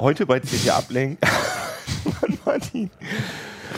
Heute 0.00 0.24
bei 0.24 0.40
CT 0.40 0.70
Uplink. 0.70 1.18
Martin. 2.46 2.90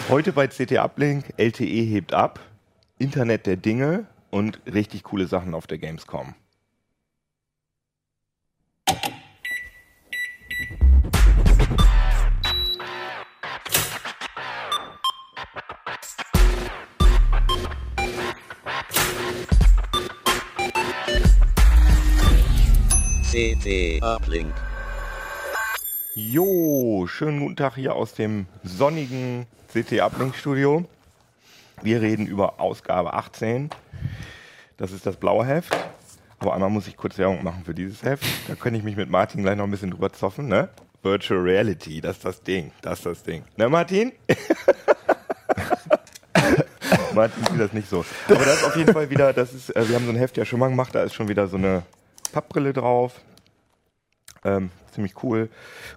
Heute 0.08 0.32
bei 0.32 0.46
CT 0.46 0.78
Uplink, 0.78 1.34
LTE 1.36 1.64
hebt 1.64 2.14
ab, 2.14 2.38
Internet 2.96 3.46
der 3.46 3.56
Dinge 3.56 4.06
und 4.30 4.60
richtig 4.72 5.02
coole 5.02 5.26
Sachen 5.26 5.52
auf 5.52 5.66
der 5.66 5.78
Gamescom. 5.78 6.36
CT 23.32 24.00
Uplink. 24.04 24.71
Jo, 26.14 27.06
schönen 27.06 27.40
guten 27.40 27.56
Tag 27.56 27.76
hier 27.76 27.94
aus 27.94 28.12
dem 28.12 28.44
sonnigen 28.62 29.46
CT 29.72 30.02
Uplink 30.02 30.34
Studio. 30.34 30.84
Wir 31.80 32.02
reden 32.02 32.26
über 32.26 32.60
Ausgabe 32.60 33.14
18. 33.14 33.70
Das 34.76 34.92
ist 34.92 35.06
das 35.06 35.16
blaue 35.16 35.46
Heft. 35.46 35.74
Aber 36.38 36.52
einmal 36.52 36.68
muss 36.68 36.86
ich 36.86 36.98
kurz 36.98 37.16
Werbung 37.16 37.42
machen 37.42 37.62
für 37.64 37.72
dieses 37.72 38.02
Heft. 38.02 38.26
Da 38.46 38.56
könnte 38.56 38.78
ich 38.78 38.84
mich 38.84 38.94
mit 38.94 39.08
Martin 39.08 39.42
gleich 39.42 39.56
noch 39.56 39.64
ein 39.64 39.70
bisschen 39.70 39.90
drüber 39.90 40.12
zoffen, 40.12 40.48
ne? 40.48 40.68
Virtual 41.02 41.40
Reality, 41.40 42.02
das 42.02 42.16
ist 42.16 42.26
das 42.26 42.42
Ding. 42.42 42.72
Das 42.82 42.98
ist 42.98 43.06
das 43.06 43.22
Ding. 43.22 43.42
Ne, 43.56 43.70
Martin? 43.70 44.12
Martin 47.14 47.42
sieht 47.46 47.58
das 47.58 47.72
nicht 47.72 47.88
so. 47.88 48.04
Aber 48.28 48.44
das 48.44 48.56
ist 48.56 48.64
auf 48.64 48.76
jeden 48.76 48.92
Fall 48.92 49.08
wieder, 49.08 49.32
das 49.32 49.54
ist, 49.54 49.74
äh, 49.74 49.88
wir 49.88 49.96
haben 49.96 50.04
so 50.04 50.12
ein 50.12 50.18
Heft 50.18 50.36
ja 50.36 50.44
schon 50.44 50.60
mal 50.60 50.68
gemacht, 50.68 50.94
da 50.94 51.04
ist 51.04 51.14
schon 51.14 51.28
wieder 51.28 51.46
so 51.46 51.56
eine 51.56 51.84
Pappbrille 52.32 52.74
drauf. 52.74 53.14
Ähm, 54.44 54.70
ziemlich 54.92 55.22
cool. 55.22 55.48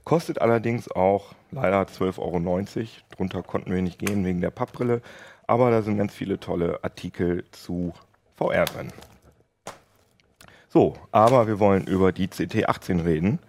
Kostet 0.04 0.41
allerdings 0.41 0.90
auch 0.91 1.34
leider 1.52 1.81
12,90 1.81 2.20
Euro. 2.20 2.88
Drunter 3.16 3.44
konnten 3.44 3.73
wir 3.73 3.81
nicht 3.81 3.99
gehen 3.99 4.26
wegen 4.26 4.41
der 4.41 4.51
Pappbrille. 4.51 5.01
Aber 5.48 5.71
da 5.71 5.82
sind 5.82 5.98
ganz 5.98 6.13
viele 6.13 6.40
tolle 6.40 6.84
Artikel 6.84 7.46
zu 7.51 7.93
VR 8.35 8.66
drin. 8.66 8.91
So, 10.70 10.96
aber 11.12 11.48
wir 11.48 11.60
wollen 11.60 11.88
über 11.88 12.12
die 12.12 12.27
CT18 12.27 13.05
reden. 13.05 13.40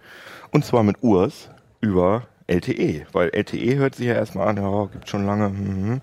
Und 0.51 0.63
zwar 0.63 0.83
mit 0.83 1.03
Urs 1.03 1.49
über 1.81 2.27
LTE. 2.47 3.05
Weil 3.11 3.29
LTE 3.29 3.75
hört 3.75 3.95
sich 3.95 4.07
ja 4.07 4.13
erstmal 4.13 4.47
an, 4.47 4.57
ja, 4.57 4.85
gibt 4.85 5.09
schon 5.09 5.25
lange. 5.25 5.49
Mhm. 5.49 6.01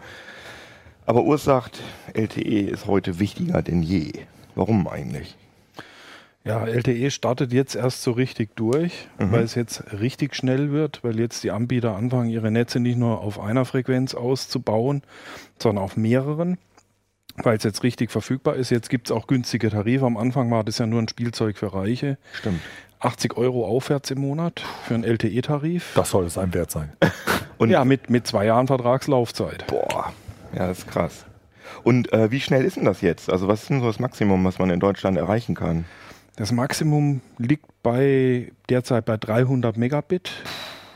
Aber 1.06 1.22
Urs 1.22 1.45
sagt, 1.45 1.83
LTE 2.12 2.69
ist 2.69 2.87
heute 2.87 3.19
wichtiger 3.19 3.62
denn 3.62 3.83
je. 3.83 4.12
Warum 4.55 4.87
eigentlich? 4.87 5.37
Ja, 6.45 6.67
LTE 6.67 7.11
startet 7.11 7.53
jetzt 7.55 7.75
erst 7.75 8.03
so 8.03 8.12
richtig 8.12 8.55
durch, 8.55 9.09
Mhm. 9.19 9.33
weil 9.33 9.42
es 9.45 9.55
jetzt 9.55 9.83
richtig 9.98 10.34
schnell 10.37 10.70
wird, 10.73 11.03
weil 11.03 11.19
jetzt 11.19 11.42
die 11.42 11.50
Anbieter 11.50 11.97
anfangen, 11.97 12.28
ihre 12.28 12.50
Netze 12.50 12.81
nicht 12.81 12.98
nur 12.98 13.20
auf 13.20 13.41
einer 13.41 13.64
Frequenz 13.64 14.14
auszubauen, 14.14 15.03
sondern 15.59 15.83
auf 15.83 15.97
mehreren, 15.97 16.59
weil 17.42 17.56
es 17.56 17.65
jetzt 17.65 17.83
richtig 17.83 18.11
verfügbar 18.11 18.56
ist. 18.56 18.69
Jetzt 18.70 18.91
gibt 18.91 19.09
es 19.09 19.17
auch 19.17 19.27
günstige 19.27 19.70
Tarife. 19.70 20.05
Am 20.05 20.19
Anfang 20.19 20.50
war 20.50 20.65
das 20.65 20.77
ja 20.78 20.87
nur 20.87 21.00
ein 21.00 21.09
Spielzeug 21.09 21.56
für 21.56 21.72
Reiche. 21.72 22.19
Stimmt. 22.34 22.61
80 23.00 23.37
Euro 23.39 23.67
aufwärts 23.67 24.11
im 24.11 24.20
Monat 24.20 24.62
für 24.87 24.95
einen 24.95 25.05
LTE-Tarif. 25.05 25.92
Das 25.95 26.11
soll 26.11 26.27
es 26.27 26.37
einem 26.39 26.53
wert 26.55 26.70
sein. 26.70 26.92
Und 27.59 27.70
Ja, 27.70 27.84
mit, 27.87 28.11
mit 28.11 28.27
zwei 28.27 28.45
Jahren 28.47 28.67
Vertragslaufzeit. 28.67 29.67
Boah, 29.67 30.12
ja, 30.55 30.67
das 30.69 30.81
ist 30.81 30.89
krass. 30.91 31.25
Und 31.83 32.12
äh, 32.12 32.31
wie 32.31 32.41
schnell 32.41 32.65
ist 32.65 32.77
denn 32.77 32.84
das 32.84 33.00
jetzt? 33.00 33.31
Also 33.31 33.48
was 33.48 33.62
ist 33.62 33.70
denn 33.70 33.81
so 33.81 33.87
das 33.87 33.98
Maximum, 33.98 34.45
was 34.45 34.59
man 34.59 34.69
in 34.70 34.81
Deutschland 34.81 35.17
erreichen 35.17 35.55
kann? 35.55 35.87
Das 36.37 36.51
Maximum 36.51 37.21
liegt 37.39 37.67
bei 37.83 38.53
derzeit 38.69 39.05
bei 39.05 39.17
300 39.17 39.77
Megabit. 39.77 40.33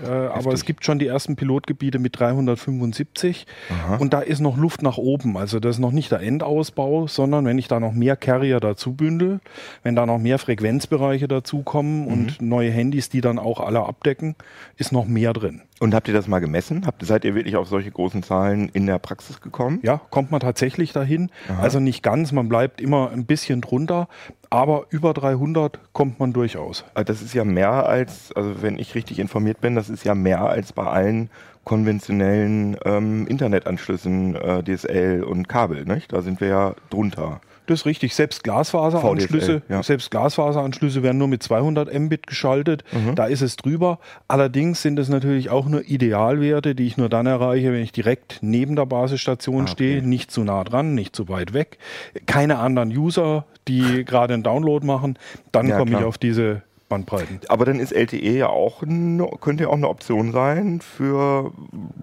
Äh, 0.03 0.09
aber 0.09 0.53
es 0.53 0.65
gibt 0.65 0.85
schon 0.85 0.99
die 0.99 1.07
ersten 1.07 1.37
Pilotgebiete 1.37 1.99
mit 1.99 2.19
375 2.19 3.47
Aha. 3.71 3.97
und 3.97 4.13
da 4.13 4.21
ist 4.21 4.41
noch 4.41 4.57
Luft 4.57 4.83
nach 4.83 4.97
oben. 4.97 5.37
Also 5.37 5.61
das 5.61 5.77
ist 5.77 5.81
noch 5.81 5.93
nicht 5.93 6.13
der 6.13 6.21
Endausbau, 6.21 7.07
sondern 7.07 7.45
wenn 7.45 7.59
ich 7.59 7.69
da 7.69 7.81
noch 7.81 7.93
mehr 7.93 8.17
Carrier 8.17 8.61
dazu 8.61 8.95
bündel, 8.95 9.41
wenn 9.83 9.97
da 9.97 10.07
noch 10.07 10.19
mehr 10.19 10.39
Frequenzbereiche 10.39 11.27
dazukommen 11.27 12.07
und 12.07 12.41
neue 12.41 12.71
Handys, 12.71 13.09
die 13.09 13.21
dann 13.21 13.39
auch 13.39 13.61
alle 13.61 13.85
abdecken, 13.85 14.37
ist 14.77 14.93
noch 14.93 15.07
mehr 15.07 15.33
drin. 15.33 15.63
Und 15.81 15.95
habt 15.95 16.09
ihr 16.09 16.15
das 16.15 16.27
mal 16.27 16.41
gemessen? 16.41 16.87
Habt, 16.87 17.05
seid 17.05 17.25
ihr 17.25 17.35
wirklich 17.35 17.57
auf 17.57 17.69
solche 17.69 17.91
großen 17.91 18.23
Zahlen 18.23 18.69
in 18.73 18.87
der 18.87 18.99
Praxis 18.99 19.41
gekommen? 19.41 19.79
Ja, 19.83 20.01
kommt 20.11 20.31
man 20.31 20.41
tatsächlich 20.41 20.93
dahin. 20.93 21.31
Also 21.61 21.79
nicht 21.79 22.03
ganz, 22.03 22.33
man 22.33 22.49
bleibt 22.49 22.81
immer 22.81 23.11
ein 23.11 23.27
bisschen 23.27 23.61
drunter, 23.61 24.09
aber 24.51 24.87
über 24.91 25.13
300 25.13 25.79
kommt 25.93 26.19
man 26.21 26.33
durchaus. 26.33 26.85
Das 26.95 27.23
ist 27.23 27.35
ja 27.35 27.45
mehr 27.45 27.87
als, 27.87 28.33
also 28.35 28.63
wenn 28.63 28.79
ich 28.79 28.95
richtig 28.95 29.19
informiert 29.19 29.61
bin, 29.61 29.75
das 29.75 29.91
ist 29.91 30.05
ja 30.05 30.15
mehr 30.15 30.43
als 30.43 30.73
bei 30.73 30.85
allen 30.85 31.31
konventionellen 31.65 32.77
ähm, 32.85 33.27
Internetanschlüssen, 33.27 34.35
äh, 34.37 34.63
DSL 34.63 35.23
und 35.23 35.49
Kabel, 35.49 35.85
nicht? 35.85 36.13
Da 36.13 36.23
sind 36.23 36.41
wir 36.41 36.49
ja 36.49 36.75
drunter. 36.89 37.41
Das 37.69 37.81
ist 37.81 37.87
richtig. 37.87 38.15
Selbst 38.15 38.43
Glasfaseranschlüsse, 38.45 39.61
VDSL, 39.61 39.63
ja. 39.69 39.83
selbst 39.83 40.11
Glasfaseranschlüsse 40.11 41.03
werden 41.03 41.19
nur 41.19 41.29
mit 41.29 41.43
200 41.43 41.93
Mbit 41.93 42.27
geschaltet. 42.27 42.83
Mhm. 42.93 43.15
Da 43.15 43.27
ist 43.27 43.43
es 43.43 43.57
drüber. 43.57 43.99
Allerdings 44.27 44.81
sind 44.81 44.99
es 44.99 45.11
natürlich 45.11 45.51
auch 45.51 45.67
nur 45.67 45.85
Idealwerte, 45.87 46.75
die 46.75 46.87
ich 46.87 46.97
nur 46.97 47.11
dann 47.11 47.27
erreiche, 47.27 47.71
wenn 47.71 47.83
ich 47.83 47.93
direkt 47.93 48.39
neben 48.41 48.75
der 48.75 48.87
Basisstation 48.87 49.59
Ah, 49.59 49.63
okay. 49.65 49.73
stehe, 49.73 50.03
nicht 50.03 50.31
zu 50.31 50.45
nah 50.45 50.65
dran, 50.65 50.95
nicht 50.95 51.15
zu 51.15 51.29
weit 51.29 51.53
weg. 51.53 51.77
Keine 52.25 52.59
anderen 52.59 52.89
User, 52.97 53.45
die 53.69 54.05
gerade 54.05 54.35
einen 54.35 54.43
Download 54.43 54.85
machen. 54.87 55.19
Dann 55.53 55.69
Ja, 55.69 55.79
komme 55.79 55.93
ich 55.93 55.99
auf 56.05 56.19
diese 56.19 56.63
Bandbreiten. 56.89 57.41
Aber 57.49 57.65
dann 57.67 57.81
ist 57.81 57.93
LTE 57.93 58.39
ja 58.39 58.49
auch, 58.49 58.83
ne, 58.87 59.29
könnte 59.41 59.65
ja 59.65 59.69
auch 59.71 59.75
eine 59.75 59.89
Option 59.89 60.33
sein 60.33 60.81
für, 60.81 61.53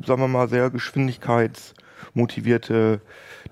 sagen 0.06 0.22
wir 0.22 0.28
mal, 0.28 0.48
sehr 0.48 0.70
geschwindigkeitsmotivierte 0.70 3.02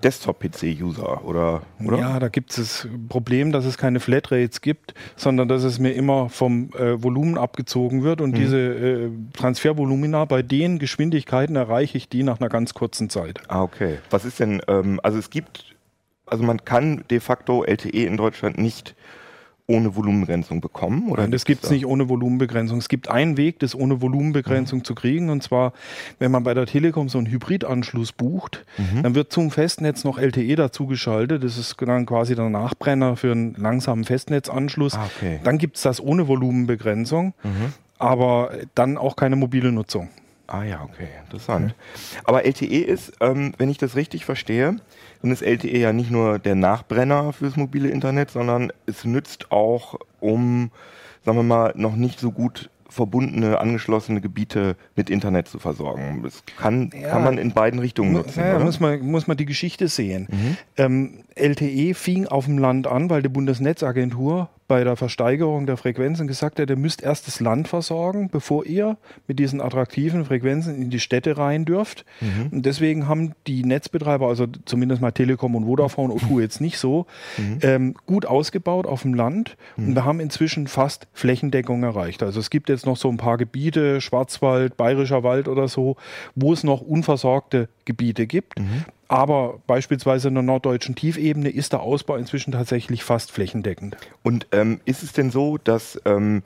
Desktop-PC-User, 0.02 1.24
oder? 1.24 1.62
oder? 1.84 1.98
Ja, 1.98 2.18
da 2.18 2.28
gibt 2.28 2.50
es 2.50 2.56
das 2.56 2.88
Problem, 3.08 3.52
dass 3.52 3.64
es 3.64 3.78
keine 3.78 4.00
Flatrates 4.00 4.60
gibt, 4.60 4.94
sondern 5.16 5.48
dass 5.48 5.62
es 5.64 5.78
mir 5.78 5.92
immer 5.92 6.28
vom 6.28 6.70
äh, 6.74 7.02
Volumen 7.02 7.38
abgezogen 7.38 8.02
wird 8.02 8.20
Mhm. 8.20 8.24
und 8.24 8.36
diese 8.36 8.58
äh, 8.58 9.10
Transfervolumina, 9.36 10.24
bei 10.24 10.42
den 10.42 10.78
Geschwindigkeiten 10.78 11.56
erreiche 11.56 11.96
ich 11.98 12.08
die 12.08 12.22
nach 12.22 12.40
einer 12.40 12.48
ganz 12.48 12.74
kurzen 12.74 13.10
Zeit. 13.10 13.40
Ah, 13.48 13.62
okay. 13.62 13.98
Was 14.10 14.24
ist 14.24 14.40
denn, 14.40 14.60
ähm, 14.68 15.00
also 15.02 15.18
es 15.18 15.30
gibt, 15.30 15.73
also 16.26 16.44
man 16.44 16.64
kann 16.64 17.04
de 17.10 17.20
facto 17.20 17.64
LTE 17.64 18.04
in 18.06 18.16
Deutschland 18.16 18.58
nicht 18.58 18.94
ohne 19.66 19.96
Volumenbegrenzung 19.96 20.60
bekommen, 20.60 21.08
oder? 21.10 21.22
Nein, 21.22 21.30
das 21.30 21.46
gibt 21.46 21.62
es 21.62 21.70
da- 21.70 21.74
nicht 21.74 21.86
ohne 21.86 22.10
Volumenbegrenzung. 22.10 22.76
Es 22.76 22.90
gibt 22.90 23.08
einen 23.08 23.38
Weg, 23.38 23.60
das 23.60 23.74
ohne 23.74 24.02
Volumenbegrenzung 24.02 24.84
zu 24.84 24.94
kriegen. 24.94 25.30
Und 25.30 25.42
zwar, 25.42 25.72
wenn 26.18 26.30
man 26.30 26.42
bei 26.44 26.52
der 26.52 26.66
Telekom 26.66 27.08
so 27.08 27.16
einen 27.16 27.28
Hybridanschluss 27.28 28.12
bucht, 28.12 28.66
dann 29.02 29.14
wird 29.14 29.32
zum 29.32 29.50
Festnetz 29.50 30.04
noch 30.04 30.18
LTE 30.18 30.54
dazugeschaltet. 30.56 31.42
Das 31.42 31.56
ist 31.56 31.76
dann 31.80 32.04
quasi 32.04 32.34
der 32.34 32.50
Nachbrenner 32.50 33.16
für 33.16 33.32
einen 33.32 33.54
langsamen 33.54 34.04
Festnetzanschluss. 34.04 34.96
Ah, 34.96 35.06
okay. 35.16 35.40
Dann 35.44 35.56
gibt 35.56 35.76
es 35.76 35.82
das 35.82 35.98
ohne 35.98 36.28
Volumenbegrenzung, 36.28 37.32
aber 37.98 38.50
dann 38.74 38.98
auch 38.98 39.16
keine 39.16 39.36
mobile 39.36 39.72
Nutzung. 39.72 40.10
Ah 40.46 40.62
ja, 40.64 40.82
okay, 40.82 41.08
interessant. 41.24 41.74
Aber 42.24 42.44
LTE 42.44 42.82
ist, 42.84 43.14
ähm, 43.20 43.54
wenn 43.56 43.70
ich 43.70 43.78
das 43.78 43.96
richtig 43.96 44.26
verstehe, 44.26 44.76
dann 45.24 45.32
ist 45.32 45.42
LTE 45.42 45.78
ja 45.78 45.92
nicht 45.94 46.10
nur 46.10 46.38
der 46.38 46.54
Nachbrenner 46.54 47.32
fürs 47.32 47.56
mobile 47.56 47.88
Internet, 47.88 48.30
sondern 48.30 48.70
es 48.84 49.04
nützt 49.06 49.50
auch, 49.50 49.98
um, 50.20 50.70
sagen 51.24 51.38
wir 51.38 51.42
mal, 51.42 51.72
noch 51.76 51.96
nicht 51.96 52.20
so 52.20 52.30
gut 52.30 52.68
verbundene, 52.90 53.58
angeschlossene 53.58 54.20
Gebiete 54.20 54.76
mit 54.94 55.08
Internet 55.08 55.48
zu 55.48 55.58
versorgen. 55.58 56.20
Das 56.22 56.42
kann, 56.58 56.90
Ja. 56.94 57.08
kann 57.08 57.24
man 57.24 57.38
in 57.38 57.52
beiden 57.52 57.80
Richtungen 57.80 58.12
nutzen, 58.12 58.38
ja, 58.40 58.58
muss, 58.58 58.78
man, 58.80 59.00
muss 59.00 59.26
man 59.26 59.36
die 59.38 59.46
Geschichte 59.46 59.88
sehen. 59.88 60.28
Ähm, 60.76 61.24
LTE 61.34 61.94
fing 61.94 62.26
auf 62.28 62.44
dem 62.44 62.58
Land 62.58 62.86
an, 62.86 63.08
weil 63.08 63.22
die 63.22 63.30
Bundesnetzagentur 63.30 64.50
bei 64.66 64.82
der 64.84 64.96
Versteigerung 64.96 65.66
der 65.66 65.76
Frequenzen 65.76 66.26
gesagt 66.26 66.58
hat, 66.58 66.70
ihr 66.70 66.76
müsst 66.76 67.02
erst 67.02 67.26
das 67.26 67.40
Land 67.40 67.68
versorgen, 67.68 68.30
bevor 68.30 68.64
ihr 68.64 68.96
mit 69.26 69.38
diesen 69.38 69.60
attraktiven 69.60 70.24
Frequenzen 70.24 70.80
in 70.80 70.90
die 70.90 71.00
Städte 71.00 71.36
rein 71.36 71.64
dürft. 71.64 72.04
Und 72.50 72.66
deswegen 72.66 73.06
haben 73.06 73.32
die 73.46 73.64
Netzbetreiber, 73.64 74.26
also 74.26 74.46
zumindest 74.64 75.02
mal 75.02 75.12
Telekom 75.12 75.54
und 75.54 75.64
Vodafone, 75.64 76.14
O2 76.14 76.40
jetzt 76.40 76.60
nicht 76.60 76.78
so, 76.78 77.06
ähm, 77.62 77.94
gut 78.06 78.26
ausgebaut 78.26 78.86
auf 78.86 79.02
dem 79.02 79.14
Land. 79.14 79.56
Und 79.76 79.94
wir 79.94 80.04
haben 80.04 80.20
inzwischen 80.20 80.66
fast 80.66 81.06
Flächendeckung 81.12 81.82
erreicht. 81.82 82.22
Also 82.22 82.40
es 82.40 82.50
gibt 82.50 82.68
jetzt 82.68 82.86
noch 82.86 82.96
so 82.96 83.08
ein 83.08 83.16
paar 83.16 83.36
Gebiete, 83.36 84.00
Schwarzwald, 84.00 84.76
Bayerischer 84.76 85.22
Wald 85.22 85.48
oder 85.48 85.68
so, 85.68 85.96
wo 86.34 86.52
es 86.52 86.64
noch 86.64 86.80
unversorgte 86.80 87.68
Gebiete 87.84 88.26
gibt. 88.26 88.54
Aber 89.08 89.60
beispielsweise 89.66 90.28
in 90.28 90.34
der 90.34 90.42
norddeutschen 90.42 90.94
Tiefebene 90.94 91.50
ist 91.50 91.72
der 91.72 91.80
Ausbau 91.80 92.16
inzwischen 92.16 92.52
tatsächlich 92.52 93.04
fast 93.04 93.30
flächendeckend. 93.30 93.96
Und 94.22 94.46
ähm, 94.52 94.80
ist 94.84 95.02
es 95.02 95.12
denn 95.12 95.30
so, 95.30 95.58
dass 95.58 96.00
ähm, 96.04 96.42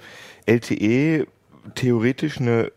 LTE 0.46 1.26
theoretisch 1.75 2.40
eine 2.40 2.73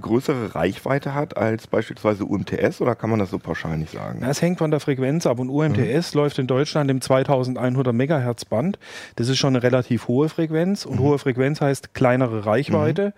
größere 0.00 0.54
Reichweite 0.54 1.14
hat 1.14 1.36
als 1.36 1.66
beispielsweise 1.66 2.24
UMTS 2.24 2.80
oder 2.80 2.94
kann 2.94 3.10
man 3.10 3.18
das 3.18 3.30
so 3.30 3.38
pauschal 3.38 3.76
nicht 3.76 3.92
sagen? 3.92 4.18
Na, 4.22 4.30
es 4.30 4.40
hängt 4.40 4.58
von 4.58 4.70
der 4.70 4.80
Frequenz 4.80 5.26
ab 5.26 5.38
und 5.38 5.50
UMTS 5.50 6.14
läuft 6.14 6.38
in 6.38 6.46
Deutschland 6.46 6.90
im 6.90 7.00
2100 7.00 7.94
Megahertz 7.94 8.44
Band. 8.44 8.78
Das 9.16 9.28
ist 9.28 9.38
schon 9.38 9.54
eine 9.54 9.62
relativ 9.62 10.08
hohe 10.08 10.28
Frequenz 10.28 10.86
und 10.86 10.98
hohe 10.98 11.18
Frequenz 11.18 11.60
heißt 11.60 11.94
kleinere 11.94 12.46
Reichweite. 12.46 13.12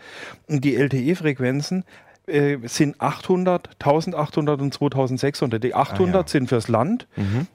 Und 0.48 0.64
die 0.64 0.74
LTE-Frequenzen 0.74 1.84
äh, 2.26 2.56
sind 2.64 3.00
800, 3.00 3.68
1800 3.80 4.60
und 4.60 4.72
2600. 4.74 5.62
Die 5.62 5.74
800 5.74 6.14
Ah, 6.14 6.18
ja. 6.20 6.28
sind 6.28 6.48
fürs 6.48 6.68
Land. 6.68 7.06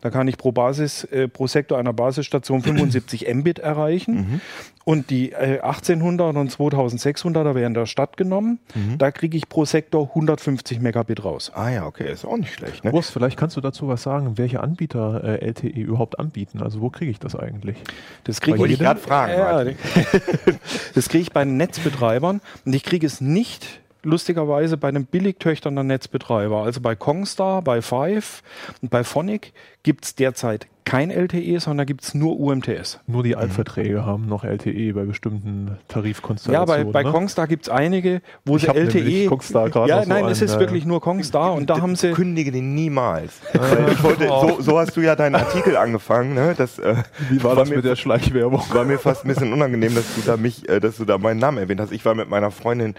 Da 0.02 0.10
kann 0.10 0.28
ich 0.28 0.38
pro 0.38 0.52
Basis, 0.52 1.04
äh, 1.06 1.28
pro 1.28 1.48
Sektor 1.48 1.78
einer 1.78 1.94
Basisstation 1.94 2.62
75 2.62 3.28
Mbit 3.34 3.60
erreichen. 3.60 4.42
Und 4.86 5.10
die 5.12 5.32
äh, 5.34 5.60
1800 5.60 6.36
und 6.36 6.52
2600er 6.52 7.54
werden 7.54 7.74
der 7.74 7.86
Stadt 7.86 8.18
genommen. 8.18 8.60
Da 8.98 9.12
kriege 9.12 9.38
ich 9.38 9.48
pro 9.50 9.66
Sektor 9.66 10.08
150 10.10 10.80
Megabit 10.80 11.24
raus. 11.24 11.52
Ah 11.54 11.70
ja, 11.70 11.86
okay, 11.86 12.12
ist 12.12 12.26
auch 12.26 12.38
nicht 12.38 12.54
schlecht. 12.54 12.84
Ne? 12.84 12.92
Urs, 12.92 13.10
vielleicht 13.10 13.38
kannst 13.38 13.56
du 13.58 13.62
dazu 13.62 13.88
was 13.88 14.02
sagen, 14.04 14.38
welche 14.38 14.62
Anbieter 14.62 15.24
äh, 15.24 15.46
LTE 15.46 15.68
überhaupt 15.68 16.18
anbieten. 16.20 16.62
Also 16.62 16.82
wo 16.82 16.90
kriege 16.90 17.12
ich 17.12 17.20
das 17.20 17.36
eigentlich? 17.36 17.78
Das 18.24 18.42
kriege 18.42 18.66
ich, 18.68 18.80
gerade 18.80 19.00
fragen. 19.00 19.34
Ja, 19.34 19.64
das 20.96 21.10
kriege 21.10 21.22
ich 21.22 21.32
bei 21.34 21.44
den 21.44 21.58
Netzbetreibern 21.58 22.42
und 22.66 22.74
ich 22.74 22.84
kriege 22.84 23.06
es 23.06 23.22
nicht 23.22 23.82
lustigerweise 24.04 24.78
bei 24.78 24.92
den 24.92 25.06
Billigtöchtern 25.06 25.76
der 25.76 25.84
Netzbetreiber. 25.84 26.64
Also 26.64 26.82
bei 26.82 26.96
Kongstar, 26.96 27.62
bei 27.62 27.82
Five 27.82 28.44
und 28.82 28.90
bei 28.90 29.04
Phonic 29.04 29.54
gibt 29.84 30.06
es 30.06 30.16
derzeit 30.16 30.68
kein 30.90 31.12
LTE, 31.12 31.60
sondern 31.60 31.78
da 31.80 31.84
gibt 31.84 32.04
es 32.04 32.16
nur 32.16 32.40
UMTS. 32.40 33.00
Nur 33.06 33.22
die 33.22 33.36
Altverträge 33.36 34.08
haben 34.08 34.28
noch 34.28 34.44
LTE 34.44 34.94
bei 34.94 35.04
bestimmten 35.04 35.68
Ja, 35.68 35.78
Tarifkonstellationen. 35.88 36.92
bei, 36.92 36.92
bei 36.92 37.04
ne? 37.04 37.12
Kongstar 37.12 37.48
gibt 37.48 37.66
es 37.68 37.70
einige, 37.70 38.22
wo 38.44 38.56
Ich 38.56 38.64
sie 38.64 38.70
LTE. 38.70 39.28
Kongstar 39.28 39.70
gerade 39.70 39.88
ja, 39.88 40.02
so 40.02 40.10
nein, 40.10 40.26
es 40.26 40.40
einen, 40.40 40.50
ist 40.50 40.56
äh, 40.56 40.60
wirklich 40.60 40.86
nur 40.86 41.00
Kongstar 41.00 41.54
und 41.54 41.70
da 41.70 41.80
haben 41.80 41.96
sie. 41.96 42.12
Kündige 42.14 42.52
den 42.52 42.74
niemals. 42.74 43.40
Ich 43.92 44.04
wollte, 44.04 44.28
so, 44.28 44.58
so 44.62 44.80
hast 44.80 44.96
du 44.98 45.02
ja 45.02 45.16
deinen 45.16 45.36
Artikel 45.36 45.76
angefangen. 45.76 46.34
Ne? 46.34 46.56
Das, 46.58 46.80
äh, 46.80 46.96
Wie 47.30 47.44
war 47.44 47.56
das 47.56 47.70
mir, 47.70 47.78
mit 47.78 47.86
der 47.86 47.96
Schleichwerbung? 47.96 48.64
war 48.72 48.86
mir 48.86 48.98
fast 48.98 49.26
ein 49.26 49.28
bisschen 49.28 49.54
unangenehm, 49.54 49.94
dass 49.94 50.16
du 50.16 50.22
da 50.26 50.38
mich, 50.38 50.68
äh, 50.70 50.80
dass 50.80 50.98
du 50.98 51.06
da 51.06 51.18
meinen 51.18 51.40
Namen 51.40 51.58
erwähnt 51.60 51.82
hast. 51.82 51.92
Ich 51.92 52.04
war 52.06 52.16
mit 52.16 52.30
meiner 52.30 52.50
Freundin 52.52 52.96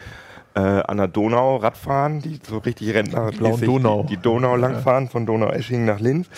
äh, 0.55 0.61
an 0.61 0.97
der 0.97 1.09
Donau 1.09 1.57
Radfahren, 1.57 2.21
die 2.21 2.39
so 2.43 2.59
richtig 2.59 2.95
Rentner 2.95 3.31
blauen 3.31 3.61
Donau. 3.61 4.03
Die, 4.03 4.17
die 4.17 4.23
Donau 4.23 4.57
langfahren 4.57 5.09
von 5.09 5.27
Donau-Eschingen 5.27 5.87
nach 5.87 6.01
Linz. 6.01 6.29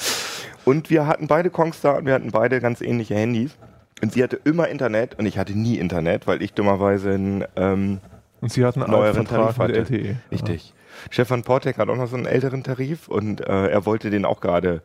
Und 0.64 0.91
wir 0.91 1.06
hatten 1.06 1.26
beide 1.26 1.50
Kongstar 1.50 1.99
und 1.99 2.06
wir 2.06 2.14
hatten 2.14 2.31
beide 2.31 2.61
ganz 2.61 2.81
ähnliche 2.81 3.14
Handys. 3.14 3.56
Und 4.03 4.12
sie 4.12 4.23
hatte 4.23 4.41
immer 4.44 4.69
Internet 4.69 5.19
und 5.19 5.26
ich 5.26 5.38
hatte 5.38 5.56
nie 5.59 5.76
Internet, 5.76 6.26
weil 6.26 6.43
ich 6.43 6.53
dummerweise 6.55 7.12
einen 7.12 7.44
ähm, 7.56 8.00
Und 8.41 8.53
sie 8.53 8.64
hatten 8.64 8.82
einen 8.82 8.93
neueren 8.93 9.26
Tarif 9.26 9.59
hatte. 9.59 9.75
LTE. 9.75 10.17
Richtig. 10.31 10.75
Stefan 11.10 11.43
Portek 11.43 11.78
hat 11.78 11.88
auch 11.88 11.96
noch 11.96 12.08
so 12.08 12.16
einen 12.16 12.26
älteren 12.26 12.62
Tarif 12.64 13.08
und 13.08 13.40
äh, 13.40 13.69
er 13.69 13.87
wollte 13.87 14.10
den 14.10 14.25
auch 14.25 14.40
gerade 14.40 14.82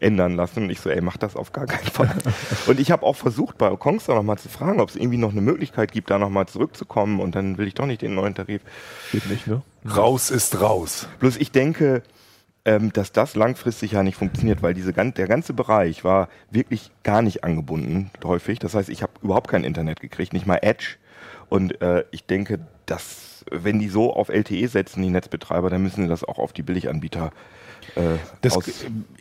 ändern 0.00 0.34
lassen. 0.36 0.64
Und 0.64 0.70
ich 0.70 0.80
so, 0.80 0.90
ey, 0.90 1.00
mach 1.00 1.16
das 1.16 1.36
auf 1.36 1.52
gar 1.52 1.66
keinen 1.66 1.86
Fall. 1.86 2.14
und 2.66 2.80
ich 2.80 2.90
habe 2.90 3.04
auch 3.04 3.16
versucht, 3.16 3.58
bei 3.58 3.74
Kongstar 3.76 4.16
noch 4.16 4.22
mal 4.22 4.38
zu 4.38 4.48
fragen, 4.48 4.80
ob 4.80 4.88
es 4.88 4.96
irgendwie 4.96 5.18
noch 5.18 5.32
eine 5.32 5.40
Möglichkeit 5.40 5.92
gibt, 5.92 6.10
da 6.10 6.18
noch 6.18 6.30
mal 6.30 6.46
zurückzukommen. 6.46 7.20
Und 7.20 7.34
dann 7.34 7.58
will 7.58 7.66
ich 7.66 7.74
doch 7.74 7.86
nicht 7.86 8.02
den 8.02 8.14
neuen 8.14 8.34
Tarif. 8.34 8.62
Geht 9.12 9.28
nicht, 9.30 9.46
ne? 9.46 9.62
Raus 9.96 10.30
ist 10.30 10.60
raus. 10.60 11.08
Bloß 11.20 11.36
ich 11.36 11.52
denke, 11.52 12.02
ähm, 12.64 12.92
dass 12.92 13.12
das 13.12 13.34
langfristig 13.36 13.92
ja 13.92 14.02
nicht 14.02 14.16
funktioniert, 14.16 14.62
weil 14.62 14.74
diese, 14.74 14.92
gan- 14.92 15.14
der 15.14 15.26
ganze 15.28 15.52
Bereich 15.52 16.04
war 16.04 16.28
wirklich 16.50 16.90
gar 17.02 17.22
nicht 17.22 17.44
angebunden, 17.44 18.10
häufig. 18.24 18.58
Das 18.58 18.74
heißt, 18.74 18.88
ich 18.88 19.02
habe 19.02 19.12
überhaupt 19.22 19.48
kein 19.48 19.64
Internet 19.64 20.00
gekriegt, 20.00 20.32
nicht 20.32 20.46
mal 20.46 20.58
Edge. 20.62 20.96
Und 21.48 21.80
äh, 21.80 22.04
ich 22.10 22.26
denke, 22.26 22.58
dass, 22.84 23.27
wenn 23.50 23.78
die 23.78 23.88
so 23.88 24.12
auf 24.12 24.28
LTE 24.28 24.68
setzen, 24.68 25.02
die 25.02 25.10
Netzbetreiber, 25.10 25.70
dann 25.70 25.82
müssen 25.82 26.02
sie 26.02 26.08
das 26.08 26.24
auch 26.24 26.38
auf 26.38 26.52
die 26.52 26.62
Billiganbieter 26.62 27.30
äh, 27.96 28.00
Das, 28.42 28.56
aus. 28.56 28.68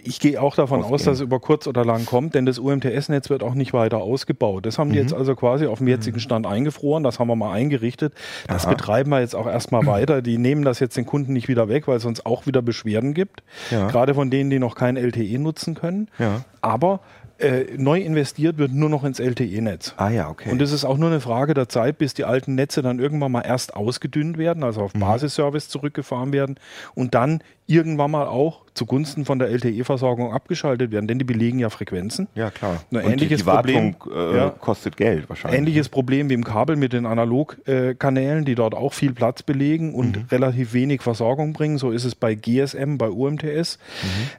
ich 0.04 0.20
gehe 0.20 0.42
auch 0.42 0.56
davon 0.56 0.80
aus, 0.80 0.92
ausgehen. 0.92 1.06
dass 1.08 1.18
es 1.18 1.22
über 1.22 1.40
kurz 1.40 1.68
oder 1.68 1.86
lang 1.86 2.06
kommt, 2.06 2.36
denn 2.36 2.46
das 2.46 2.60
UMTS-Netz 2.60 3.30
wird 3.30 3.44
auch 3.44 3.54
nicht 3.54 3.74
weiter 3.74 4.00
ausgebaut. 4.00 4.66
Das 4.66 4.78
haben 4.78 4.92
die 4.92 4.98
jetzt 4.98 5.14
also 5.14 5.36
quasi 5.36 5.68
auf 5.68 5.78
dem 5.80 5.88
jetzigen 5.88 6.20
Stand 6.20 6.46
eingefroren, 6.46 7.04
das 7.04 7.20
haben 7.20 7.28
wir 7.28 7.36
mal 7.36 7.54
eingerichtet. 7.54 8.14
Das 8.48 8.66
Aha. 8.66 8.74
betreiben 8.74 9.10
wir 9.12 9.20
jetzt 9.22 9.36
auch 9.36 9.48
erstmal 9.48 9.86
weiter. 9.86 10.22
Die 10.22 10.38
nehmen 10.38 10.64
das 10.64 10.80
jetzt 10.80 10.98
den 10.98 11.06
Kunden 11.06 11.34
nicht 11.34 11.48
wieder 11.48 11.70
weg, 11.70 11.88
weil 11.88 11.98
es 11.98 12.04
sonst 12.04 12.26
auch 12.26 12.46
wieder 12.46 12.62
Beschwerden 12.62 13.14
gibt. 13.14 13.44
Ja. 13.72 13.88
Gerade 13.88 14.14
von 14.14 14.30
denen, 14.30 14.50
die 14.50 14.60
noch 14.60 14.76
kein 14.76 14.98
LTE 14.98 15.40
nutzen 15.40 15.76
können. 15.76 16.10
Ja. 16.20 16.44
Aber 16.62 17.00
äh, 17.40 17.66
neu 17.78 18.00
investiert 18.00 18.58
wird 18.58 18.72
nur 18.72 18.90
noch 18.90 19.04
ins 19.04 19.20
LTE-Netz. 19.20 19.94
Ah 19.98 20.10
ja, 20.10 20.30
okay. 20.30 20.52
Und 20.52 20.62
es 20.62 20.72
ist 20.72 20.86
auch 20.86 20.98
nur 20.98 21.10
eine 21.10 21.22
Frage 21.22 21.54
der 21.54 21.70
Zeit, 21.70 21.98
bis 21.98 22.14
die 22.14 22.26
alten 22.26 22.56
Netze 22.56 22.82
dann 22.82 23.00
irgendwann 23.00 23.32
mal 23.32 23.42
erst 23.42 23.76
ausgedünnt 23.76 24.38
werden, 24.38 24.64
also 24.64 24.82
auf 24.82 24.94
Basisservice 24.94 25.70
zurückgefahren 25.70 26.34
werden 26.34 26.60
und 26.96 27.14
dann 27.14 27.42
irgendwann 27.68 28.12
mal 28.12 28.28
auch 28.28 28.62
zugunsten 28.74 29.26
von 29.26 29.40
der 29.40 29.50
LTE-Versorgung 29.50 30.34
abgeschaltet 30.34 30.92
werden, 30.92 31.08
denn 31.08 31.20
die 31.20 31.26
belegen 31.26 31.60
ja 31.60 31.70
Frequenzen. 31.70 32.28
ja, 32.34 32.50
klar. 32.50 32.82
Ein 32.92 32.98
Und 32.98 33.12
ähnliches 33.12 33.42
die 33.42 33.46
Wartung 33.46 33.96
Problem, 33.96 34.34
äh, 34.34 34.38
ja. 34.38 34.50
kostet 34.50 34.96
Geld 34.96 35.28
wahrscheinlich. 35.28 35.60
Ähnliches 35.60 35.90
Problem 35.90 36.30
wie 36.30 36.34
im 36.34 36.46
Kabel 36.46 36.78
mit 36.78 36.94
den 36.94 37.06
Analogkanälen, 37.06 38.46
die 38.46 38.56
dort 38.56 38.74
auch 38.74 38.94
viel 38.94 39.14
Platz 39.14 39.44
belegen 39.44 39.94
und 39.94 40.32
relativ 40.32 40.74
wenig 40.74 41.02
Versorgung 41.02 41.54
bringen. 41.54 41.78
So 41.78 41.92
ist 41.92 42.06
es 42.06 42.16
bei 42.16 42.36
GSM, 42.36 42.98
bei 42.98 43.10
UMTS. 43.10 43.80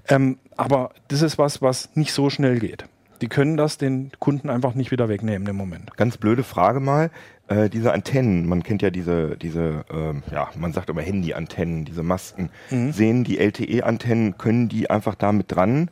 Ähm, 0.08 0.38
aber 0.56 0.90
das 1.08 1.22
ist 1.22 1.36
was, 1.38 1.60
was 1.60 1.90
nicht 1.94 2.12
so 2.12 2.31
schnell 2.31 2.58
geht. 2.58 2.84
Die 3.20 3.28
können 3.28 3.56
das 3.56 3.78
den 3.78 4.12
Kunden 4.19 4.48
einfach 4.48 4.74
nicht 4.74 4.90
wieder 4.90 5.08
wegnehmen 5.08 5.48
im 5.48 5.56
Moment. 5.56 5.96
Ganz 5.96 6.16
blöde 6.16 6.44
Frage 6.44 6.81
mal. 6.81 7.10
Äh, 7.48 7.70
diese 7.70 7.92
Antennen, 7.92 8.46
man 8.46 8.62
kennt 8.62 8.82
ja 8.82 8.90
diese, 8.90 9.36
diese 9.36 9.84
ähm, 9.90 10.22
ja, 10.30 10.50
man 10.56 10.72
sagt 10.72 10.90
immer 10.90 11.02
Handy-Antennen, 11.02 11.84
diese 11.84 12.02
Masken. 12.02 12.50
Mhm. 12.70 12.92
Sehen 12.92 13.24
die 13.24 13.38
LTE-Antennen, 13.38 14.36
können 14.36 14.68
die 14.68 14.90
einfach 14.90 15.14
damit 15.14 15.50
dran 15.50 15.90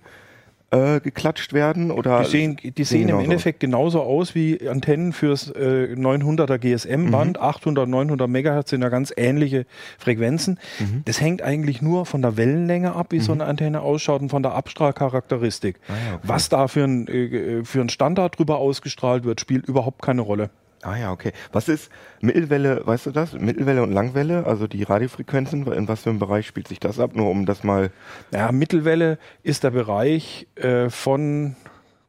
äh, 0.71 1.01
geklatscht 1.01 1.55
werden? 1.55 1.91
Oder 1.91 2.25
Die 2.25 2.31
sehen, 2.31 2.57
die 2.63 2.85
sehen 2.85 3.03
im 3.03 3.07
genauso 3.07 3.25
Endeffekt 3.25 3.61
genauso 3.61 4.03
aus 4.03 4.35
wie 4.35 4.69
Antennen 4.69 5.15
fürs 5.15 5.49
äh, 5.51 5.95
900er 5.97 6.59
GSM-Band. 6.59 7.41
800, 7.41 7.89
900 7.89 8.29
Megahertz 8.29 8.71
sind 8.71 8.83
ja 8.83 8.91
ganz 8.91 9.13
ähnliche 9.17 9.65
Frequenzen. 9.99 10.59
Das 11.05 11.21
hängt 11.21 11.41
eigentlich 11.41 11.81
nur 11.81 12.05
von 12.05 12.21
der 12.21 12.37
Wellenlänge 12.37 12.95
ab, 12.95 13.13
wie 13.13 13.21
so 13.21 13.33
eine 13.33 13.45
Antenne 13.45 13.81
ausschaut 13.81 14.21
und 14.21 14.29
von 14.29 14.43
der 14.43 14.55
Abstrahlcharakteristik. 14.55 15.79
ja, 15.89 16.17
okay. 16.17 16.21
Was 16.23 16.49
da 16.49 16.69
für 16.69 16.85
ein, 16.85 17.07
äh, 17.09 17.65
für 17.65 17.81
ein 17.81 17.89
Standard 17.89 18.39
drüber 18.39 18.59
ausgestrahlt 18.59 19.25
wird, 19.25 19.41
spielt 19.41 19.67
überhaupt 19.67 20.03
keine 20.03 20.21
Rolle. 20.21 20.51
Ah 20.83 20.97
ja, 20.97 21.11
okay. 21.11 21.33
Was 21.53 21.69
ist 21.69 21.91
Mittelwelle, 22.21 22.87
weißt 22.87 23.07
du 23.07 23.11
das? 23.11 23.33
Mittelwelle 23.33 23.83
und 23.83 23.93
Langwelle, 23.93 24.47
also 24.47 24.67
die 24.67 24.83
Radiofrequenzen, 24.83 25.67
in 25.73 25.89
was 25.89 26.03
für 26.03 26.11
einem 26.11 26.19
Bereich 26.19 26.47
spielt 26.47 26.69
sich 26.69 26.81
das 26.81 27.01
ab? 27.01 27.15
Nur 27.15 27.31
um 27.31 27.47
das 27.47 27.65
mal. 27.65 27.91
Ja, 28.33 28.53
Mittelwelle 28.53 29.19
ist 29.43 29.65
der 29.65 29.71
Bereich 29.71 30.47
äh, 30.57 30.91
von, 30.91 31.57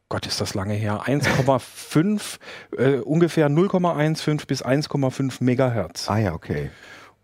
Gott, 0.10 0.28
ist 0.28 0.42
das 0.42 0.54
lange 0.54 0.74
her, 0.74 1.02
1,5, 1.06 2.40
äh, 2.78 3.00
ungefähr 3.00 3.50
0,15 3.50 4.46
bis 4.48 4.64
1,5 4.64 5.44
Megahertz. 5.44 6.10
Ah 6.10 6.18
ja, 6.18 6.34
okay. 6.34 6.70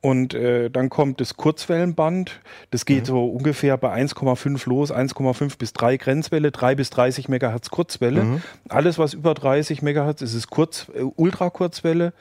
Und 0.03 0.33
äh, 0.33 0.69
dann 0.69 0.89
kommt 0.89 1.21
das 1.21 1.38
Kurzwellenband. 1.38 2.42
Das 2.71 2.83
geht 2.83 3.06
so 3.06 3.25
ungefähr 3.25 3.78
bei 3.78 3.95
1,5 3.95 4.68
los, 4.68 4.94
1,5 4.94 5.57
bis 5.57 5.71
3 5.71 5.95
Grenzwelle, 5.95 6.51
3 6.51 6.75
bis 6.75 6.89
30 6.89 7.30
Megahertz 7.30 7.69
Kurzwelle. 7.69 8.42
Alles, 8.68 8.99
was 8.99 9.13
über 9.13 9.33
30 9.33 9.81
Megahertz 9.81 10.21
ist, 10.21 10.33
ist 10.33 10.49
Kurz, 10.49 10.87
äh, 10.94 11.04
Ultrakurzwelle. 11.04 12.11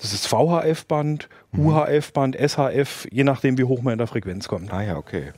Das 0.00 0.12
ist 0.12 0.28
VHF-Band, 0.28 1.28
UHF-Band, 1.56 2.36
SHF, 2.36 3.08
je 3.10 3.24
nachdem, 3.24 3.58
wie 3.58 3.64
hoch 3.64 3.82
man 3.82 3.94
in 3.94 3.98
der 3.98 4.06
Frequenz 4.06 4.46
kommt. 4.46 4.72
Ah 4.72 4.82
ja, 4.82 4.96
okay. 4.96 5.32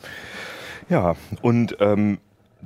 Ja, 0.90 1.17
und 1.40 1.79
ähm, 1.81 2.19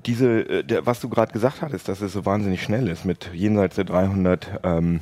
diese, 0.04 0.40
äh, 0.48 0.64
der, 0.64 0.84
was 0.84 0.98
du 0.98 1.08
gerade 1.08 1.32
gesagt 1.32 1.62
hattest, 1.62 1.88
dass 1.88 2.00
es 2.00 2.12
so 2.12 2.26
wahnsinnig 2.26 2.60
schnell 2.60 2.88
ist 2.88 3.04
mit 3.04 3.30
jenseits 3.32 3.76
der 3.76 3.84
300, 3.84 4.60
ähm, 4.64 4.98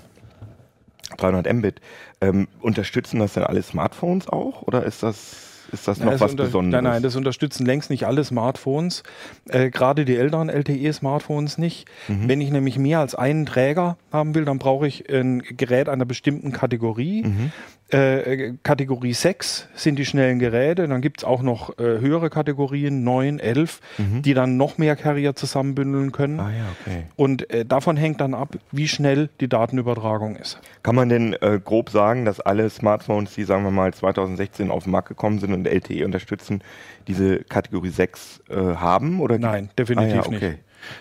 300 1.16 1.52
Mbit, 1.52 1.80
ähm, 2.20 2.49
unterstützen 2.61 3.18
das 3.18 3.35
denn 3.35 3.44
alle 3.44 3.62
Smartphones 3.62 4.28
auch 4.28 4.62
oder 4.62 4.85
ist 4.85 5.02
das, 5.02 5.66
ist 5.73 5.88
das 5.88 5.99
noch 5.99 6.12
das 6.12 6.20
was 6.20 6.30
unter- 6.32 6.44
Besonderes? 6.44 6.82
Nein, 6.82 6.92
nein, 6.92 7.02
das 7.02 7.16
unterstützen 7.16 7.66
längst 7.66 7.90
nicht 7.90 8.06
alle 8.06 8.23
Smartphones, 8.25 9.02
äh, 9.49 9.70
gerade 9.70 10.04
die 10.04 10.16
älteren 10.16 10.49
LTE-Smartphones 10.49 11.58
nicht. 11.58 11.87
Mhm. 12.08 12.28
Wenn 12.28 12.40
ich 12.40 12.50
nämlich 12.50 12.78
mehr 12.78 13.00
als 13.00 13.14
einen 13.14 13.46
Träger 13.46 13.96
haben 14.12 14.35
will, 14.35 14.44
dann 14.44 14.58
brauche 14.58 14.87
ich 14.87 15.12
ein 15.12 15.40
Gerät 15.40 15.88
einer 15.88 16.04
bestimmten 16.04 16.52
Kategorie. 16.52 17.25
Mhm. 17.25 17.52
Äh, 17.88 18.55
Kategorie 18.64 19.12
6 19.12 19.69
sind 19.76 19.97
die 19.97 20.05
schnellen 20.05 20.40
Geräte, 20.40 20.88
dann 20.88 21.00
gibt 21.00 21.21
es 21.21 21.25
auch 21.25 21.40
noch 21.40 21.78
äh, 21.78 21.83
höhere 22.00 22.31
Kategorien, 22.31 23.05
9, 23.05 23.38
11, 23.38 23.81
die 24.25 24.35
dann 24.35 24.57
noch 24.57 24.76
mehr 24.76 24.97
Carrier 24.97 25.37
zusammenbündeln 25.37 26.11
können. 26.11 26.35
Mhm. 26.35 26.40
Ah 26.40 26.50
ja, 26.50 26.64
okay. 26.81 27.02
Und 27.14 27.49
äh, 27.50 27.64
davon 27.64 27.97
hängt 27.97 28.21
dann 28.21 28.35
ab, 28.35 28.57
wie 28.73 28.88
schnell 28.88 29.28
die 29.40 29.49
Datenübertragung 29.49 30.35
ist. 30.35 30.59
Kann 30.83 30.97
man 30.97 31.09
denn 31.09 31.35
äh, 31.35 31.61
grob 31.64 31.90
sagen, 31.90 32.25
dass 32.25 32.40
alle 32.40 32.69
Smartphones, 32.71 33.35
die 33.35 33.45
sagen 33.45 33.62
wir 33.62 33.71
mal 33.71 33.95
2016 33.95 34.73
auf 34.73 34.83
den 34.85 34.90
Markt 34.90 35.07
gekommen 35.09 35.38
sind 35.38 35.52
und 35.52 35.66
LTE 35.69 36.05
unterstützen, 36.05 36.62
diese 37.07 37.38
Kategorie 37.45 37.90
6 37.90 38.40
äh, 38.49 38.55
haben? 38.57 39.21
Oder 39.21 39.38
Nein, 39.38 39.71
definitiv 39.78 40.12
ah, 40.12 40.16
ja, 40.16 40.26
okay. 40.26 40.49
nicht. 40.50 40.59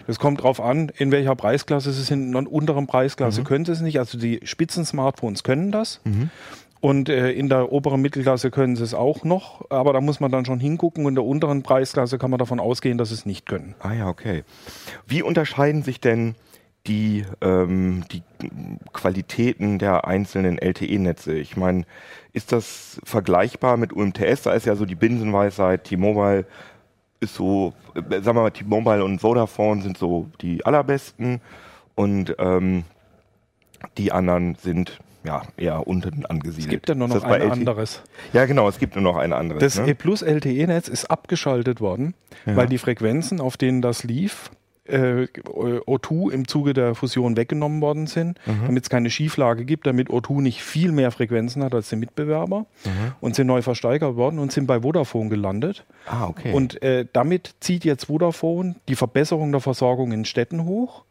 Das 0.07 0.17
kommt 0.17 0.41
drauf 0.41 0.59
an, 0.61 0.91
in 0.97 1.11
welcher 1.11 1.35
Preisklasse 1.35 1.91
sie 1.91 2.01
sind. 2.01 2.29
In 2.29 2.35
einer 2.35 2.51
unteren 2.51 2.87
Preisklasse 2.87 3.41
Mhm. 3.41 3.45
können 3.45 3.65
sie 3.65 3.71
es 3.73 3.81
nicht. 3.81 3.99
Also 3.99 4.17
die 4.17 4.39
Spitzen-Smartphones 4.43 5.43
können 5.43 5.71
das. 5.71 6.01
Und 6.81 7.09
äh, 7.09 7.31
in 7.31 7.49
der 7.49 7.71
oberen 7.71 8.01
Mittelklasse 8.01 8.51
können 8.51 8.75
sie 8.75 8.83
es 8.83 8.93
auch 8.93 9.23
noch, 9.23 9.69
aber 9.71 9.93
da 9.93 10.01
muss 10.01 10.19
man 10.19 10.31
dann 10.31 10.45
schon 10.45 10.59
hingucken. 10.59 11.07
In 11.07 11.15
der 11.15 11.23
unteren 11.23 11.63
Preisklasse 11.63 12.17
kann 12.17 12.29
man 12.29 12.37
davon 12.37 12.59
ausgehen, 12.59 12.97
dass 12.97 13.09
sie 13.09 13.15
es 13.15 13.25
nicht 13.25 13.45
können. 13.45 13.75
Ah 13.79 13.93
ja, 13.93 14.07
okay. 14.07 14.43
Wie 15.07 15.23
unterscheiden 15.23 15.83
sich 15.83 15.99
denn 15.99 16.35
die, 16.87 17.25
ähm, 17.41 18.03
die 18.11 18.21
Qualitäten 18.93 19.79
der 19.79 20.05
einzelnen 20.05 20.59
LTE-Netze? 20.59 21.33
Ich 21.33 21.57
meine, 21.57 21.85
ist 22.33 22.51
das 22.51 22.99
vergleichbar 23.03 23.77
mit 23.77 23.93
UMTS? 23.93 24.43
Da 24.43 24.53
ist 24.53 24.65
ja 24.65 24.75
so 24.75 24.85
die 24.85 24.95
Binsenweisheit, 24.95 25.85
T-Mobile 25.85 26.45
ist 27.19 27.35
so, 27.35 27.73
äh, 27.95 28.21
sagen 28.21 28.37
wir 28.37 28.43
mal, 28.43 28.51
T-Mobile 28.51 29.03
und 29.03 29.19
Vodafone 29.19 29.81
sind 29.81 29.97
so 29.97 30.29
die 30.41 30.65
allerbesten 30.65 31.41
und 31.95 32.35
ähm, 32.37 32.83
die 33.97 34.11
anderen 34.11 34.55
sind 34.55 34.99
ja 35.25 35.43
eher 35.57 35.87
unten 35.87 36.25
angesiedelt. 36.25 36.65
Es 36.65 36.69
gibt 36.69 36.89
ja 36.89 36.95
nur 36.95 37.07
noch 37.07 37.23
ein 37.23 37.41
LTE? 37.41 37.51
anderes. 37.51 38.01
Ja, 38.33 38.45
genau, 38.45 38.67
es 38.69 38.79
gibt 38.79 38.95
nur 38.95 39.03
noch 39.03 39.17
ein 39.17 39.33
anderes. 39.33 39.61
Das 39.61 39.79
ne? 39.79 39.89
E 39.89 39.93
Plus 39.93 40.21
LTE-Netz 40.21 40.87
ist 40.87 41.05
abgeschaltet 41.05 41.81
worden, 41.81 42.13
weil 42.45 42.67
die 42.67 42.77
Frequenzen, 42.77 43.41
auf 43.41 43.57
denen 43.57 43.81
das 43.81 44.03
lief, 44.03 44.51
äh, 44.87 45.27
O2 45.47 46.31
im 46.31 46.47
Zuge 46.47 46.73
der 46.73 46.95
Fusion 46.95 47.37
weggenommen 47.37 47.81
worden 47.81 48.07
sind, 48.07 48.39
Mhm. 48.45 48.67
damit 48.67 48.83
es 48.83 48.89
keine 48.89 49.09
Schieflage 49.09 49.65
gibt, 49.65 49.87
damit 49.87 50.09
O2 50.09 50.41
nicht 50.41 50.61
viel 50.63 50.91
mehr 50.91 51.11
Frequenzen 51.11 51.63
hat 51.63 51.73
als 51.73 51.89
die 51.89 51.95
Mitbewerber 51.95 52.65
Mhm. 52.85 52.91
und 53.21 53.35
sind 53.35 53.47
neu 53.47 53.61
versteigert 53.61 54.15
worden 54.15 54.39
und 54.39 54.51
sind 54.51 54.67
bei 54.67 54.81
Vodafone 54.81 55.29
gelandet. 55.29 55.85
ah, 56.07 56.27
okay. 56.27 56.51
Und 56.53 56.81
äh, 56.83 57.05
damit 57.13 57.55
zieht 57.61 57.83
jetzt 57.83 58.05
Vodafone 58.05 58.75
die 58.87 58.95
Verbesserung 58.95 59.51
der 59.51 59.61
Versorgung 59.61 60.11
in 60.11 60.23
Städten 60.25 60.65
hoch. 60.65 61.03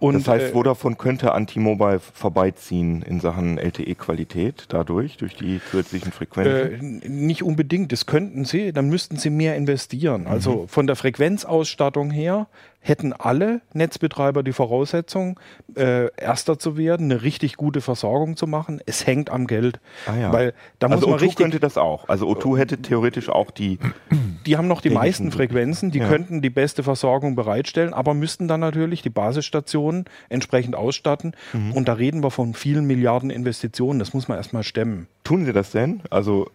Und, 0.00 0.14
Ah. 0.16 0.18
das 0.18 0.28
heißt, 0.28 0.44
äh, 0.46 0.48
Vodafone 0.52 0.96
könnte 0.96 1.32
an 1.32 1.46
T-Mobile 1.46 1.98
vorbeiziehen 2.00 3.00
in 3.02 3.20
Sachen 3.20 3.56
LTE-Qualität 3.58 4.66
dadurch, 4.68 5.16
durch 5.16 5.34
die 5.34 5.60
zusätzlichen 5.70 6.12
Frequenzen. 6.12 7.00
Äh, 7.02 7.08
nicht 7.08 7.42
unbedingt, 7.42 7.90
das 7.92 8.04
könnten 8.06 8.44
sie, 8.44 8.72
dann 8.72 8.88
müssten 8.88 9.16
sie 9.16 9.30
mehr 9.30 9.56
investieren. 9.56 10.22
Mhm. 10.22 10.26
Also 10.26 10.66
von 10.68 10.86
der 10.86 10.96
Frequenzausstattung 10.96 12.10
her 12.10 12.46
hätten 12.88 13.12
alle 13.12 13.60
Netzbetreiber 13.74 14.42
die 14.42 14.52
Voraussetzung, 14.52 15.38
äh, 15.76 16.10
erster 16.16 16.58
zu 16.58 16.76
werden, 16.76 17.10
eine 17.10 17.22
richtig 17.22 17.56
gute 17.56 17.80
Versorgung 17.80 18.36
zu 18.36 18.46
machen. 18.46 18.80
Es 18.86 19.06
hängt 19.06 19.30
am 19.30 19.46
Geld. 19.46 19.80
Ah 20.06 20.16
ja. 20.16 20.32
Weil 20.32 20.54
da 20.78 20.88
also 20.88 21.06
muss 21.06 21.10
man 21.10 21.18
O2 21.18 21.22
richtig, 21.22 21.38
könnte 21.38 21.60
das 21.60 21.78
auch. 21.78 22.08
Also 22.08 22.26
O2 22.28 22.58
hätte 22.58 22.78
theoretisch 22.78 23.28
auch 23.28 23.50
die. 23.50 23.78
die 24.46 24.56
haben 24.56 24.68
noch 24.68 24.80
die 24.80 24.90
meisten 24.90 25.30
Frequenzen, 25.30 25.90
die 25.90 25.98
Ja. 25.98 26.08
könnten 26.08 26.42
die 26.42 26.50
beste 26.50 26.82
Versorgung 26.82 27.36
bereitstellen, 27.36 27.92
aber 27.92 28.14
müssten 28.14 28.48
dann 28.48 28.60
natürlich 28.60 29.02
die 29.02 29.10
Basisstationen 29.10 30.06
entsprechend 30.28 30.74
ausstatten. 30.74 31.34
Mhm. 31.52 31.72
Und 31.72 31.88
da 31.88 31.94
reden 31.94 32.22
wir 32.22 32.30
von 32.30 32.54
vielen 32.54 32.86
Milliarden 32.86 33.30
Investitionen. 33.30 33.98
Das 33.98 34.14
muss 34.14 34.28
man 34.28 34.38
erstmal 34.38 34.62
stemmen. 34.62 35.08
Tun 35.24 35.44
sie 35.44 35.52
das 35.52 35.70
denn? 35.72 36.02
Also 36.10 36.50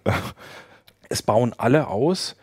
es 1.09 1.21
bauen 1.21 1.53
alle 1.57 1.87
aus. 1.87 2.35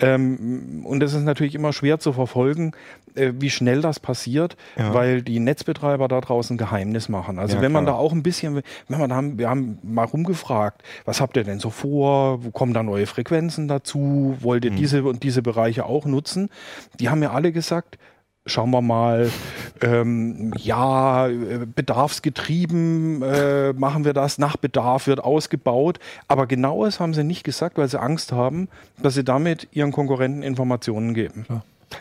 Ähm, 0.00 0.84
und 0.84 1.02
es 1.02 1.12
ist 1.14 1.24
natürlich 1.24 1.54
immer 1.54 1.72
schwer 1.72 1.98
zu 1.98 2.12
verfolgen, 2.12 2.72
äh, 3.18 3.32
wie 3.40 3.50
schnell 3.50 3.80
das 3.82 4.00
passiert, 4.00 4.56
Ja. 4.76 4.94
weil 4.94 5.22
die 5.22 5.40
Netzbetreiber 5.40 6.08
da 6.08 6.20
draußen 6.20 6.56
Geheimnis 6.56 7.08
machen. 7.08 7.38
Also 7.38 7.56
Ja, 7.56 7.62
wenn 7.62 7.72
man 7.72 7.84
klar. 7.84 7.96
da 7.96 8.00
auch 8.00 8.12
ein 8.12 8.22
bisschen, 8.22 8.62
wenn 8.88 8.98
man 9.00 9.10
da, 9.10 9.16
haben- 9.16 9.38
wir 9.38 9.50
haben 9.50 9.78
mal 9.82 10.04
rumgefragt, 10.04 10.82
was 11.04 11.20
habt 11.20 11.36
ihr 11.36 11.44
denn 11.44 11.58
so 11.60 11.70
vor? 11.70 12.44
Wo 12.44 12.50
kommen 12.50 12.72
da 12.72 12.82
neue 12.82 13.06
Frequenzen 13.06 13.68
dazu? 13.68 14.36
Wollt 14.40 14.64
Mhm. 14.64 14.70
ihr 14.72 14.76
diese 14.76 15.02
und 15.04 15.22
diese 15.22 15.42
Bereiche 15.42 15.84
auch 15.86 16.06
nutzen? 16.06 16.48
Die 17.00 17.08
haben 17.08 17.22
ja 17.22 17.32
alle 17.32 17.52
gesagt, 17.52 17.98
schauen 18.46 18.70
wir 18.70 18.80
mal, 18.80 19.30
ähm, 19.82 20.54
ja, 20.56 21.28
äh, 21.28 21.66
bedarfsgetrieben 22.28 23.22
äh, 23.22 23.72
machen 23.74 24.04
wir 24.04 24.12
das, 24.14 24.38
nach 24.38 24.56
Bedarf 24.56 25.06
wird 25.06 25.22
ausgebaut. 25.22 25.98
Aber 26.28 26.46
genaues 26.46 26.98
haben 27.00 27.14
sie 27.14 27.24
nicht 27.24 27.44
gesagt, 27.44 27.76
weil 27.78 27.88
sie 27.88 28.00
Angst 28.00 28.32
haben, 28.32 28.68
dass 29.02 29.14
sie 29.14 29.24
damit 29.24 29.68
ihren 29.72 29.92
Konkurrenten 29.92 30.42
Informationen 30.42 31.14
geben. 31.14 31.44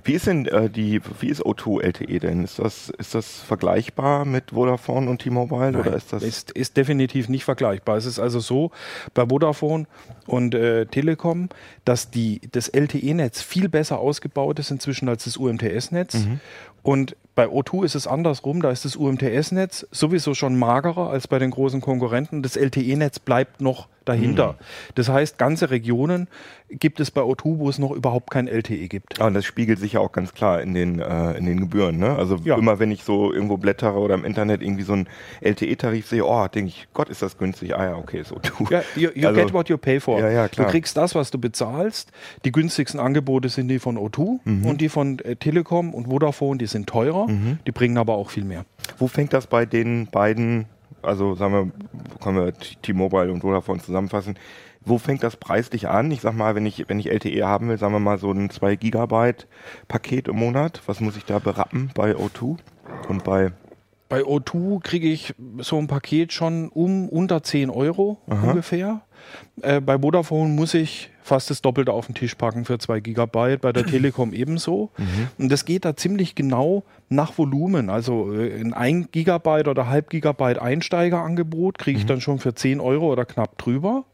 Wie 0.03 0.13
ist 0.13 0.27
denn 0.27 0.45
äh, 0.45 0.69
die, 0.69 1.01
wie 1.19 1.29
ist 1.29 1.45
O2 1.45 1.81
LTE 1.81 2.19
denn? 2.19 2.43
Ist 2.43 2.59
das, 2.59 2.89
ist 2.89 3.15
das 3.15 3.39
vergleichbar 3.39 4.25
mit 4.25 4.51
Vodafone 4.51 5.09
und 5.09 5.21
T-Mobile 5.21 5.79
oder 5.79 5.95
ist 5.95 6.13
das? 6.13 6.23
ist, 6.23 6.51
ist 6.51 6.77
definitiv 6.77 7.29
nicht 7.29 7.45
vergleichbar. 7.45 7.97
Es 7.97 8.05
ist 8.05 8.19
also 8.19 8.39
so 8.39 8.71
bei 9.13 9.25
Vodafone 9.27 9.85
und 10.25 10.55
äh, 10.55 10.85
Telekom, 10.85 11.49
dass 11.85 12.11
die, 12.11 12.41
das 12.51 12.67
LTE-Netz 12.69 13.41
viel 13.41 13.69
besser 13.69 13.99
ausgebaut 13.99 14.59
ist 14.59 14.71
inzwischen 14.71 15.09
als 15.09 15.23
das 15.23 15.37
UMTS-Netz. 15.37 16.15
Mhm. 16.15 16.39
Und 16.83 17.15
bei 17.37 17.45
O2 17.47 17.85
ist 17.85 17.93
es 17.95 18.07
andersrum, 18.07 18.63
da 18.63 18.71
ist 18.71 18.83
das 18.83 18.95
UMTS-Netz 18.95 19.85
sowieso 19.91 20.33
schon 20.33 20.57
magerer 20.57 21.11
als 21.11 21.27
bei 21.27 21.37
den 21.37 21.51
großen 21.51 21.81
Konkurrenten. 21.81 22.41
Das 22.41 22.55
LTE-Netz 22.57 23.19
bleibt 23.19 23.61
noch 23.61 23.87
dahinter. 24.05 24.53
Mhm. 24.53 24.55
Das 24.95 25.09
heißt, 25.09 25.37
ganze 25.37 25.69
Regionen 25.69 26.29
gibt 26.69 26.99
es 27.01 27.11
bei 27.11 27.21
O2, 27.21 27.59
wo 27.59 27.69
es 27.69 27.77
noch 27.77 27.91
überhaupt 27.91 28.31
kein 28.31 28.47
LTE 28.47 28.87
gibt. 28.87 29.19
Ah, 29.21 29.27
und 29.27 29.33
das 29.33 29.43
spiegelt 29.45 29.79
sich 29.79 29.93
ja 29.93 29.99
auch 29.99 30.13
ganz 30.13 30.33
klar 30.33 30.61
in 30.61 30.73
den, 30.73 30.99
äh, 30.99 31.33
in 31.37 31.45
den 31.45 31.59
Gebühren. 31.59 31.97
Ne? 31.99 32.15
Also 32.15 32.37
Ja. 32.43 32.57
immer 32.57 32.79
wenn 32.79 32.89
ich 32.89 33.03
so 33.03 33.31
irgendwo 33.33 33.57
blättere 33.57 33.99
oder 33.99 34.15
im 34.15 34.23
Internet 34.25 34.61
irgendwie 34.61 34.83
so 34.83 34.93
einen 34.93 35.07
LTE-Tarif 35.41 36.07
sehe, 36.07 36.25
oh, 36.25 36.47
denke 36.47 36.69
ich, 36.69 36.87
Gott, 36.93 37.09
ist 37.09 37.21
das 37.21 37.37
günstig. 37.37 37.75
Ah 37.75 37.83
ja, 37.83 37.95
okay, 37.97 38.21
ist 38.21 38.31
O2. 38.31 38.71
Ja, 38.71 38.81
you, 38.95 39.09
you 39.13 39.27
Also- 39.27 39.41
get 39.41 39.53
what 39.53 39.69
you 39.69 39.77
pay 39.77 39.99
for. 39.99 40.19
Ja, 40.19 40.29
ja, 40.29 40.47
klar. 40.47 40.65
Du 40.67 40.71
kriegst 40.71 40.95
das, 40.97 41.13
was 41.13 41.29
du 41.29 41.37
bezahlst. 41.37 42.11
Die 42.45 42.51
günstigsten 42.53 42.99
Angebote 43.01 43.49
sind 43.49 43.67
die 43.67 43.79
von 43.79 43.97
O2 43.97 44.39
Mhm. 44.45 44.65
und 44.65 44.79
die 44.81 44.89
von 44.89 45.19
äh, 45.19 45.35
Telekom 45.35 45.93
und 45.93 46.07
Vodafone, 46.07 46.57
die 46.57 46.67
sind 46.67 46.87
teurer, 46.87 47.26
die 47.65 47.71
bringen 47.71 47.97
aber 47.97 48.15
auch 48.15 48.29
viel 48.29 48.45
mehr. 48.45 48.65
Wo 48.97 49.07
fängt 49.07 49.33
das 49.33 49.47
bei 49.47 49.65
den 49.65 50.07
beiden, 50.07 50.65
also 51.01 51.35
sagen 51.35 51.53
wir, 51.53 51.71
können 52.21 52.37
wir 52.37 52.53
T-Mobile 52.53 53.31
und 53.31 53.41
Vodafone 53.41 53.81
zusammenfassen, 53.81 54.37
wo 54.85 54.97
fängt 54.97 55.21
das 55.23 55.35
preislich 55.35 55.89
an? 55.89 56.11
Ich 56.11 56.21
sag 56.21 56.33
mal, 56.33 56.55
wenn 56.55 56.65
ich, 56.65 56.87
wenn 56.87 56.99
ich 56.99 57.11
LTE 57.11 57.45
haben 57.45 57.67
will, 57.67 57.77
sagen 57.77 57.93
wir 57.93 57.99
mal 57.99 58.17
so 58.17 58.31
ein 58.31 58.49
2 58.49 58.77
Gigabyte 58.77 59.47
Paket 59.87 60.29
im 60.29 60.37
Monat, 60.37 60.81
was 60.85 61.01
muss 61.01 61.17
ich 61.17 61.25
da 61.25 61.39
berappen 61.39 61.91
bei 61.93 62.13
O2 62.15 62.57
und 63.09 63.23
bei 63.25 63.51
Bei 64.07 64.21
O2 64.21 64.81
kriege 64.81 65.09
ich 65.09 65.35
so 65.59 65.77
ein 65.77 65.87
Paket 65.87 66.31
schon 66.31 66.69
um 66.69 67.09
unter 67.09 67.43
10 67.43 67.69
Euro 67.69 68.17
ungefähr. 68.27 69.01
Äh, 69.61 69.81
bei 69.81 69.99
Vodafone 69.99 70.53
muss 70.53 70.73
ich 70.73 71.11
fast 71.27 71.49
das 71.49 71.61
Doppelte 71.61 71.91
auf 71.91 72.07
den 72.07 72.15
Tisch 72.15 72.35
packen 72.35 72.65
für 72.65 72.79
2 72.79 72.99
Gigabyte, 73.01 73.61
bei 73.61 73.71
der 73.73 73.85
Telekom 73.85 74.33
ebenso. 74.33 74.89
Und 75.37 75.51
das 75.51 75.65
geht 75.65 75.85
da 75.85 75.95
ziemlich 75.95 76.35
genau 76.35 76.83
nach 77.09 77.37
Volumen. 77.37 77.89
Also 77.89 78.33
äh, 78.33 78.59
ein 78.59 78.73
1 78.73 79.11
Gigabyte 79.11 79.67
oder 79.67 79.87
halb 79.87 80.09
Gigabyte 80.09 80.59
Einsteigerangebot 80.59 81.77
kriege 81.77 81.99
ich 81.99 82.05
dann 82.05 82.21
schon 82.21 82.39
für 82.39 82.53
10 82.53 82.79
Euro 82.79 83.11
oder 83.11 83.25
knapp 83.25 83.57
drüber. 83.57 84.05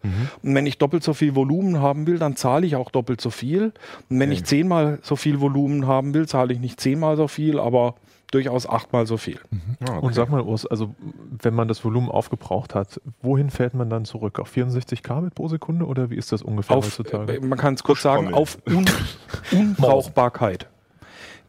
Und 0.42 0.56
wenn 0.56 0.66
ich 0.66 0.78
doppelt 0.78 1.04
so 1.04 1.14
viel 1.14 1.36
Volumen 1.36 1.80
haben 1.80 2.08
will, 2.08 2.20
dann 2.20 2.36
zahle 2.36 2.66
ich 2.66 2.76
auch 2.76 2.92
doppelt 2.92 3.22
so 3.22 3.30
viel. 3.30 3.74
Und 4.10 4.20
wenn 4.20 4.32
ich 4.32 4.44
zehnmal 4.44 5.00
so 5.02 5.16
viel 5.16 5.40
Volumen 5.40 5.88
haben 5.88 6.14
will, 6.14 6.28
zahle 6.28 6.54
ich 6.54 6.60
nicht 6.60 6.80
zehnmal 6.80 7.18
so 7.18 7.28
viel, 7.28 7.60
aber 7.60 7.96
durchaus 8.34 8.68
achtmal 8.68 9.06
so 9.06 9.18
viel. 9.18 9.40
Ah, 9.88 9.98
Und 10.00 10.14
sag 10.16 10.30
mal, 10.30 10.42
Urs, 10.42 10.66
also 10.66 10.96
wenn 11.42 11.54
man 11.54 11.68
das 11.68 11.84
Volumen 11.86 12.10
aufgebraucht 12.10 12.74
hat, 12.76 13.00
wohin 13.22 13.50
fährt 13.50 13.74
man 13.74 13.90
dann 13.90 14.06
zurück? 14.06 14.40
Auf 14.40 14.50
64 14.50 15.04
Kbit 15.04 15.36
pro 15.36 15.48
Sekunde 15.48 15.86
oder 15.86 16.10
wie 16.10 16.16
ist 16.16 16.32
das 16.32 16.42
ungefähr 16.42 16.78
auf, 16.78 16.86
heutzutage? 16.86 17.34
äh, 17.36 17.40
man 17.40 17.58
kann 17.60 17.76
es 17.76 17.84
kurz 17.84 18.02
sagen, 18.02 18.34
auf 18.34 18.58
Un 18.68 18.86
Unbrauchbarkeit. 19.52 20.68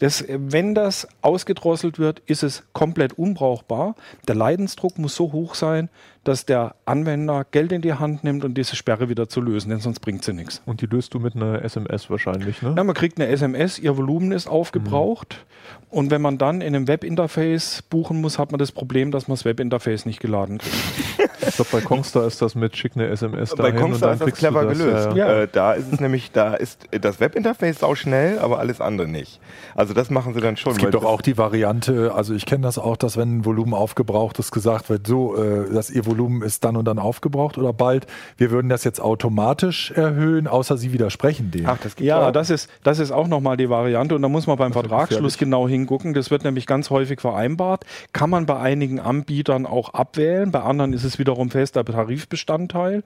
Das, 0.00 0.20
äh, 0.22 0.38
wenn 0.40 0.74
das 0.74 1.08
ausgedrosselt 1.22 1.98
wird, 1.98 2.20
ist 2.26 2.42
es 2.42 2.64
komplett 2.72 3.14
unbrauchbar. 3.14 3.94
Der 4.28 4.34
Leidensdruck 4.34 4.98
muss 4.98 5.14
so 5.14 5.32
hoch 5.32 5.54
sein, 5.54 5.88
dass 6.24 6.46
der 6.46 6.74
Anwender 6.84 7.46
Geld 7.50 7.72
in 7.72 7.82
die 7.82 7.94
Hand 7.94 8.24
nimmt 8.24 8.44
und 8.44 8.54
diese 8.54 8.76
Sperre 8.76 9.08
wieder 9.08 9.28
zu 9.28 9.40
lösen, 9.40 9.70
denn 9.70 9.80
sonst 9.80 10.00
bringt 10.00 10.24
sie 10.24 10.32
nichts. 10.32 10.62
Und 10.66 10.80
die 10.80 10.86
löst 10.86 11.14
du 11.14 11.20
mit 11.20 11.36
einer 11.36 11.62
SMS 11.62 12.10
wahrscheinlich, 12.10 12.62
ne? 12.62 12.72
Na, 12.76 12.84
man 12.84 12.94
kriegt 12.94 13.20
eine 13.20 13.28
SMS, 13.28 13.78
ihr 13.78 13.96
Volumen 13.96 14.32
ist 14.32 14.46
aufgebraucht. 14.46 15.44
Und 15.90 16.10
wenn 16.10 16.20
man 16.20 16.38
dann 16.38 16.60
in 16.60 16.74
einem 16.74 16.88
Webinterface 16.88 17.82
buchen 17.88 18.20
muss, 18.20 18.38
hat 18.38 18.50
man 18.50 18.58
das 18.58 18.72
Problem, 18.72 19.12
dass 19.12 19.28
man 19.28 19.36
das 19.36 19.44
Webinterface 19.44 20.06
nicht 20.06 20.20
geladen 20.20 20.58
kriegt. 20.58 20.74
Ich 21.46 21.56
glaube, 21.56 21.70
bei 21.72 21.80
Kongstar 21.82 22.26
ist 22.26 22.40
das 22.40 22.54
mit 22.54 22.74
schick 22.74 22.92
eine 22.94 23.08
SMS 23.08 23.50
Bei 23.54 23.64
dahin 23.64 23.78
Kongstar 23.78 24.12
und 24.12 24.14
ist 24.14 24.26
das 24.26 24.38
clever 24.38 24.64
das, 24.64 24.78
gelöst. 24.78 25.08
Ja, 25.08 25.16
ja. 25.16 25.28
Ja. 25.28 25.42
Äh, 25.42 25.48
da 25.50 25.72
ist 25.74 25.92
es 25.92 26.00
nämlich, 26.00 26.32
da 26.32 26.54
ist 26.54 26.88
das 26.90 27.20
Webinterface 27.20 27.80
sau 27.80 27.94
schnell, 27.94 28.38
aber 28.38 28.58
alles 28.58 28.80
andere 28.80 29.08
nicht. 29.08 29.40
Also 29.74 29.94
das 29.94 30.10
machen 30.10 30.34
sie 30.34 30.40
dann 30.40 30.56
schon. 30.56 30.72
Es 30.72 30.78
gibt 30.78 30.94
doch 30.94 31.04
auch 31.04 31.20
die 31.20 31.36
Variante, 31.36 32.12
also 32.14 32.34
ich 32.34 32.46
kenne 32.46 32.62
das 32.62 32.78
auch, 32.78 32.96
dass 32.96 33.16
wenn 33.16 33.38
ein 33.38 33.44
Volumen 33.44 33.74
aufgebraucht 33.74 34.38
ist, 34.38 34.52
gesagt 34.52 34.88
wird, 34.88 35.06
so, 35.06 35.36
äh, 35.36 35.72
dass 35.72 35.90
ihr 35.90 36.06
Volumen 36.06 36.13
ist 36.42 36.64
dann 36.64 36.76
und 36.76 36.84
dann 36.86 36.98
aufgebraucht 36.98 37.58
oder 37.58 37.72
bald. 37.72 38.06
Wir 38.36 38.50
würden 38.50 38.68
das 38.68 38.84
jetzt 38.84 39.00
automatisch 39.00 39.90
erhöhen, 39.90 40.46
außer 40.46 40.76
Sie 40.76 40.92
widersprechen 40.92 41.50
dem. 41.50 41.66
Ach, 41.66 41.78
das 41.82 41.94
Ja, 41.98 42.28
auch. 42.28 42.32
das 42.32 42.50
ist, 42.50 42.70
das 42.82 42.98
ist 42.98 43.10
auch 43.10 43.28
nochmal 43.28 43.56
die 43.56 43.68
Variante 43.68 44.14
und 44.14 44.22
da 44.22 44.28
muss 44.28 44.46
man 44.46 44.56
beim 44.56 44.72
Vertragsschluss 44.72 45.34
gefährlich. 45.34 45.38
genau 45.38 45.68
hingucken. 45.68 46.14
Das 46.14 46.30
wird 46.30 46.44
nämlich 46.44 46.66
ganz 46.66 46.90
häufig 46.90 47.20
vereinbart. 47.20 47.84
Kann 48.12 48.30
man 48.30 48.46
bei 48.46 48.58
einigen 48.58 49.00
Anbietern 49.00 49.66
auch 49.66 49.94
abwählen, 49.94 50.50
bei 50.50 50.60
anderen 50.62 50.92
ist 50.92 51.04
es 51.04 51.18
wiederum 51.18 51.50
fester 51.50 51.84
Tarifbestandteil 51.84 53.02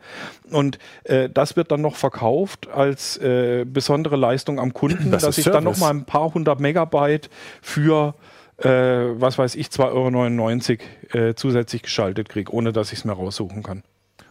und 0.50 0.78
äh, 1.04 1.28
das 1.28 1.56
wird 1.56 1.70
dann 1.72 1.80
noch 1.80 1.96
verkauft 1.96 2.68
als 2.68 3.16
äh, 3.18 3.64
besondere 3.64 4.16
Leistung 4.16 4.58
am 4.60 4.72
Kunden, 4.72 5.10
Das 5.10 5.22
dass 5.22 5.38
ich 5.38 5.44
dann 5.44 5.62
Service. 5.64 5.80
noch 5.80 5.86
mal 5.86 5.90
ein 5.94 6.04
paar 6.04 6.32
hundert 6.34 6.60
Megabyte 6.60 7.28
für 7.62 8.14
äh, 8.58 8.68
was 8.68 9.38
weiß 9.38 9.54
ich, 9.54 9.68
2,99 9.68 10.80
Euro 11.12 11.26
äh, 11.26 11.34
zusätzlich 11.34 11.82
geschaltet 11.82 12.28
kriege, 12.28 12.52
ohne 12.52 12.72
dass 12.72 12.92
ich 12.92 12.98
es 13.00 13.04
mehr 13.04 13.14
raussuchen 13.14 13.62
kann. 13.62 13.82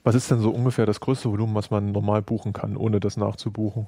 Was 0.03 0.15
ist 0.15 0.31
denn 0.31 0.39
so 0.39 0.51
ungefähr 0.51 0.85
das 0.85 0.99
größte 0.99 1.29
Volumen, 1.29 1.55
was 1.55 1.69
man 1.69 1.91
normal 1.91 2.21
buchen 2.21 2.53
kann, 2.53 2.77
ohne 2.77 2.99
das 2.99 3.17
nachzubuchen? 3.17 3.87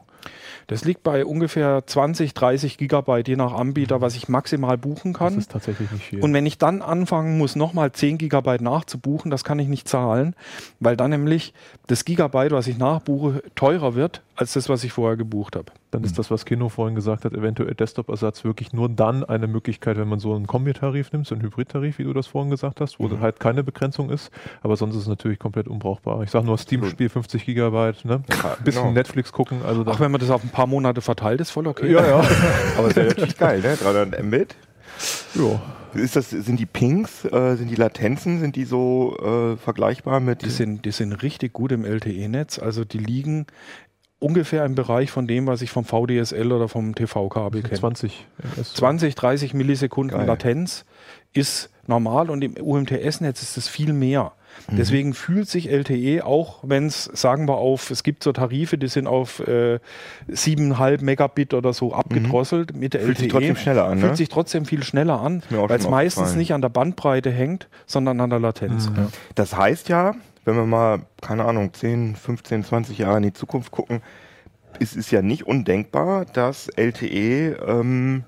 Das 0.68 0.86
liegt 0.86 1.04
bei 1.04 1.26
ungefähr 1.26 1.84
20, 1.86 2.34
30 2.34 2.78
Gigabyte, 2.78 3.28
je 3.28 3.36
nach 3.36 3.54
Anbieter, 3.54 4.02
was 4.02 4.16
ich 4.16 4.30
maximal 4.30 4.78
buchen 4.78 5.14
Das 5.14 5.20
kann. 5.20 5.38
ist 5.38 5.52
tatsächlich 5.52 5.92
nicht 5.92 6.04
viel. 6.06 6.22
Und 6.22 6.34
wenn 6.34 6.46
ich 6.46 6.58
dann 6.58 6.82
anfangen 6.82 7.38
muss, 7.38 7.56
nochmal 7.56 7.92
10 7.92 8.18
Gigabyte 8.18 8.62
nachzubuchen, 8.62 9.32
das 9.32 9.44
kann 9.44 9.60
ich 9.60 9.68
nicht 9.68 9.88
zahlen, 9.88 10.36
weil 10.80 10.96
dann 10.96 11.10
nämlich 11.12 11.54
das 11.88 12.06
Gigabyte, 12.06 12.52
was 12.52 12.68
ich 12.68 12.78
nachbuche, 12.78 13.42
teurer 13.56 13.96
wird 13.96 14.22
als 14.36 14.54
das, 14.54 14.70
was 14.70 14.84
ich 14.86 14.94
vorher 14.94 15.18
gebucht 15.18 15.58
habe. 15.58 15.66
dann 15.92 16.04
ist 16.06 16.18
das, 16.18 16.32
was 16.32 16.46
Kino 16.46 16.70
vorhin 16.70 16.96
gesagt 16.96 17.26
hat, 17.26 17.34
eventuell 17.34 17.74
Desktop-Ersatz 17.76 18.44
wirklich 18.46 18.72
nur 18.72 18.88
dann 18.88 19.24
eine 19.26 19.48
Möglichkeit, 19.48 19.98
wenn 19.98 20.08
man 20.08 20.20
so 20.20 20.34
einen 20.34 20.48
Kombitarif 20.48 21.12
nimmt, 21.12 21.28
so 21.28 21.36
einen 21.36 21.44
Hybrid-Tarif, 21.44 21.98
wie 22.00 22.04
du 22.06 22.14
das 22.14 22.28
vorhin 22.28 22.50
gesagt 22.52 22.80
hast, 22.80 23.00
wo 23.00 23.08
Mhm. 23.10 23.20
halt 23.20 23.40
keine 23.42 23.64
Begrenzung 23.64 24.10
ist. 24.12 24.30
Aber 24.62 24.78
sonst 24.78 24.96
ist 24.96 25.02
es 25.02 25.08
natürlich 25.08 25.40
komplett 25.40 25.68
unbrauchbar. 25.68 26.22
Ich 26.24 26.30
sage 26.32 26.46
nur 26.46 26.58
Steam-Spiel 26.58 27.10
50 27.10 27.44
Gigabyte, 27.46 28.06
ne? 28.06 28.22
Ja, 28.30 28.56
Ein 28.58 28.64
bisschen 28.64 28.82
genau. 28.84 28.94
Netflix 28.94 29.32
gucken. 29.34 29.62
Also 29.68 29.84
Ach, 29.88 30.00
wenn 30.00 30.09
man 30.12 30.22
das 30.22 30.30
auf 30.30 30.44
ein 30.44 30.50
paar 30.50 30.68
Monate 30.68 31.02
verteilt, 31.02 31.42
ist 31.42 31.52
voll 31.52 31.68
okay. 31.68 31.92
ja, 31.92 32.06
ja. 32.06 32.28
Aber 32.78 32.88
ist 32.88 32.98
ja 32.98 33.04
natürlich 33.06 33.38
geil, 33.38 33.62
ne? 33.62 33.76
300 33.76 34.24
Mbit. 34.24 34.56
ja. 35.36 35.62
Ist 35.94 36.16
das, 36.16 36.30
sind 36.30 36.60
die 36.60 36.68
Pings, 36.68 37.26
äh, 37.26 37.56
sind 37.56 37.70
die 37.70 37.76
Latenzen, 37.76 38.40
sind 38.40 38.56
die 38.56 38.66
so 38.66 39.18
äh, 39.18 39.58
vergleichbar 39.58 40.20
mit 40.20 40.44
Die 40.44 40.50
sind, 40.52 40.86
die 40.86 40.92
sind 40.92 41.14
richtig 41.24 41.52
gut 41.52 41.72
im 41.72 41.84
LTE-Netz. 41.84 42.60
Also 42.60 42.86
die 42.86 43.00
liegen 43.00 43.48
ungefähr 44.20 44.66
im 44.66 44.76
Bereich 44.76 45.10
von 45.10 45.28
dem, 45.28 45.48
was 45.48 45.62
ich 45.62 45.72
vom 45.72 45.86
VDSL 45.86 46.52
oder 46.52 46.68
vom 46.68 46.94
TV-Kabel 46.94 47.64
kenne. 47.64 47.80
20 47.80 48.28
MS. 48.56 48.74
20, 48.76 49.16
30 49.16 49.54
Millisekunden 49.54 50.18
Geil. 50.18 50.28
Latenz 50.28 50.86
ist 51.34 51.70
normal 51.88 52.30
und 52.30 52.44
im 52.44 52.54
UMTS-Netz 52.54 53.42
ist 53.42 53.58
es 53.58 53.68
viel 53.68 53.94
mehr. 53.94 54.34
Mhm. 54.70 54.78
Deswegen 54.78 55.14
fühlt 55.14 55.50
sich 55.50 55.70
LTE, 55.70 56.26
auch 56.26 56.60
wenn 56.64 56.88
es, 56.88 57.06
sagen 57.06 57.48
wir 57.48 57.56
auf, 57.58 57.90
es 57.92 58.04
gibt 58.04 58.24
so 58.24 58.32
Tarife, 58.32 58.78
die 58.78 58.88
sind 58.88 59.08
auf 59.08 59.40
äh, 59.48 59.80
7,5 60.30 61.04
Megabit 61.04 61.54
oder 61.54 61.74
so 61.74 61.94
abgedrosselt 61.94 62.76
mit 62.76 62.94
der 62.94 63.02
Mhm. 63.02 63.06
Fühlt 63.06 63.18
LTE. 63.20 63.24
sich 63.24 63.32
trotzdem 63.32 63.56
schneller 63.56 63.86
an, 63.86 64.00
Fühlt 64.00 64.12
ne? 64.12 64.18
sich 64.18 64.30
trotzdem 64.30 64.66
viel 64.66 64.84
schneller 64.84 65.22
an, 65.22 65.44
weil 65.50 65.78
es 65.80 65.90
meistens 65.90 66.36
nicht 66.36 66.54
an 66.54 66.62
der 66.62 66.70
Bandbreite 66.70 67.32
hängt, 67.32 67.68
sondern 67.86 68.20
an 68.22 68.30
der 68.30 68.40
Latenz. 68.40 68.90
Mhm. 68.90 69.08
Das 69.36 69.56
heißt 69.56 69.90
ja, 69.90 70.16
wenn 70.46 70.56
wir 70.56 70.66
mal, 70.66 71.00
keine 71.22 71.46
Ahnung, 71.46 71.74
10, 71.74 72.16
15, 72.16 72.64
20 72.64 72.98
Jahre 72.98 73.18
in 73.18 73.24
die 73.24 73.34
Zukunft 73.34 73.72
gucken, 73.72 74.02
es 74.80 74.96
ist 74.96 75.12
ja 75.12 75.22
nicht 75.22 75.46
undenkbar, 75.46 76.26
dass 76.26 76.70
LTE 76.76 77.58
ähm, 77.68 78.24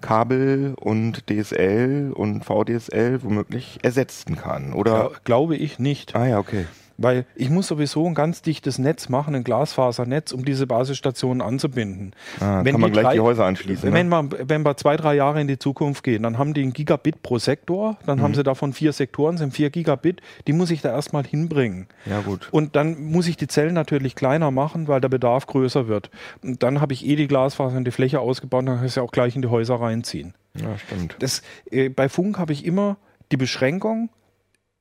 Kabel 0.00 0.74
und 0.78 1.24
DSL 1.30 2.12
und 2.14 2.44
VDSL 2.44 3.22
womöglich 3.22 3.78
ersetzen 3.82 4.36
kann. 4.36 4.72
Oder? 4.72 5.08
Gla- 5.10 5.20
Glaube 5.24 5.56
ich 5.56 5.78
nicht. 5.78 6.14
Ah 6.14 6.26
ja, 6.26 6.38
okay. 6.38 6.66
Weil 6.98 7.26
ich 7.34 7.50
muss 7.50 7.66
sowieso 7.66 8.06
ein 8.06 8.14
ganz 8.14 8.40
dichtes 8.42 8.78
Netz 8.78 9.08
machen, 9.08 9.34
ein 9.34 9.44
Glasfasernetz, 9.44 10.32
um 10.32 10.44
diese 10.44 10.66
Basisstationen 10.66 11.42
anzubinden. 11.42 12.12
Ah, 12.40 12.64
Wenn 12.64 12.72
kann 12.72 12.80
man 12.80 12.90
die 12.90 12.92
gleich 12.94 13.04
drei- 13.04 13.14
die 13.14 13.20
Häuser 13.20 13.44
anschließen. 13.44 13.92
Wenn, 13.92 14.08
Ne? 14.08 14.22
wir, 14.30 14.48
wenn 14.48 14.62
wir 14.64 14.76
zwei, 14.76 14.96
drei 14.96 15.14
Jahre 15.14 15.40
in 15.40 15.48
die 15.48 15.58
Zukunft 15.58 16.02
gehen, 16.04 16.22
dann 16.22 16.38
haben 16.38 16.54
die 16.54 16.62
ein 16.62 16.72
Gigabit 16.72 17.22
pro 17.22 17.38
Sektor, 17.38 17.98
dann 18.06 18.18
Mhm. 18.18 18.22
haben 18.22 18.34
sie 18.34 18.42
davon 18.42 18.72
vier 18.72 18.92
Sektoren, 18.92 19.36
sind 19.36 19.52
vier 19.52 19.70
Gigabit, 19.70 20.20
die 20.46 20.52
muss 20.52 20.70
ich 20.70 20.80
da 20.80 20.90
erstmal 20.90 21.24
hinbringen. 21.26 21.86
Ja 22.06 22.20
gut. 22.20 22.48
Und 22.50 22.76
dann 22.76 23.02
muss 23.04 23.26
ich 23.28 23.36
die 23.36 23.46
Zellen 23.46 23.74
natürlich 23.74 24.14
kleiner 24.14 24.50
machen, 24.50 24.88
weil 24.88 25.00
der 25.02 25.08
Bedarf 25.10 25.46
größer 25.46 25.88
wird. 25.88 26.10
Und 26.42 26.62
dann 26.62 26.80
habe 26.80 26.92
ich 26.94 27.06
eh 27.06 27.16
die 27.16 27.28
Glasfaser 27.28 27.76
in 27.76 27.84
die 27.84 27.90
Fläche 27.90 28.20
ausgebaut, 28.20 28.66
dann 28.66 28.76
kann 28.76 28.86
ich 28.86 28.92
sie 28.94 29.02
auch 29.02 29.12
gleich 29.12 29.36
in 29.36 29.42
die 29.42 29.48
Häuser 29.48 29.74
reinziehen. 29.80 30.32
Ja, 30.58 30.78
stimmt. 30.78 31.16
Das, 31.18 31.42
äh, 31.70 31.90
bei 31.90 32.08
Funk 32.08 32.38
habe 32.38 32.54
ich 32.54 32.64
immer 32.64 32.96
die 33.32 33.36
Beschränkung 33.36 34.08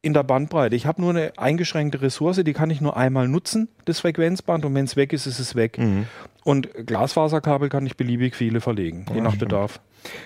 in 0.05 0.13
der 0.13 0.21
Bandbreite. 0.21 0.75
Ich 0.75 0.85
habe 0.85 1.01
nur 1.01 1.09
eine 1.09 1.33
eingeschränkte 1.35 1.99
Ressource, 1.99 2.43
die 2.43 2.53
kann 2.53 2.69
ich 2.69 2.79
nur 2.79 2.95
einmal 2.95 3.27
nutzen, 3.27 3.69
das 3.85 4.01
Frequenzband, 4.01 4.63
und 4.63 4.75
wenn 4.75 4.85
es 4.85 4.95
weg 4.95 5.13
ist, 5.13 5.25
ist 5.25 5.39
es 5.39 5.55
weg. 5.55 5.79
Mhm. 5.79 6.05
Und 6.43 6.69
Glasfaserkabel 6.85 7.69
kann 7.69 7.87
ich 7.87 7.97
beliebig 7.97 8.35
viele 8.35 8.61
verlegen, 8.61 9.07
je 9.09 9.17
Ja, 9.17 9.23
nach 9.23 9.33
stimmt. 9.33 9.49
Bedarf. 9.49 9.79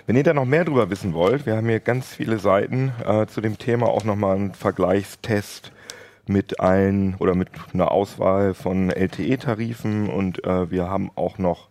Wenn 0.06 0.18
ihr 0.18 0.24
da 0.24 0.34
noch 0.34 0.44
mehr 0.44 0.66
drüber 0.66 0.90
wissen 0.90 1.14
wollt, 1.14 1.46
wir 1.46 1.56
haben 1.56 1.70
hier 1.70 1.80
ganz 1.80 2.08
viele 2.08 2.40
Seiten 2.40 2.92
äh, 3.06 3.26
zu 3.28 3.40
dem 3.40 3.58
Thema, 3.58 3.88
auch 3.88 4.04
nochmal 4.04 4.36
einen 4.36 4.54
Vergleichstest 4.54 5.72
mit 6.28 6.60
allen 6.60 7.16
oder 7.16 7.34
mit 7.34 7.48
einer 7.74 7.90
Auswahl 7.92 8.54
von 8.54 8.90
LTE-Tarifen 8.90 10.10
und 10.10 10.44
äh, 10.44 10.70
wir 10.70 10.90
haben 10.90 11.10
auch 11.16 11.38
noch 11.38 11.70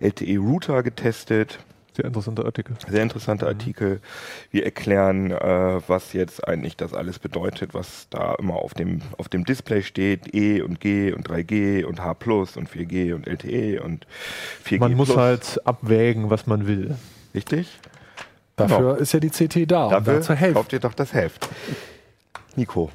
LTE-Router 0.00 0.82
getestet. 0.82 1.60
Sehr 1.94 2.06
interessanter 2.06 2.44
Artikel. 2.44 2.76
Sehr 2.88 3.02
interessanter 3.02 3.46
Artikel. 3.46 4.00
Wir 4.50 4.64
erklären, 4.64 5.30
äh, 5.30 5.80
was 5.86 6.12
jetzt 6.12 6.46
eigentlich 6.46 6.76
das 6.76 6.92
alles 6.92 7.20
bedeutet, 7.20 7.72
was 7.72 8.08
da 8.10 8.34
immer 8.34 8.56
auf 8.56 8.74
dem, 8.74 9.00
auf 9.16 9.28
dem 9.28 9.44
Display 9.44 9.82
steht. 9.82 10.34
E 10.34 10.60
und 10.60 10.80
G 10.80 11.12
und 11.12 11.28
3G 11.28 11.84
und 11.84 12.00
H 12.00 12.10
und 12.10 12.68
4G 12.68 13.14
und 13.14 13.28
LTE 13.28 13.80
und 13.80 14.06
4G. 14.64 14.80
Man 14.80 14.94
muss 14.94 15.08
plus. 15.08 15.18
halt 15.18 15.66
abwägen, 15.66 16.30
was 16.30 16.48
man 16.48 16.66
will. 16.66 16.96
Richtig? 17.32 17.78
Dafür 18.56 18.98
ist 18.98 19.12
ja 19.12 19.20
die 19.20 19.30
CT 19.30 19.70
da, 19.70 19.84
um 19.84 19.90
da 19.90 20.00
Dafür 20.00 20.20
zu 20.20 20.34
helfen. 20.34 20.54
kauft 20.54 20.72
ihr 20.72 20.80
doch 20.80 20.94
das 20.94 21.12
Heft. 21.12 21.48
Nico, 22.56 22.90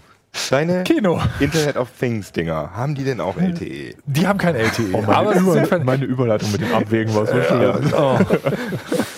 deine 0.49 0.83
Kino. 0.83 1.21
Internet 1.39 1.77
of 1.77 1.89
Things 1.99 2.31
Dinger, 2.31 2.71
haben 2.75 2.95
die 2.95 3.03
denn 3.03 3.19
auch 3.21 3.37
LTE? 3.37 3.95
Die 4.05 4.27
haben 4.27 4.37
kein 4.37 4.55
LTE. 4.55 4.93
Oh, 4.93 5.03
aber 5.07 5.35
meine, 5.35 5.51
sind 5.51 5.67
Über 5.67 5.83
meine 5.83 6.05
Überleitung 6.05 6.51
mit 6.51 6.61
dem 6.61 6.73
Abwägen 6.73 7.13
war 7.15 7.25
so 7.25 7.33
schön. 7.41 7.93
oh. 7.97 8.19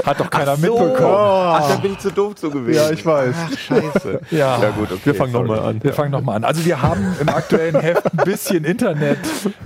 Hat 0.06 0.20
doch 0.20 0.30
keiner 0.30 0.56
So. 0.56 0.62
mitbekommen. 0.62 1.16
Ach, 1.16 1.70
dann 1.70 1.82
bin 1.82 1.94
ich 1.94 2.00
zu 2.00 2.12
doof 2.12 2.36
zu 2.36 2.50
gewesen. 2.50 2.76
Ja, 2.84 2.92
ich 2.92 3.06
weiß. 3.06 3.36
Ach, 3.38 3.58
scheiße. 3.58 4.22
Ja. 4.32 4.60
ja 4.62 4.70
gut, 4.72 4.92
okay. 4.92 5.02
Wir 5.06 5.16
fangen 5.16 5.34
nochmal 5.34 5.60
an. 5.60 5.84
Wir 5.84 5.94
fangen 5.94 6.12
nochmal 6.12 6.38
an. 6.38 6.44
Also 6.44 6.66
wir 6.66 6.82
haben 6.82 7.16
im 7.20 7.30
aktuellen 7.30 7.80
Heft 7.80 8.06
ein 8.06 8.26
bisschen 8.26 8.64
Internet 8.66 9.20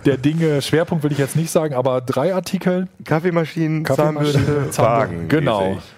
der 0.05 0.17
Dinge. 0.17 0.61
Schwerpunkt 0.61 1.03
will 1.03 1.11
ich 1.11 1.17
jetzt 1.17 1.35
nicht 1.35 1.51
sagen, 1.51 1.73
aber 1.75 2.01
drei 2.01 2.33
Artikel. 2.33 2.87
Kaffeemaschinen, 3.03 3.83
Kaffeemaschine, 3.83 4.33
Zahnbürste, 4.33 4.71
Zahnbürste. 4.71 4.81
Wagen. 4.81 5.27
Genau. 5.29 5.77
ich. 5.77 5.94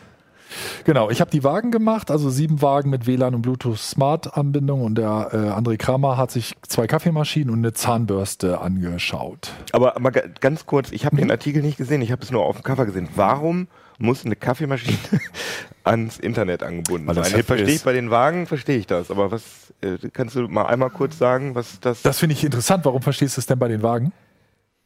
Genau, 0.88 1.10
ich 1.10 1.19
habe 1.19 1.30
die 1.30 1.43
Wagen 1.43 1.69
gemacht, 1.69 2.10
also 2.12 2.30
sieben 2.30 2.62
Wagen 2.62 2.89
mit 2.89 3.08
WLAN 3.08 3.36
und 3.36 3.41
Bluetooth 3.41 3.78
Smart 3.78 4.38
Anbindung 4.38 4.84
und 4.86 4.95
der 4.95 5.28
äh, 5.34 5.38
André 5.50 5.76
Kramer 5.76 6.15
hat 6.15 6.32
sich 6.32 6.56
zwei 6.65 6.88
Kaffeemaschinen 6.88 7.50
und 7.54 7.60
eine 7.60 7.73
Zahnbürste 7.73 8.62
angeschaut. 8.62 9.52
Aber 9.73 9.95
mal 10.00 10.12
ga- 10.12 10.21
ganz 10.39 10.65
kurz, 10.65 10.93
ich 10.93 11.06
habe 11.06 11.17
den 11.17 11.30
Artikel 11.30 11.62
nicht 11.62 11.78
gesehen, 11.78 12.02
ich 12.02 12.13
habe 12.13 12.21
es 12.23 12.32
nur 12.32 12.45
auf 12.45 12.56
dem 12.56 12.63
Cover 12.63 12.86
gesehen. 12.86 13.10
Warum 13.17 13.67
muss 13.97 14.23
eine 14.23 14.38
Kaffeemaschine 14.38 14.97
ans 15.84 16.19
Internet 16.19 16.63
angebunden 16.63 17.08
das 17.08 17.17
sein? 17.32 17.36
hip 17.36 17.47
verstehe 17.47 17.76
ich 17.76 17.84
bei 17.84 17.91
den 17.91 18.10
Wagen, 18.10 18.47
verstehe 18.47 18.78
ich 18.78 18.88
das. 18.88 19.12
Aber 19.12 19.30
was 19.30 19.43
äh, 19.82 19.97
kannst 20.13 20.38
du 20.38 20.47
mal 20.47 20.67
einmal 20.67 20.89
kurz 20.89 21.17
sagen, 21.17 21.54
was 21.54 21.82
das 21.82 22.02
Das 22.02 22.19
finde 22.19 22.32
ich 22.32 22.45
interessant. 22.45 22.86
Warum 22.86 23.02
verstehst 23.02 23.36
du 23.36 23.41
es 23.41 23.45
denn 23.45 23.60
bei 23.60 23.67
den 23.67 23.84
Wagen? 23.84 24.13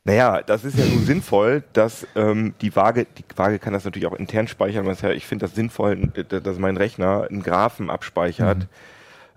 Naja, 0.04 0.42
das 0.42 0.64
ist 0.64 0.80
ja 0.80 0.86
nun 0.86 1.06
sinnvoll, 1.06 1.64
dass 1.74 2.08
ähm, 2.16 2.56
die 2.62 2.76
Waage, 2.76 3.06
die 3.06 3.24
Waage 3.36 3.60
kann 3.60 3.74
das 3.74 3.86
natürlich 3.86 4.08
auch 4.08 4.16
intern 4.16 4.48
speichern, 4.48 4.88
was 4.88 5.02
ja, 5.02 5.12
ich 5.12 5.28
finde 5.28 5.46
das 5.46 5.54
sinnvoll, 5.54 5.96
d- 5.96 6.42
dass 6.42 6.58
mein 6.58 6.76
Rechner 6.76 7.28
einen 7.30 7.44
Graphen 7.44 7.92
abspeichert, 7.92 8.66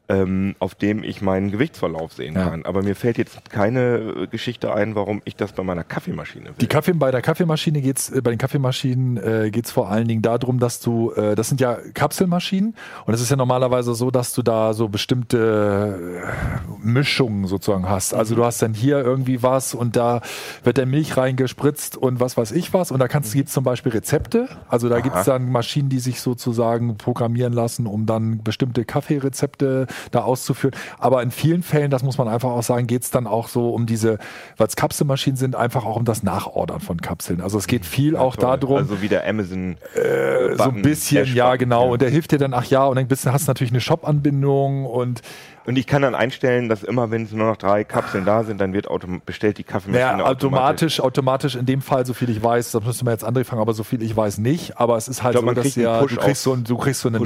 ähm, 0.08 0.54
auf 0.58 0.74
dem 0.74 1.02
ich 1.02 1.22
meinen 1.22 1.50
Gewichtsverlauf 1.50 2.12
sehen 2.12 2.34
Ja. 2.34 2.48
kann. 2.50 2.66
Aber 2.66 2.82
mir 2.82 2.94
fällt 2.94 3.16
jetzt 3.16 3.50
keine 3.50 3.96
äh, 3.96 4.26
Geschichte 4.26 4.74
ein, 4.74 4.94
warum 4.94 5.22
ich 5.24 5.34
das 5.36 5.52
bei 5.52 5.62
meiner 5.62 5.82
Kaffeemaschine 5.84 6.46
will. 6.46 6.54
Die 6.60 6.66
Kaffee, 6.66 6.92
bei 6.92 7.10
der 7.10 7.22
Kaffeemaschine 7.22 7.80
geht's, 7.80 8.10
äh, 8.10 8.20
bei 8.20 8.30
den 8.30 8.38
Kaffeemaschinen 8.38 9.16
äh, 9.16 9.50
geht's 9.50 9.70
vor 9.70 9.88
allen 9.90 10.06
Dingen 10.06 10.20
darum, 10.20 10.58
dass 10.58 10.80
du, 10.80 11.12
äh, 11.12 11.34
das 11.34 11.48
sind 11.48 11.60
ja 11.60 11.78
Kapselmaschinen 11.94 12.74
und 13.06 13.14
es 13.14 13.20
ist 13.22 13.30
ja 13.30 13.36
normalerweise 13.36 13.94
so, 13.94 14.10
dass 14.10 14.34
du 14.34 14.42
da 14.42 14.74
so 14.74 14.88
bestimmte 14.88 16.22
äh, 16.22 16.86
Mischungen 16.86 17.46
sozusagen 17.46 17.88
hast. 17.88 18.12
Also 18.14 18.34
du 18.34 18.44
hast 18.44 18.60
dann 18.62 18.74
hier 18.74 18.98
irgendwie 19.00 19.42
was 19.42 19.74
und 19.74 19.96
da 19.96 20.20
wird 20.64 20.78
dann 20.78 20.90
Milch 20.90 21.16
reingespritzt 21.16 21.96
und 21.96 22.20
was 22.20 22.36
weiß 22.36 22.52
ich 22.52 22.74
was 22.74 22.90
und 22.90 22.98
da 22.98 23.08
kannst 23.08 23.32
gibt's 23.34 23.52
zum 23.52 23.64
Beispiel 23.64 23.92
Rezepte. 23.92 24.48
Also 24.68 24.88
da 24.88 25.00
gibt's 25.00 25.24
dann 25.24 25.50
Maschinen, 25.50 25.88
die 25.88 25.98
sich 25.98 26.20
sozusagen 26.20 26.96
programmieren 26.98 27.52
lassen, 27.52 27.86
um 27.86 28.04
dann 28.06 28.42
bestimmte 28.42 28.84
Kaffeerezepte 28.84 29.86
da 30.10 30.20
auszuführen. 30.22 30.74
Aber 30.98 31.22
in 31.22 31.30
vielen 31.30 31.62
Fällen, 31.62 31.90
das 31.90 32.02
muss 32.02 32.18
man 32.18 32.28
einfach 32.28 32.50
auch 32.50 32.62
sagen, 32.62 32.86
geht's 32.86 33.10
dann 33.10 33.26
auch 33.26 33.48
so 33.48 33.70
um 33.70 33.86
diese, 33.86 34.18
weil 34.56 34.66
es 34.66 34.76
Kapselmaschinen 34.76 35.36
sind, 35.36 35.56
einfach 35.56 35.84
auch 35.84 35.96
um 35.96 36.04
das 36.04 36.22
Nachordern 36.22 36.80
von 36.80 37.00
Kapseln. 37.00 37.40
Also 37.40 37.58
es 37.58 37.66
geht 37.66 37.84
viel 37.86 38.16
auch 38.16 38.36
Toll. 38.36 38.58
darum, 38.58 38.76
Also 38.78 39.02
wie 39.02 39.08
der 39.08 39.26
Amazon. 39.26 39.76
äh, 39.94 40.56
so 40.56 40.64
ein 40.64 40.82
bisschen, 40.82 41.32
ja 41.34 41.56
genau. 41.56 41.92
Und 41.92 42.02
der 42.02 42.10
hilft 42.10 42.32
dir 42.32 42.38
dann, 42.38 42.54
ach 42.54 42.66
ja, 42.66 42.84
und 42.84 42.96
dann 42.96 43.06
bist, 43.08 43.26
hast 43.26 43.46
du 43.46 43.50
natürlich 43.50 43.72
eine 43.72 43.80
Shop-Anbindung 43.80 44.86
und 44.86 45.20
Und 45.66 45.76
ich 45.76 45.86
kann 45.86 46.02
dann 46.02 46.14
einstellen, 46.14 46.68
dass 46.68 46.82
immer, 46.82 47.10
wenn 47.10 47.22
es 47.22 47.32
nur 47.32 47.46
noch 47.46 47.56
drei 47.56 47.84
Kapseln 47.84 48.24
da 48.24 48.44
sind, 48.44 48.60
dann 48.60 48.72
wird 48.74 48.86
bestellt 49.24 49.58
die 49.58 49.64
Kaffeemaschine 49.64 50.18
naja, 50.18 50.26
automatisch, 50.26 51.00
automatisch 51.00 51.56
in 51.56 51.64
dem 51.64 51.80
Fall, 51.80 52.04
so 52.04 52.12
viel 52.12 52.28
ich 52.28 52.42
weiß, 52.42 52.72
das 52.72 52.84
müsste 52.84 53.04
man 53.04 53.14
jetzt 53.14 53.24
André 53.24 53.44
fragen, 53.44 53.62
aber 53.62 53.72
so 53.72 53.82
viel 53.82 54.02
ich 54.02 54.14
weiß 54.14 54.38
nicht. 54.38 54.78
Aber 54.78 54.96
es 54.96 55.08
ist 55.08 55.22
halt 55.22 55.36
glaub, 55.36 55.46
so, 55.46 55.52
dass 55.52 55.74
ja, 55.74 56.02
du 56.02 56.16
kriegst 56.16 56.42
so, 56.42 56.54
du 56.54 56.76
kriegst 56.76 57.00
so 57.00 57.08
einen 57.08 57.24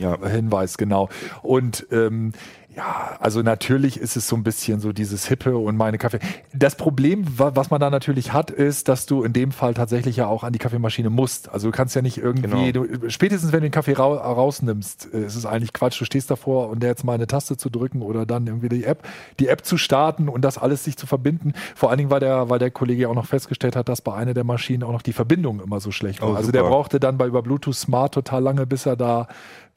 ja. 0.00 0.18
Hinweis, 0.28 0.76
genau. 0.76 1.08
Und 1.42 1.86
ähm, 1.92 2.32
Ja, 2.78 3.16
also 3.18 3.42
natürlich 3.42 3.98
ist 3.98 4.16
es 4.16 4.28
so 4.28 4.36
ein 4.36 4.44
bisschen 4.44 4.78
so 4.78 4.92
dieses 4.92 5.26
Hippe 5.26 5.56
und 5.58 5.76
meine 5.76 5.98
Kaffee. 5.98 6.20
Das 6.54 6.76
Problem, 6.76 7.24
wa- 7.36 7.50
was 7.54 7.70
man 7.70 7.80
da 7.80 7.90
natürlich 7.90 8.32
hat, 8.32 8.52
ist, 8.52 8.86
dass 8.88 9.04
du 9.06 9.24
in 9.24 9.32
dem 9.32 9.50
Fall 9.50 9.74
tatsächlich 9.74 10.14
ja 10.16 10.28
auch 10.28 10.44
an 10.44 10.52
die 10.52 10.60
Kaffeemaschine 10.60 11.10
musst. 11.10 11.48
Also 11.48 11.68
du 11.70 11.76
kannst 11.76 11.96
ja 11.96 12.02
nicht 12.02 12.18
irgendwie, 12.18 12.70
Genau. 12.72 12.86
du, 12.86 13.10
spätestens 13.10 13.50
wenn 13.50 13.62
du 13.62 13.66
den 13.66 13.72
Kaffee 13.72 13.94
rau 13.94 14.14
rausnimmst, 14.14 15.08
äh, 15.12 15.24
ist 15.26 15.34
es 15.34 15.44
eigentlich 15.44 15.72
Quatsch. 15.72 16.00
Du 16.00 16.04
stehst 16.04 16.30
davor 16.30 16.68
und 16.68 16.80
der 16.80 16.90
jetzt 16.90 17.02
mal 17.04 17.14
eine 17.14 17.26
Taste 17.26 17.56
zu 17.56 17.68
drücken 17.68 18.00
oder 18.00 18.24
dann 18.26 18.46
irgendwie 18.46 18.68
die 18.68 18.84
App, 18.84 19.02
die 19.40 19.48
App 19.48 19.64
zu 19.64 19.76
starten 19.76 20.28
und 20.28 20.42
das 20.42 20.56
alles 20.56 20.84
sich 20.84 20.96
zu 20.96 21.08
verbinden. 21.08 21.54
Vor 21.74 21.90
allen 21.90 21.98
Dingen, 21.98 22.10
weil 22.10 22.20
der, 22.20 22.48
weil 22.48 22.60
der 22.60 22.70
Kollege 22.70 23.02
ja 23.02 23.08
auch 23.08 23.14
noch 23.16 23.26
festgestellt 23.26 23.74
hat, 23.74 23.88
dass 23.88 24.02
bei 24.02 24.14
einer 24.14 24.34
der 24.34 24.44
Maschinen 24.44 24.84
auch 24.84 24.92
noch 24.92 25.02
die 25.02 25.12
Verbindung 25.12 25.60
immer 25.60 25.80
so 25.80 25.90
schlecht 25.90 26.22
war. 26.22 26.30
Oh, 26.30 26.34
also 26.34 26.52
der 26.52 26.62
brauchte 26.62 27.00
dann 27.00 27.18
bei 27.18 27.26
über 27.26 27.42
Bluetooth 27.42 27.74
Smart 27.74 28.14
total 28.14 28.40
lange, 28.42 28.66
bis 28.66 28.86
er 28.86 28.94
da, 28.94 29.26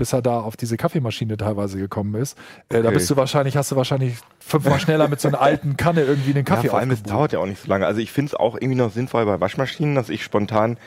bis 0.02 0.14
er 0.14 0.24
da 0.24 0.40
auf 0.40 0.58
diese 0.58 0.78
Kaffeemaschine 0.78 1.38
teilweise 1.38 1.78
gekommen 1.78 2.16
ist. 2.16 2.36
Äh, 2.70 2.82
da 2.82 2.88
Okay. 2.88 2.94
bist 2.96 3.12
du 3.12 3.18
wahrscheinlich, 3.18 3.56
hast 3.56 3.70
du 3.72 3.76
wahrscheinlich 3.76 4.16
fünfmal 4.40 4.80
schneller 4.86 5.08
mit 5.08 5.22
so 5.22 5.28
einer 5.28 5.40
alten 5.40 5.78
Kanne 5.78 6.02
irgendwie 6.02 6.34
den 6.34 6.44
Kaffee 6.44 6.66
ja, 6.66 6.72
vor 6.72 6.80
allem, 6.80 6.90
es 6.90 7.04
dauert 7.04 7.34
ja 7.34 7.38
auch 7.40 7.46
nicht 7.46 7.62
so 7.62 7.70
lange. 7.70 7.86
Also 7.86 8.02
ich 8.02 8.12
finde 8.12 8.30
es 8.30 8.34
auch 8.34 8.56
irgendwie 8.56 8.80
noch 8.80 8.92
sinnvoll 8.92 9.28
bei 9.28 9.40
Waschmaschinen, 9.40 9.94
dass 9.94 10.10
ich 10.10 10.24
spontan, 10.24 10.78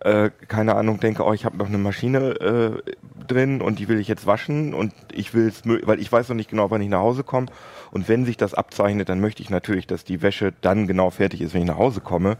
äh, 0.00 0.30
keine 0.48 0.74
Ahnung, 0.74 1.00
denke, 1.00 1.22
oh, 1.22 1.34
ich 1.34 1.44
habe 1.44 1.58
noch 1.58 1.66
eine 1.66 1.76
Maschine 1.76 2.30
äh, 2.40 2.92
drin 3.28 3.60
und 3.60 3.78
die 3.78 3.88
will 3.88 4.00
ich 4.00 4.08
jetzt 4.08 4.26
waschen 4.26 4.72
und 4.72 4.94
ich 5.12 5.34
will 5.34 5.48
es, 5.48 5.60
weil 5.66 6.00
ich 6.00 6.10
weiß 6.10 6.30
noch 6.30 6.36
nicht 6.36 6.48
genau, 6.48 6.70
wann 6.70 6.80
ich 6.80 6.88
nach 6.88 7.00
Hause 7.00 7.24
komme. 7.24 7.48
Und 7.90 8.08
wenn 8.08 8.24
sich 8.24 8.38
das 8.38 8.54
abzeichnet, 8.54 9.10
dann 9.10 9.20
möchte 9.20 9.42
ich 9.42 9.50
natürlich, 9.50 9.86
dass 9.86 10.02
die 10.02 10.22
Wäsche 10.22 10.54
dann 10.62 10.86
genau 10.86 11.10
fertig 11.10 11.42
ist, 11.42 11.52
wenn 11.52 11.60
ich 11.60 11.68
nach 11.68 11.76
Hause 11.76 12.00
komme. 12.00 12.38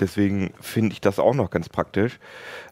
Deswegen 0.00 0.52
finde 0.60 0.92
ich 0.92 1.00
das 1.00 1.18
auch 1.18 1.34
noch 1.34 1.50
ganz 1.50 1.68
praktisch. 1.68 2.18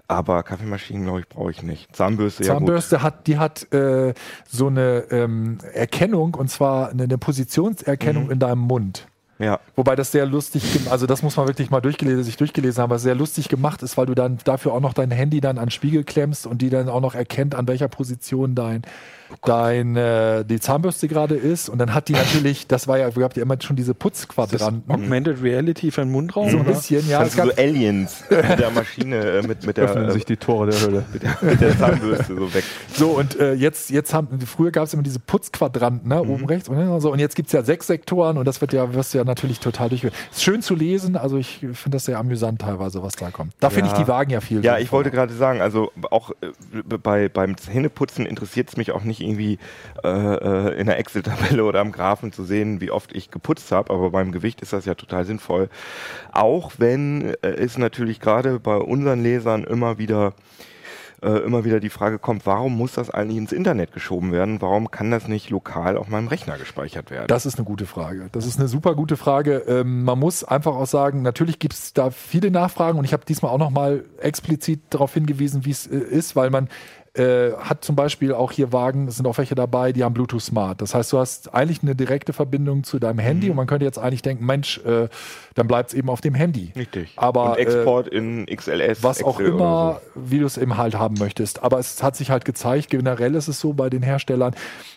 Aber 0.09 0.43
Kaffeemaschinen, 0.43 1.05
glaube 1.05 1.21
ich, 1.21 1.29
brauche 1.29 1.51
ich 1.51 1.63
nicht. 1.63 1.95
Zahnbürste, 1.97 2.45
ja 2.45 2.53
gut. 2.53 2.59
Zahnbürste 2.61 3.03
hat, 3.03 3.27
die 3.27 3.39
hat 3.39 3.73
äh, 3.73 4.13
so 4.49 4.67
eine 4.67 5.05
ähm, 5.11 5.59
Erkennung 5.73 6.35
und 6.35 6.49
zwar 6.51 6.91
eine, 6.91 7.05
eine 7.05 7.19
Positionserkennung 7.19 8.25
Mhm. 8.27 8.31
in 8.33 8.39
deinem 8.39 8.61
Mund. 8.61 9.07
Ja, 9.39 9.59
Wobei 9.75 9.97
das 9.97 10.13
sehr 10.13 10.25
lustig, 10.27 10.63
also 10.91 11.07
das 11.07 11.23
muss 11.23 11.37
man 11.37 11.49
wirklich 11.49 11.69
mal 11.71 11.81
durchgelesen, 11.81 12.23
sich 12.23 12.37
durchgelesen 12.37 12.81
haben, 12.81 12.91
was 12.91 13.03
sehr 13.03 13.17
lustig 13.17 13.49
gemacht 13.49 13.83
ist, 13.83 13.97
weil 13.97 14.07
du 14.07 14.15
dann 14.15 14.39
dafür 14.45 14.73
auch 14.73 14.81
noch 14.81 14.93
dein 14.93 15.11
Handy 15.11 15.41
dann 15.41 15.59
an 15.59 15.65
den 15.65 15.71
Spiegel 15.73 16.05
klemmst 16.05 16.47
und 16.47 16.63
die 16.63 16.71
dann 16.71 16.89
auch 16.89 17.01
noch 17.01 17.17
erkennt, 17.17 17.57
an 17.57 17.67
welcher 17.67 17.89
Position 17.89 18.55
dein, 18.55 18.83
dein 19.45 19.97
äh, 19.97 20.45
die 20.45 20.61
Zahnbürste 20.61 21.09
gerade 21.09 21.35
ist. 21.35 21.69
Und 21.69 21.79
dann 21.79 21.95
hat 21.95 22.09
die 22.09 22.13
natürlich, 22.23 22.67
das 22.67 22.89
war 22.89 22.99
ja, 22.99 23.09
ihr 23.09 23.23
habt 23.25 23.37
ja 23.37 23.43
immer 23.43 23.57
schon 23.61 23.77
diese 23.77 23.95
Putzquadranten. 23.95 24.91
Augmented 24.93 25.43
Reality 25.43 25.91
für 25.91 26.03
den 26.03 26.11
Mundraum? 26.11 26.51
So 26.51 26.59
ein 26.59 26.65
bisschen, 26.65 27.09
ja. 27.09 27.23
Es 27.23 27.33
du 27.33 27.39
gab, 27.39 27.47
so 27.47 27.53
Aliens 27.57 28.25
mit 28.31 28.59
der 28.59 28.71
Maschine, 28.71 29.17
äh, 29.17 29.43
mit, 29.47 29.67
mit 29.67 29.77
der, 29.77 29.85
Öffnen 29.85 30.09
äh, 30.09 30.13
sich 30.13 30.25
die 30.25 30.37
Tore 30.37 30.71
der 30.71 30.81
Hölle. 30.81 31.05
mit 31.13 31.23
der, 31.23 31.37
mit 31.41 31.61
der 31.61 31.79
Zahnbürste 31.79 32.35
so 32.35 32.55
weg. 32.55 32.65
So, 32.93 33.11
und 33.11 33.39
äh, 33.39 33.55
jetzt, 33.55 33.91
jetzt 33.91 34.13
haben, 34.15 34.41
früher 34.41 34.71
gab 34.71 34.85
es 34.85 34.95
immer 34.95 35.03
diese 35.03 35.19
Putzquadranten, 35.21 36.09
ne, 36.09 36.23
Mhm. 36.23 36.31
oben 36.31 36.47
rechts 36.47 36.69
und, 36.69 37.01
so, 37.01 37.11
und 37.13 37.19
jetzt 37.19 37.35
gibt's 37.37 37.53
ja 37.53 37.63
sechs 37.63 37.87
Sektoren 37.87 38.37
und 38.39 38.45
das 38.47 38.61
wird 38.61 38.73
ja, 38.73 38.93
wirst 38.95 39.15
du 39.15 39.19
ja 39.19 39.25
natürlich 39.25 39.61
total 39.61 39.89
durchgeführt. 39.89 40.15
Ist 40.31 40.43
schön 40.43 40.63
zu 40.63 40.75
lesen, 40.75 41.17
also 41.17 41.37
ich 41.37 41.59
finde 41.59 41.91
das 41.97 42.05
sehr 42.05 42.19
amüsant 42.19 42.61
teilweise, 42.61 43.03
was 43.03 43.15
da 43.15 43.31
kommt. 43.31 43.55
Da 43.61 43.71
finde 43.71 43.87
ich 43.89 43.93
Ja. 43.93 44.03
die 44.03 44.09
Wagen 44.09 44.31
ja 44.31 44.41
viel. 44.41 44.65
Ja, 44.65 44.79
ich 44.79 44.93
wollte 44.93 45.11
gerade 45.11 45.33
sagen, 45.35 45.61
also 45.61 45.91
auch 46.11 46.31
äh, 46.43 46.97
bei, 47.03 47.29
beim 47.29 47.57
Zähneputzen 47.57 48.27
interessiert 48.27 48.69
es 48.69 48.77
mich 48.77 48.93
auch 48.93 49.05
nicht 49.05 49.21
irgendwie 49.23 49.59
äh, 50.05 50.09
äh, 50.09 50.81
in 50.81 50.87
der 50.87 50.99
Excel-Tabelle 50.99 51.65
oder 51.73 51.81
am 51.81 51.93
Graphen 51.93 52.33
zu 52.33 52.45
sehen, 52.45 52.81
wie 52.81 52.91
oft 52.91 53.15
ich 53.15 53.31
geputzt 53.31 53.73
habe, 53.73 53.93
aber 53.93 54.11
beim 54.11 54.33
Gewicht 54.33 54.61
ist 54.61 54.73
das 54.73 54.85
ja 54.85 54.95
total 54.95 55.25
sinnvoll. 55.25 55.69
Auch 56.33 56.73
wenn 56.79 57.35
äh, 57.43 57.49
es 57.49 57.79
natürlich 57.79 58.21
gerade 58.21 58.61
bei 58.61 58.77
unseren 58.77 59.23
Lesern 59.23 59.65
immer 59.65 59.99
wieder 59.99 60.35
äh, 61.23 61.39
immer 61.39 61.65
wieder 61.65 61.81
die 61.81 61.89
Frage 61.89 62.19
kommt, 62.19 62.47
warum 62.47 62.77
muss 62.77 62.93
das 62.95 63.11
eigentlich 63.11 63.39
ins 63.39 63.53
Internet 63.53 63.93
geschoben 63.93 64.33
werden? 64.33 64.61
Warum 64.61 64.91
kann 64.91 65.11
das 65.11 65.29
nicht 65.29 65.51
lokal 65.51 65.97
auf 65.97 66.09
meinem 66.09 66.29
Rechner 66.29 66.59
gespeichert 66.59 67.11
werden? 67.11 67.29
Das 67.29 67.47
ist 67.47 67.59
eine 67.59 67.65
gute 67.65 67.87
Frage. 67.87 68.29
Das 68.33 68.45
ist 68.45 68.59
eine 68.59 68.69
super 68.69 68.95
gute 68.95 69.17
Frage. 69.17 69.59
Ähm, 69.69 70.05
man 70.05 70.19
muss 70.19 70.43
einfach 70.43 70.75
auch 70.75 70.87
sagen, 70.87 71.23
natürlich 71.23 71.59
gibt 71.61 71.75
es 71.75 71.93
da 71.93 72.11
viele 72.11 72.51
Nachfragen 72.51 72.99
und 72.99 73.05
ich 73.05 73.13
habe 73.13 73.25
diesmal 73.25 73.53
auch 73.53 73.59
noch 73.59 73.71
mal 73.71 74.05
explizit 74.21 74.81
darauf 74.91 75.15
hingewiesen, 75.15 75.65
wie 75.65 75.71
es 75.71 75.87
äh, 75.87 75.97
ist, 75.97 76.35
weil 76.35 76.51
man 76.51 76.69
äh, 77.15 77.53
hat 77.59 77.85
zum 77.85 77.95
Beispiel 77.95 78.33
auch 78.33 78.53
hier 78.53 78.73
Wagen, 78.73 79.07
es 79.07 79.17
sind 79.17 79.27
auch 79.27 79.37
welche 79.37 79.55
dabei, 79.55 79.93
die 79.93 80.03
haben 80.03 80.15
Bluetooth 80.15 80.41
Smart. 80.41 80.81
Das 80.81 80.95
heißt, 80.95 81.13
du 81.13 81.19
hast 81.19 81.55
eigentlich 81.55 81.83
eine 81.83 81.95
direkte 81.95 82.33
Verbindung 82.33 82.85
zu 82.85 82.99
deinem 82.99 83.19
Handy 83.19 83.51
und 83.51 83.57
man 83.57 83.67
könnte 83.67 83.85
jetzt 83.85 83.99
eigentlich 83.99 84.23
denken, 84.23 84.47
Mensch, 84.47 84.79
äh, 84.79 85.09
dann 85.55 85.67
bleibt 85.67 85.91
es 85.91 85.95
eben 85.95 86.09
auf 86.09 86.23
dem 86.23 86.35
Handy. 86.35 86.73
Richtig. 86.75 87.13
Aber, 87.17 87.51
Und 87.51 87.59
Export 87.59 88.09
in 88.09 88.47
XLS. 88.47 89.03
was 89.03 89.23
auch 89.23 89.39
Excel 89.39 89.53
oder 89.53 89.65
immer, 89.65 90.01
wie 90.15 90.39
du 90.39 90.47
es 90.47 90.57
eben 90.57 90.79
halt 90.79 90.95
haben 90.95 91.17
möchtest. 91.19 91.63
Aber 91.63 91.79
es 91.79 92.03
hat 92.03 92.17
sich 92.17 92.31
halt 92.31 92.47
gezeigt, 92.47 92.89
generell 92.89 93.35
ist 93.35 93.49
es 93.49 93.61
so 93.61 93.75
bei 93.75 93.91
den 93.91 94.03
Herstellern, 94.03 94.55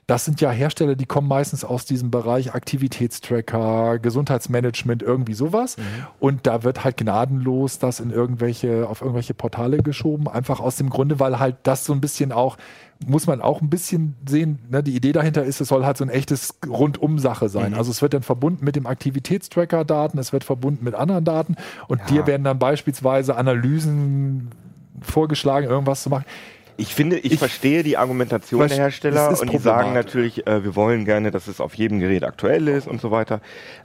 das 0.08 0.24
sind 0.24 0.40
ja 0.40 0.52
Hersteller, 0.52 0.96
die 0.96 1.08
kommen 1.08 1.28
meistens 1.28 1.66
aus 1.66 1.84
diesem 1.84 2.12
Bereich 2.12 2.54
Aktivitätstracker, 2.54 4.00
Gesundheitsmanagement, 4.00 5.02
irgendwie 5.02 5.34
sowas. 5.34 5.78
Und 6.20 6.46
da 6.48 6.64
wird 6.64 6.84
halt 6.84 6.96
gnadenlos 6.98 7.80
das 7.80 8.00
in 8.00 8.12
irgendwelche, 8.12 8.88
auf 8.88 9.02
irgendwelche 9.02 9.34
Portale 9.34 9.78
geschoben. 9.78 10.28
Einfach 10.28 10.60
aus 10.60 10.76
dem 10.76 10.90
Grunde, 10.92 11.20
weil 11.20 11.40
halt 11.40 11.56
das 11.64 11.86
so 11.86 11.94
ein 11.94 12.02
bisschen 12.06 12.32
auch 12.32 12.58
muss 13.06 13.28
man 13.28 13.42
auch 13.42 13.60
ein 13.62 13.70
bisschen 13.70 14.16
sehen, 14.28 14.60
ne, 14.70 14.82
die 14.82 14.96
Idee 14.96 15.12
dahinter 15.12 15.44
ist, 15.44 15.60
es 15.60 15.68
soll 15.68 15.84
halt 15.86 15.98
so 15.98 16.06
ein 16.06 16.10
echtes 16.10 16.54
Rundum-Sache 16.66 17.50
sein. 17.50 17.74
Also 17.74 17.92
es 17.92 18.02
wird 18.02 18.14
dann 18.14 18.24
verbunden 18.24 18.64
mit 18.64 18.78
dem 18.78 18.86
Aktivitätstracker-Daten, 18.88 20.18
es 20.18 20.32
wird 20.32 20.46
verbunden 20.46 20.86
mit 20.86 20.96
anderen 20.96 21.26
Daten 21.26 21.56
und 21.90 22.00
dir 22.10 22.26
werden 22.26 22.46
dann 22.46 22.58
beispielsweise 22.58 23.36
Analysen 23.36 24.50
vorgeschlagen, 25.02 25.68
irgendwas 25.68 26.04
zu 26.04 26.10
machen. 26.10 26.24
Ich 26.78 26.94
finde, 26.96 27.18
ich, 27.18 27.34
Ich- 27.34 27.40
verstehe 27.40 27.84
die 27.84 27.98
Argumentation 27.98 28.68
der 28.68 28.78
Hersteller 28.78 29.40
und 29.40 29.52
die 29.52 29.58
sagen 29.58 29.94
natürlich, 29.94 30.46
äh, 30.48 30.64
wir 30.64 30.76
wollen 30.76 31.06
gerne, 31.06 31.32
dass 31.32 31.48
es 31.48 31.60
auf 31.62 31.74
jedem 31.76 32.00
Gerät 32.00 32.24
aktuell 32.24 32.68
ist 32.68 32.88
und 32.88 33.00
so 33.02 33.12
weiter. 33.12 33.42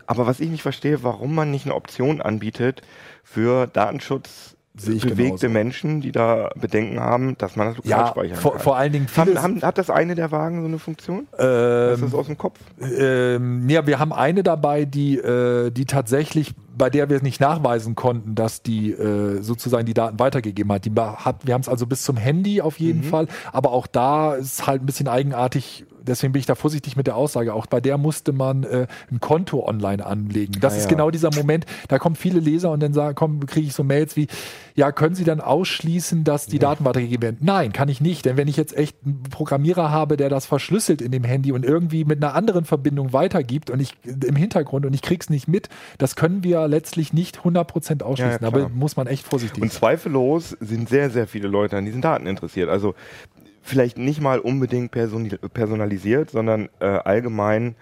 Aber 0.06 0.26
was 0.26 0.38
ich 0.40 0.50
nicht 0.50 0.62
verstehe, 0.62 1.02
warum 1.02 1.34
man 1.34 1.50
nicht 1.50 1.66
eine 1.66 1.74
Option 1.74 2.20
anbietet 2.20 2.82
für 3.24 3.66
Datenschutz 3.66 4.56
Sehe 4.76 4.94
ich 4.94 5.02
bewegte 5.02 5.46
genauso. 5.46 5.48
Menschen, 5.48 6.00
die 6.00 6.12
da 6.12 6.50
Bedenken 6.54 7.00
haben, 7.00 7.36
dass 7.38 7.56
man 7.56 7.68
das 7.68 7.76
lokal 7.78 7.90
Ja, 7.90 8.06
speichern 8.06 8.36
vor, 8.36 8.52
kann. 8.52 8.60
vor 8.60 8.76
allen 8.76 8.92
Dingen 8.92 9.08
haben, 9.16 9.42
haben, 9.42 9.62
hat 9.62 9.78
das 9.78 9.90
eine 9.90 10.14
der 10.14 10.30
Wagen 10.30 10.60
so 10.60 10.68
eine 10.68 10.78
Funktion? 10.78 11.26
das 11.36 11.98
ähm, 12.00 12.06
ist 12.06 12.14
aus 12.14 12.26
dem 12.26 12.38
Kopf. 12.38 12.58
Ähm, 12.80 13.68
ja, 13.68 13.86
wir 13.86 13.98
haben 13.98 14.12
eine 14.12 14.42
dabei, 14.42 14.84
die, 14.84 15.18
äh, 15.18 15.70
die 15.70 15.86
tatsächlich, 15.86 16.54
bei 16.78 16.88
der 16.88 17.10
wir 17.10 17.20
nicht 17.20 17.40
nachweisen 17.40 17.96
konnten, 17.96 18.36
dass 18.36 18.62
die 18.62 18.92
äh, 18.92 19.42
sozusagen 19.42 19.86
die 19.86 19.94
Daten 19.94 20.18
weitergegeben 20.20 20.72
hat. 20.72 20.84
Die 20.84 20.92
hat 20.92 21.46
wir 21.46 21.54
haben 21.54 21.62
es 21.62 21.68
also 21.68 21.86
bis 21.86 22.02
zum 22.04 22.16
Handy 22.16 22.62
auf 22.62 22.78
jeden 22.78 23.02
Fall, 23.02 23.26
aber 23.52 23.72
auch 23.72 23.86
da 23.88 24.34
ist 24.34 24.66
halt 24.66 24.82
ein 24.82 24.86
bisschen 24.86 25.08
eigenartig. 25.08 25.84
Deswegen 26.02 26.32
bin 26.32 26.40
ich 26.40 26.46
da 26.46 26.54
vorsichtig 26.54 26.96
mit 26.96 27.06
der 27.06 27.16
Aussage. 27.16 27.54
Auch 27.54 27.66
bei 27.66 27.80
der 27.80 27.98
musste 27.98 28.32
man 28.32 28.64
äh, 28.64 28.86
ein 29.10 29.20
Konto 29.20 29.66
online 29.66 30.04
anlegen. 30.04 30.54
Das 30.60 30.74
Ah, 30.74 30.76
ist 30.76 30.82
ja. 30.84 30.90
genau 30.90 31.10
dieser 31.10 31.34
Moment. 31.34 31.66
Da 31.88 31.98
kommen 31.98 32.16
viele 32.16 32.40
Leser 32.40 32.70
und 32.70 32.80
dann 32.80 32.92
sagen, 32.92 33.14
komm, 33.14 33.44
kriege 33.46 33.66
ich 33.66 33.74
so 33.74 33.82
Mails 33.84 34.16
wie, 34.16 34.26
ja, 34.74 34.92
können 34.92 35.14
Sie 35.14 35.24
dann 35.24 35.40
ausschließen, 35.40 36.24
dass 36.24 36.46
die 36.46 36.58
Daten 36.58 36.84
weitergegeben 36.84 37.22
werden? 37.22 37.36
Nein, 37.40 37.72
kann 37.72 37.88
ich 37.88 38.00
nicht. 38.00 38.24
Denn 38.24 38.36
wenn 38.36 38.48
ich 38.48 38.56
jetzt 38.56 38.76
echt 38.76 38.96
einen 39.04 39.22
Programmierer 39.24 39.90
habe, 39.90 40.16
der 40.16 40.28
das 40.28 40.46
verschlüsselt 40.46 41.02
in 41.02 41.12
dem 41.12 41.24
Handy 41.24 41.52
und 41.52 41.64
irgendwie 41.64 42.04
mit 42.04 42.22
einer 42.22 42.34
anderen 42.34 42.64
Verbindung 42.64 43.12
weitergibt 43.12 43.70
und 43.70 43.80
ich 43.80 43.94
im 44.04 44.36
Hintergrund 44.36 44.86
und 44.86 44.94
ich 44.94 45.02
krieg's 45.02 45.28
nicht 45.30 45.48
mit, 45.48 45.68
das 45.98 46.16
können 46.16 46.42
wir 46.44 46.66
letztlich 46.68 47.12
nicht 47.12 47.38
100% 47.40 48.02
ausschließen. 48.02 48.32
Ja, 48.32 48.38
ja, 48.40 48.46
aber 48.48 48.68
muss 48.68 48.96
man 48.96 49.06
echt 49.06 49.26
vorsichtig 49.26 49.62
Und 49.62 49.70
sein. 49.72 49.78
zweifellos 49.78 50.56
sind 50.60 50.88
sehr, 50.88 51.10
sehr 51.10 51.26
viele 51.26 51.48
Leute 51.48 51.76
an 51.76 51.84
diesen 51.84 52.00
Daten 52.00 52.26
interessiert. 52.26 52.68
Also 52.68 52.94
vielleicht 53.62 53.98
nicht 53.98 54.20
mal 54.20 54.38
unbedingt 54.38 54.90
personalisiert, 54.90 56.30
sondern 56.30 56.68
äh, 56.80 56.86
allgemein 56.86 57.76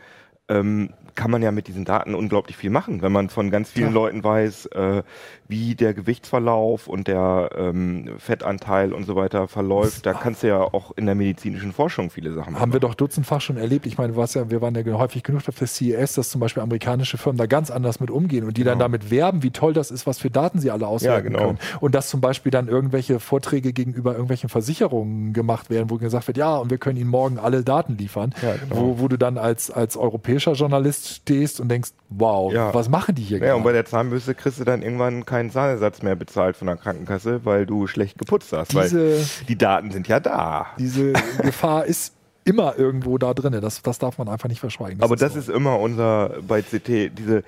ähm, 0.49 0.91
kann 1.19 1.33
man 1.33 1.43
ja 1.43 1.51
mit 1.51 1.67
diesen 1.67 1.85
Daten 1.85 2.15
unglaublich 2.15 2.57
viel 2.57 2.71
machen, 2.71 3.03
wenn 3.03 3.11
man 3.11 3.29
von 3.29 3.51
ganz 3.51 3.71
vielen 3.71 3.91
Klar. 3.91 4.05
Leuten 4.05 4.23
weiß, 4.23 4.67
äh, 4.67 5.03
wie 5.49 5.75
der 5.75 5.93
Gewichtsverlauf 5.93 6.87
und 6.87 7.09
der 7.09 7.51
ähm, 7.57 8.11
Fettanteil 8.19 8.93
und 8.93 9.03
so 9.03 9.17
weiter 9.17 9.49
verläuft. 9.49 10.07
Da 10.07 10.15
kannst 10.15 10.45
du 10.45 10.47
ja 10.47 10.61
auch 10.61 10.93
in 10.97 11.07
der 11.07 11.17
medizinischen 11.17 11.73
Forschung 11.73 12.11
viele 12.11 12.33
Sachen 12.33 12.53
machen. 12.53 12.63
Haben 12.63 12.73
wir 12.73 12.79
doch 12.79 12.95
dutzendfach 12.95 13.41
schon 13.41 13.57
erlebt. 13.57 13.87
Ich 13.87 13.99
meine, 13.99 14.13
du 14.13 14.17
warst 14.17 14.37
ja, 14.37 14.49
wir 14.49 14.61
waren 14.61 14.77
ja 14.77 14.85
häufig 14.97 15.25
genug 15.25 15.43
auf 15.49 15.59
der 15.59 15.67
CES, 15.67 16.15
dass 16.15 16.31
zum 16.31 16.41
Beispiel 16.41 16.63
amerikanische 16.63 17.19
Firmen 17.19 17.37
da 17.37 17.47
ganz 17.47 17.73
anders 17.73 17.99
mit 17.99 18.11
umgehen 18.13 18.45
und 18.45 18.57
die 18.57 18.63
dann 18.63 18.79
damit 18.79 19.11
werben, 19.11 19.43
wie 19.43 19.51
toll 19.51 19.73
das 19.73 19.91
ist, 19.91 20.07
was 20.07 20.21
für 20.21 20.31
Daten 20.31 20.61
sie 20.61 20.71
alle 20.71 20.87
auswerten 20.87 21.33
genau. 21.33 21.47
können. 21.47 21.59
Und 21.81 21.97
dass 21.97 22.11
zum 22.11 22.21
Beispiel 22.21 22.53
dann 22.53 22.69
irgendwelche 22.69 23.19
Vorträge 23.19 23.73
gegenüber 23.73 24.13
irgendwelchen 24.13 24.51
Versicherungen 24.51 25.33
gemacht 25.33 25.69
werden, 25.69 25.91
wo 25.91 25.97
gesagt 25.97 26.29
wird, 26.29 26.37
ja, 26.37 26.57
und 26.59 26.71
wir 26.71 26.79
können 26.79 26.97
ihnen 26.97 27.11
morgen 27.11 27.39
alle 27.41 27.65
Daten 27.65 27.97
liefern, 27.99 28.33
Ja, 28.41 28.55
genau. 28.55 28.77
wo, 28.77 29.01
wo 29.01 29.09
du 29.09 29.17
dann 29.17 29.37
als, 29.37 29.73
als 29.73 29.97
europäischer 29.97 30.53
Journalist 30.53 31.08
stehst 31.17 31.61
und 31.61 31.69
denkst, 31.69 31.91
wow, 32.09 32.53
Ja. 32.53 32.73
was 32.75 32.89
machen 32.89 33.15
die 33.15 33.23
hier 33.23 33.39
Ja, 33.39 33.55
und 33.55 33.63
bei 33.63 33.71
gerade? 33.73 33.85
der 33.85 33.85
Zahnbürste 33.87 34.35
kriegst 34.35 34.61
du 34.61 34.65
dann 34.65 34.83
irgendwann 34.83 35.25
keinen 35.27 35.51
Zahnersatz 35.51 36.03
mehr 36.03 36.17
bezahlt 36.17 36.57
von 36.57 36.67
der 36.67 36.77
Krankenkasse, 36.77 37.45
weil 37.45 37.67
du 37.67 37.87
schlecht 37.87 38.19
geputzt 38.19 38.53
hast. 38.53 38.73
Diese- 38.73 39.19
die 39.49 39.57
Daten 39.59 39.91
sind 39.91 40.09
ja 40.09 40.21
da. 40.21 40.67
Diese 40.79 41.13
Gefahr 41.43 41.85
ist 41.87 42.15
immer 42.45 42.79
irgendwo 42.79 43.19
da 43.19 43.35
drin. 43.35 43.53
Das, 43.61 43.83
das 43.83 43.99
darf 43.99 44.17
man 44.17 44.27
einfach 44.27 44.49
nicht 44.49 44.61
verschweigen. 44.61 45.03
Aber 45.03 45.17
das 45.17 45.35
so. 45.35 45.39
ist 45.39 45.51
immer 45.51 45.79
unser 45.81 46.37
bei 46.49 46.63
CT, 46.63 47.11
diese, 47.11 47.43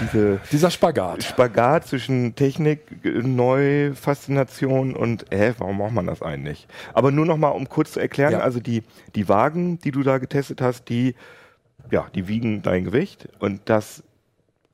diese 0.00 0.40
dieser 0.50 0.70
Spagat. 0.70 1.22
Spagat 1.22 1.86
zwischen 1.86 2.34
Technik, 2.34 2.80
Neu, 3.04 3.92
Faszination 3.94 4.96
und, 4.96 5.26
hä, 5.30 5.52
warum 5.58 5.76
macht 5.76 5.92
man 5.92 6.06
das 6.06 6.22
eigentlich? 6.22 6.66
Aber 6.94 7.10
nur 7.10 7.26
noch 7.26 7.36
mal, 7.36 7.50
um 7.50 7.68
kurz 7.68 7.92
zu 7.92 8.00
erklären, 8.00 8.32
Ja. 8.32 8.38
also 8.38 8.58
die, 8.58 8.82
die 9.14 9.28
Wagen, 9.28 9.78
die 9.80 9.90
du 9.90 10.02
da 10.02 10.16
getestet 10.16 10.62
hast, 10.62 10.88
die, 10.88 11.14
ja, 11.90 12.06
die 12.14 12.28
wiegen 12.28 12.62
dein 12.62 12.84
Gewicht 12.84 13.28
und 13.38 13.60
das 13.66 14.02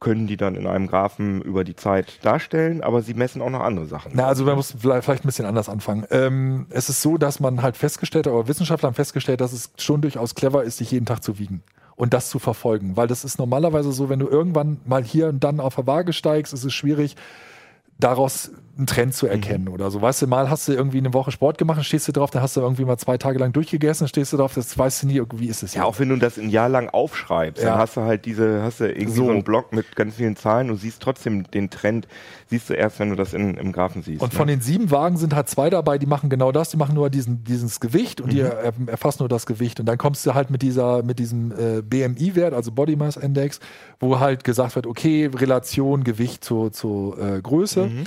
können 0.00 0.26
die 0.26 0.36
dann 0.36 0.54
in 0.54 0.66
einem 0.66 0.86
Graphen 0.86 1.40
über 1.40 1.64
die 1.64 1.76
Zeit 1.76 2.24
darstellen, 2.24 2.82
aber 2.82 3.00
sie 3.00 3.14
messen 3.14 3.40
auch 3.40 3.48
noch 3.48 3.60
andere 3.60 3.86
Sachen. 3.86 4.12
Na, 4.14 4.26
also 4.26 4.44
man 4.44 4.54
muss 4.56 4.74
vielleicht 4.78 5.08
ein 5.08 5.26
bisschen 5.26 5.46
anders 5.46 5.70
anfangen. 5.70 6.04
Ähm, 6.10 6.66
es 6.68 6.90
ist 6.90 7.00
so, 7.00 7.16
dass 7.16 7.40
man 7.40 7.62
halt 7.62 7.76
festgestellt 7.76 8.26
hat, 8.26 8.34
oder 8.34 8.46
Wissenschaftler 8.46 8.88
haben 8.88 8.94
festgestellt, 8.94 9.40
dass 9.40 9.54
es 9.54 9.70
schon 9.78 10.02
durchaus 10.02 10.34
clever 10.34 10.62
ist, 10.62 10.76
sich 10.76 10.90
jeden 10.90 11.06
Tag 11.06 11.22
zu 11.22 11.38
wiegen 11.38 11.62
und 11.96 12.12
das 12.12 12.28
zu 12.28 12.38
verfolgen. 12.38 12.98
Weil 12.98 13.06
das 13.06 13.24
ist 13.24 13.38
normalerweise 13.38 13.92
so, 13.92 14.10
wenn 14.10 14.18
du 14.18 14.28
irgendwann 14.28 14.78
mal 14.84 15.02
hier 15.02 15.28
und 15.28 15.42
dann 15.42 15.58
auf 15.58 15.76
der 15.76 15.86
Waage 15.86 16.12
steigst, 16.12 16.52
ist 16.52 16.64
es 16.64 16.74
schwierig, 16.74 17.16
daraus 17.98 18.50
einen 18.76 18.86
Trend 18.86 19.14
zu 19.14 19.26
erkennen 19.26 19.68
oder 19.68 19.90
so. 19.90 20.02
Weißt 20.02 20.22
du, 20.22 20.26
mal 20.26 20.50
hast 20.50 20.66
du 20.66 20.72
irgendwie 20.72 20.98
eine 20.98 21.12
Woche 21.14 21.30
Sport 21.30 21.58
gemacht, 21.58 21.84
stehst 21.84 22.08
du 22.08 22.12
drauf, 22.12 22.30
dann 22.30 22.42
hast 22.42 22.56
du 22.56 22.60
irgendwie 22.60 22.84
mal 22.84 22.96
zwei 22.98 23.16
Tage 23.18 23.38
lang 23.38 23.52
durchgegessen, 23.52 24.08
stehst 24.08 24.32
du 24.32 24.36
drauf, 24.36 24.54
das 24.54 24.76
weißt 24.76 25.04
du 25.04 25.06
nie, 25.06 25.22
wie 25.36 25.46
ist 25.46 25.62
es 25.62 25.74
Ja, 25.74 25.84
auch 25.84 25.98
wenn 26.00 26.08
du 26.08 26.16
das 26.16 26.38
ein 26.38 26.50
Jahr 26.50 26.68
lang 26.68 26.88
aufschreibst, 26.88 27.62
Ja. 27.62 27.70
dann 27.70 27.78
hast 27.78 27.96
du 27.96 28.00
halt 28.00 28.24
diese, 28.24 28.62
hast 28.62 28.80
du 28.80 28.88
irgendwie 28.88 29.12
so. 29.12 29.24
So. 29.26 29.30
einen 29.30 29.44
Block 29.44 29.72
mit 29.72 29.94
ganz 29.94 30.16
vielen 30.16 30.34
Zahlen 30.36 30.70
und 30.70 30.76
siehst 30.78 31.00
trotzdem 31.00 31.48
den 31.50 31.70
Trend, 31.70 32.08
siehst 32.50 32.68
du 32.68 32.74
erst, 32.74 32.98
wenn 32.98 33.10
du 33.10 33.16
das 33.16 33.32
in, 33.32 33.54
im 33.54 33.70
Graphen 33.72 34.02
siehst. 34.02 34.20
Und 34.22 34.32
ne? 34.32 34.38
von 34.38 34.48
den 34.48 34.60
sieben 34.60 34.90
Wagen 34.90 35.16
sind 35.18 35.34
halt 35.34 35.48
zwei 35.48 35.70
dabei, 35.70 35.98
die 35.98 36.06
machen 36.06 36.28
genau 36.28 36.50
das, 36.52 36.70
die 36.70 36.76
machen 36.76 36.94
nur 36.94 37.10
diesen, 37.10 37.44
dieses 37.44 37.78
Gewicht 37.80 38.20
und 38.20 38.32
die 38.32 38.42
Mhm. 38.42 38.50
er, 38.50 38.72
erfassen 38.88 39.18
nur 39.22 39.28
das 39.28 39.46
Gewicht. 39.46 39.78
Und 39.80 39.86
dann 39.86 39.98
kommst 39.98 40.26
du 40.26 40.34
halt 40.34 40.50
mit 40.50 40.62
dieser, 40.62 41.02
mit 41.02 41.18
diesem 41.20 41.52
äh, 41.52 41.80
BMI-Wert, 41.82 42.52
also 42.52 42.72
Body 42.72 42.96
Mass 42.96 43.16
Index, 43.16 43.60
wo 44.00 44.18
halt 44.18 44.42
gesagt 44.44 44.74
wird, 44.74 44.86
okay, 44.86 45.30
Relation 45.32 46.02
Gewicht 46.04 46.44
zu, 46.44 46.70
zu 46.70 47.14
äh, 47.20 47.40
Größe. 47.40 47.86
Mhm. 47.86 48.04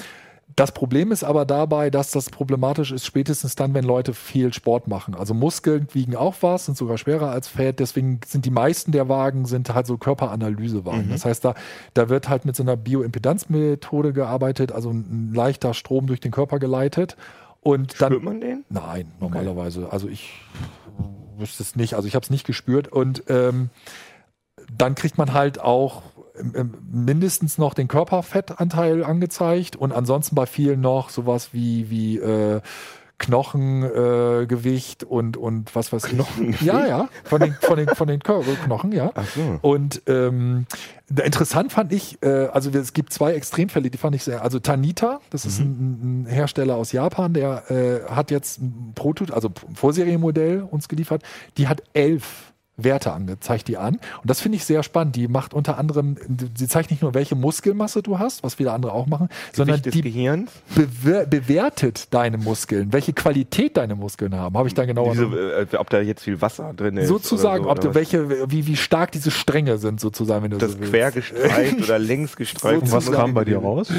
Das 0.56 0.72
Problem 0.72 1.12
ist 1.12 1.24
aber 1.24 1.46
dabei, 1.46 1.92
dass 1.92 2.10
das 2.10 2.30
problematisch 2.32 2.92
ist, 2.92 3.06
spätestens 3.06 3.56
dann, 3.56 3.74
wenn 3.76 3.84
Leute 3.84 4.14
viel 4.14 4.54
Sport 4.54 4.88
machen. 4.88 5.14
Also 5.14 5.34
Muskeln 5.34 5.88
wiegen 5.94 6.16
auch 6.16 6.36
was, 6.42 6.66
sind 6.66 6.78
sogar 6.78 6.98
schwerer 6.98 7.30
als 7.30 7.48
Fett. 7.48 7.80
Deswegen 7.80 8.22
sind 8.26 8.46
die 8.46 8.50
meisten 8.50 8.92
der 8.92 9.08
Wagen 9.08 9.46
sind 9.46 9.74
halt 9.74 9.86
so 9.86 9.98
Körperanalysewagen. 9.98 11.08
Mhm. 11.08 11.12
Das 11.12 11.26
heißt, 11.26 11.46
da, 11.46 11.54
da 11.94 12.10
wird 12.10 12.28
halt 12.30 12.46
mit 12.46 12.56
so 12.56 12.64
einer 12.64 12.76
Bioimpedanzmethode 12.76 14.14
gearbeitet, 14.14 14.72
also 14.72 14.90
ein 14.90 15.32
leichter 15.34 15.76
Strom 15.76 16.08
durch 16.08 16.22
den 16.22 16.32
Körper 16.32 16.58
geleitet. 16.58 17.18
Und 17.62 18.02
dann 18.02 18.14
Spürt 18.14 18.24
man 18.24 18.42
den? 18.42 18.64
Nein, 18.70 19.12
normalerweise. 19.20 19.92
Also 19.92 20.08
ich 20.08 20.34
wüsste 21.38 21.62
es 21.62 21.76
nicht. 21.76 21.94
Also 21.94 22.08
ich 22.08 22.16
habe 22.16 22.24
es 22.24 22.30
nicht 22.30 22.48
gespürt. 22.48 22.88
Und 22.88 23.24
ähm, 23.28 23.70
dann 24.76 24.96
kriegt 24.96 25.18
man 25.18 25.34
halt 25.34 25.60
auch 25.60 26.02
mindestens 26.92 27.58
noch 27.58 27.74
den 27.74 27.88
Körperfettanteil 27.88 29.04
angezeigt 29.04 29.76
und 29.76 29.92
ansonsten 29.92 30.36
bei 30.36 30.46
vielen 30.46 30.82
noch 30.82 31.10
sowas 31.10 31.50
wie, 31.54 31.90
wie 31.90 32.18
äh, 32.18 32.62
Knochengewicht 33.20 35.04
äh, 35.04 35.06
und, 35.08 35.38
und 35.38 35.76
was 35.76 35.92
weiß 35.92 36.06
ich. 36.06 36.12
Knochengewicht? 36.12 36.62
Ja, 36.62 36.86
ja, 36.86 37.10
von 37.24 37.42
den, 37.42 37.54
von 37.54 37.78
den, 37.78 37.88
von 37.90 38.08
den 38.08 38.20
Knochen, 38.20 38.92
ja. 38.92 39.12
Ach 39.16 39.28
so. 39.28 39.60
Und 39.62 40.04
ähm, 40.06 40.68
interessant 41.10 41.72
fand 41.72 41.94
ich, 41.94 42.22
äh, 42.22 42.48
also 42.48 42.70
es 42.70 42.94
gibt 42.94 43.12
zwei 43.12 43.34
Extremfälle, 43.34 43.90
die 43.90 43.98
fand 43.98 44.16
ich 44.16 44.24
sehr. 44.24 44.44
Also 44.44 44.60
Tanita, 44.60 45.20
das 45.32 45.46
ist 45.46 45.60
ein, 45.60 46.26
ein 46.26 46.26
Hersteller 46.28 46.76
aus 46.76 46.92
Japan, 46.92 47.34
der 47.34 47.72
äh, 47.72 48.02
hat 48.12 48.30
jetzt 48.30 48.62
ein 48.62 48.92
Prototyp, 48.94 49.36
also 49.36 49.52
ein 49.68 49.76
Vorserienmodell 49.76 50.62
uns 50.62 50.88
geliefert. 50.88 51.24
Die 51.58 51.68
hat 51.68 51.82
elf 51.94 52.47
Werte 52.78 53.12
angezeigt, 53.12 53.68
die 53.68 53.78
an. 53.78 53.96
Und 53.96 54.30
das 54.30 54.40
finde 54.40 54.58
ich 54.58 54.66
sehr 54.66 54.84
spannend. 54.84 55.16
Die 55.16 55.28
macht 55.28 55.54
unter 55.54 55.78
anderem, 55.78 56.16
sie 56.56 56.68
zeigt 56.68 56.92
nicht 56.92 57.02
nur, 57.02 57.16
welche 57.16 57.36
Muskelmasse 57.36 58.04
du 58.04 58.20
hast, 58.20 58.44
was 58.44 58.56
viele 58.56 58.72
andere 58.72 58.92
auch 58.92 59.08
machen, 59.08 59.30
sondern 59.52 59.82
Gewicht 59.82 59.86
des 59.88 59.94
die 59.94 60.02
Gehirns? 60.04 60.52
bewer 60.76 61.26
bewertet 61.26 62.14
deine 62.14 62.38
Muskeln, 62.38 62.94
welche 62.94 63.14
Qualität 63.14 63.78
deine 63.78 63.96
Muskeln 63.96 64.36
haben. 64.36 64.56
Habe 64.56 64.68
ich 64.68 64.76
da 64.76 64.86
genauer 64.86 65.14
Diese, 65.14 65.68
äh, 65.72 65.78
ob 65.78 65.90
da 65.90 66.02
jetzt 66.02 66.24
viel 66.24 66.40
Wasser 66.42 66.74
drin 66.74 66.98
ist. 66.98 67.08
sozusagen, 67.08 67.64
oder 67.64 67.72
ob 67.72 67.82
so, 67.82 67.90
du 67.90 67.96
welche, 67.96 68.52
wie, 68.52 68.68
wie 68.68 68.76
stark 68.76 69.12
diese 69.12 69.32
Stränge 69.32 69.80
sind, 69.80 70.00
sozusagen, 70.00 70.44
wenn 70.44 70.52
du 70.52 70.60
so 70.60 70.68
das 70.68 70.80
willst. 70.80 70.92
quer 70.94 71.12
gestreift 71.12 71.82
oder 71.84 72.00
längs 72.00 72.36
gestreift. 72.36 72.84
Und 72.84 72.92
was 72.92 73.12
kam 73.12 73.34
bei 73.34 73.44
dir 73.44 73.58
raus? 73.58 73.92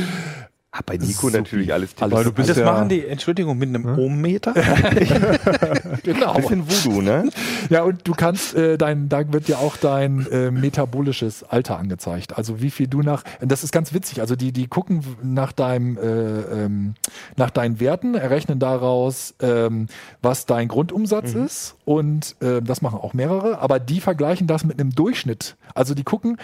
Ah, 0.79 0.83
bei 0.87 0.97
Nico 0.97 1.29
So 1.29 1.37
natürlich 1.37 1.73
alles. 1.73 1.91
Alles. 1.99 2.17
Weil 2.17 2.25
du 2.25 2.33
bist 2.33 2.51
Das 2.51 2.57
ja, 2.57 2.65
machen 2.65 2.89
die, 2.89 3.05
Entschuldigung, 3.05 3.59
mit 3.59 3.69
einem 3.69 3.99
Ohmmeter? 3.99 4.55
Genau. 6.05 6.35
Bisschen 6.35 6.65
Voodoo, 6.69 7.03
ne? 7.03 7.29
Ja, 7.71 7.83
und 7.83 8.07
du 8.07 8.13
kannst 8.13 8.55
äh, 8.55 8.79
dein, 8.79 9.09
da 9.09 9.31
wird 9.33 9.49
ja 9.49 9.59
auch 9.59 9.77
dein 9.77 10.27
äh, 10.31 10.51
metabolisches 10.51 11.43
Alter 11.43 11.79
angezeigt. 11.79 12.37
Also 12.39 12.63
wie 12.63 12.71
viel 12.71 12.87
du 12.87 13.03
nach, 13.03 13.25
das 13.41 13.65
ist 13.65 13.73
ganz 13.73 13.93
witzig. 13.93 14.21
Also 14.21 14.37
die, 14.37 14.53
die 14.53 14.69
gucken 14.69 15.03
nach 15.23 15.53
deinem, 15.53 15.99
äh, 15.99 16.01
ähm, 16.03 16.95
nach 17.37 17.51
deinen 17.51 17.81
Werten, 17.81 18.15
errechnen 18.15 18.59
daraus, 18.59 19.35
ähm, 19.41 19.89
was 20.23 20.47
dein 20.47 20.69
Grundumsatz 20.69 21.35
ist 21.35 21.75
und 21.85 22.37
äh, 22.41 22.63
das 22.63 22.81
machen 22.83 23.01
auch 23.01 23.15
mehrere. 23.15 23.59
Aber 23.59 23.81
die 23.81 24.01
vergleichen 24.01 24.47
das 24.47 24.65
mit 24.65 24.81
einem 24.81 24.95
Durchschnitt. 24.95 25.57
Also 25.75 25.95
die 25.95 26.05
gucken 26.05 26.39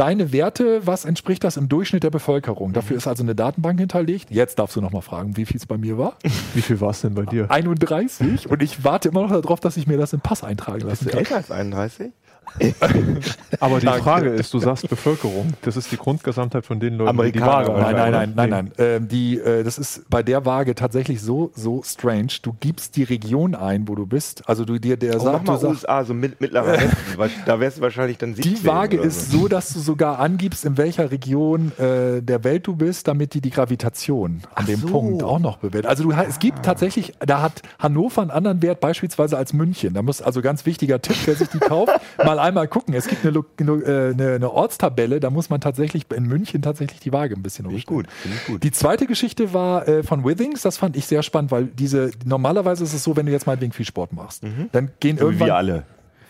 deine 0.00 0.32
Werte, 0.32 0.86
was 0.86 1.04
entspricht 1.04 1.44
das 1.44 1.58
im 1.58 1.68
Durchschnitt 1.68 2.02
der 2.02 2.10
Bevölkerung. 2.10 2.72
Dafür 2.72 2.96
ist 2.96 3.06
also 3.06 3.22
eine 3.22 3.34
Datenbank 3.34 3.78
hinterlegt. 3.78 4.30
Jetzt 4.30 4.58
darfst 4.58 4.74
du 4.74 4.80
noch 4.80 4.92
mal 4.92 5.02
fragen, 5.02 5.36
wie 5.36 5.44
viel 5.44 5.58
es 5.58 5.66
bei 5.66 5.76
mir 5.76 5.98
war. 5.98 6.16
wie 6.54 6.62
viel 6.62 6.80
war 6.80 6.90
es 6.90 7.02
denn 7.02 7.14
bei 7.14 7.26
dir? 7.26 7.50
31 7.50 8.50
und 8.50 8.62
ich 8.62 8.82
warte 8.82 9.10
immer 9.10 9.28
noch 9.28 9.42
darauf, 9.42 9.60
dass 9.60 9.76
ich 9.76 9.86
mir 9.86 9.98
das 9.98 10.14
im 10.14 10.20
Pass 10.20 10.42
eintragen 10.42 10.80
kann. 10.80 11.08
älter 11.08 11.36
als 11.36 11.50
31? 11.50 12.12
Aber 13.60 13.80
die. 13.80 13.86
Frage 13.86 14.30
ist, 14.30 14.52
du 14.54 14.58
sagst 14.58 14.88
Bevölkerung. 14.88 15.52
Das 15.62 15.76
ist 15.76 15.90
die 15.92 15.96
Grundgesamtheit 15.96 16.64
von 16.64 16.80
den 16.80 16.94
Leuten, 16.94 17.16
die 17.18 17.32
die 17.32 17.40
Amerikaner, 17.40 17.68
Waage? 17.68 17.80
Nein, 17.80 17.96
nein, 17.96 18.12
nein, 18.12 18.32
nein, 18.36 18.50
nein. 18.50 18.72
Ähm, 18.78 19.08
die, 19.08 19.38
äh, 19.38 19.62
das 19.62 19.78
ist 19.78 20.08
bei 20.08 20.22
der 20.22 20.44
Waage 20.44 20.74
tatsächlich 20.74 21.20
so, 21.20 21.50
so 21.54 21.82
strange. 21.84 22.32
Du 22.42 22.54
gibst 22.58 22.96
die 22.96 23.02
Region 23.04 23.54
ein, 23.54 23.88
wo 23.88 23.94
du 23.94 24.06
bist. 24.06 24.48
Also 24.48 24.64
du 24.64 24.78
dir 24.78 24.96
der 24.96 25.20
Oh, 25.20 25.24
mach 25.24 25.32
sagt, 25.32 25.46
mal 25.46 25.54
du 25.54 25.60
sagst, 25.60 25.84
USA, 25.84 26.04
so 26.04 26.14
mit, 26.14 26.40
mittlerer 26.40 26.72
Westen. 26.72 26.96
weil 27.16 27.30
Da 27.46 27.60
wärst 27.60 27.78
du 27.78 27.82
wahrscheinlich 27.82 28.18
dann 28.18 28.34
17 28.34 28.54
die 28.54 28.66
Waage 28.66 28.98
oder 28.98 29.06
ist 29.06 29.30
so. 29.30 29.40
so, 29.40 29.48
dass 29.48 29.72
du 29.72 29.80
sogar 29.80 30.18
angibst, 30.18 30.64
in 30.64 30.76
welcher 30.76 31.10
Region 31.10 31.72
äh, 31.78 32.22
der 32.22 32.44
Welt 32.44 32.66
du 32.66 32.76
bist, 32.76 33.08
damit 33.08 33.34
die 33.34 33.40
die 33.40 33.50
Gravitation 33.50 34.42
an 34.54 34.66
dem 34.66 34.80
so. 34.80 34.88
Punkt 34.88 35.22
auch 35.22 35.38
noch 35.38 35.58
bewertet. 35.58 35.88
Also 35.88 36.04
du, 36.04 36.12
es 36.12 36.38
gibt 36.38 36.64
tatsächlich, 36.64 37.14
da 37.20 37.42
hat 37.42 37.62
Hannover 37.78 38.22
einen 38.22 38.30
anderen 38.30 38.62
Wert 38.62 38.80
beispielsweise 38.80 39.36
als 39.36 39.52
München. 39.52 39.94
Da 39.94 40.02
muss 40.02 40.22
also 40.22 40.42
ganz 40.42 40.66
wichtiger 40.66 41.00
Tipp, 41.00 41.16
wer 41.24 41.34
sich 41.34 41.48
die 41.48 41.58
kauft, 41.58 41.92
mal 42.24 42.38
einmal 42.40 42.68
gucken. 42.68 42.94
Es 42.94 43.06
gibt 43.06 43.24
eine, 43.24 43.38
äh, 43.38 44.10
eine, 44.12 44.34
eine 44.34 44.50
Ortstabelle, 44.50 45.20
da 45.20 45.30
muss 45.30 45.50
man 45.50 45.60
tatsächlich 45.60 46.10
in 46.14 46.24
München 46.24 46.62
tatsächlich 46.62 47.00
die 47.00 47.12
Waage 47.12 47.34
ein 47.34 47.42
bisschen 47.42 47.66
umstellen. 47.66 47.96
gut, 47.98 48.06
finde 48.10 48.36
ich 48.36 48.46
gut. 48.46 48.62
Die 48.62 48.72
zweite 48.72 49.06
Geschichte 49.06 49.52
war 49.52 49.86
äh, 49.88 50.02
von 50.02 50.24
Withings, 50.24 50.62
das 50.62 50.76
fand 50.76 50.96
ich 50.96 51.06
sehr 51.06 51.22
spannend, 51.22 51.50
weil 51.50 51.66
diese, 51.66 52.10
normalerweise 52.24 52.84
ist 52.84 52.94
es 52.94 53.04
so, 53.04 53.16
wenn 53.16 53.26
du 53.26 53.32
jetzt 53.32 53.46
mal 53.46 53.58
viel 53.70 53.86
Sport 53.86 54.12
machst, 54.12 54.42
dann 54.72 54.90
gehen 55.00 55.16
so 55.16 55.22
wie 55.22 55.26
irgendwann 55.26 55.48
wir 55.48 55.54
alle. 55.54 55.82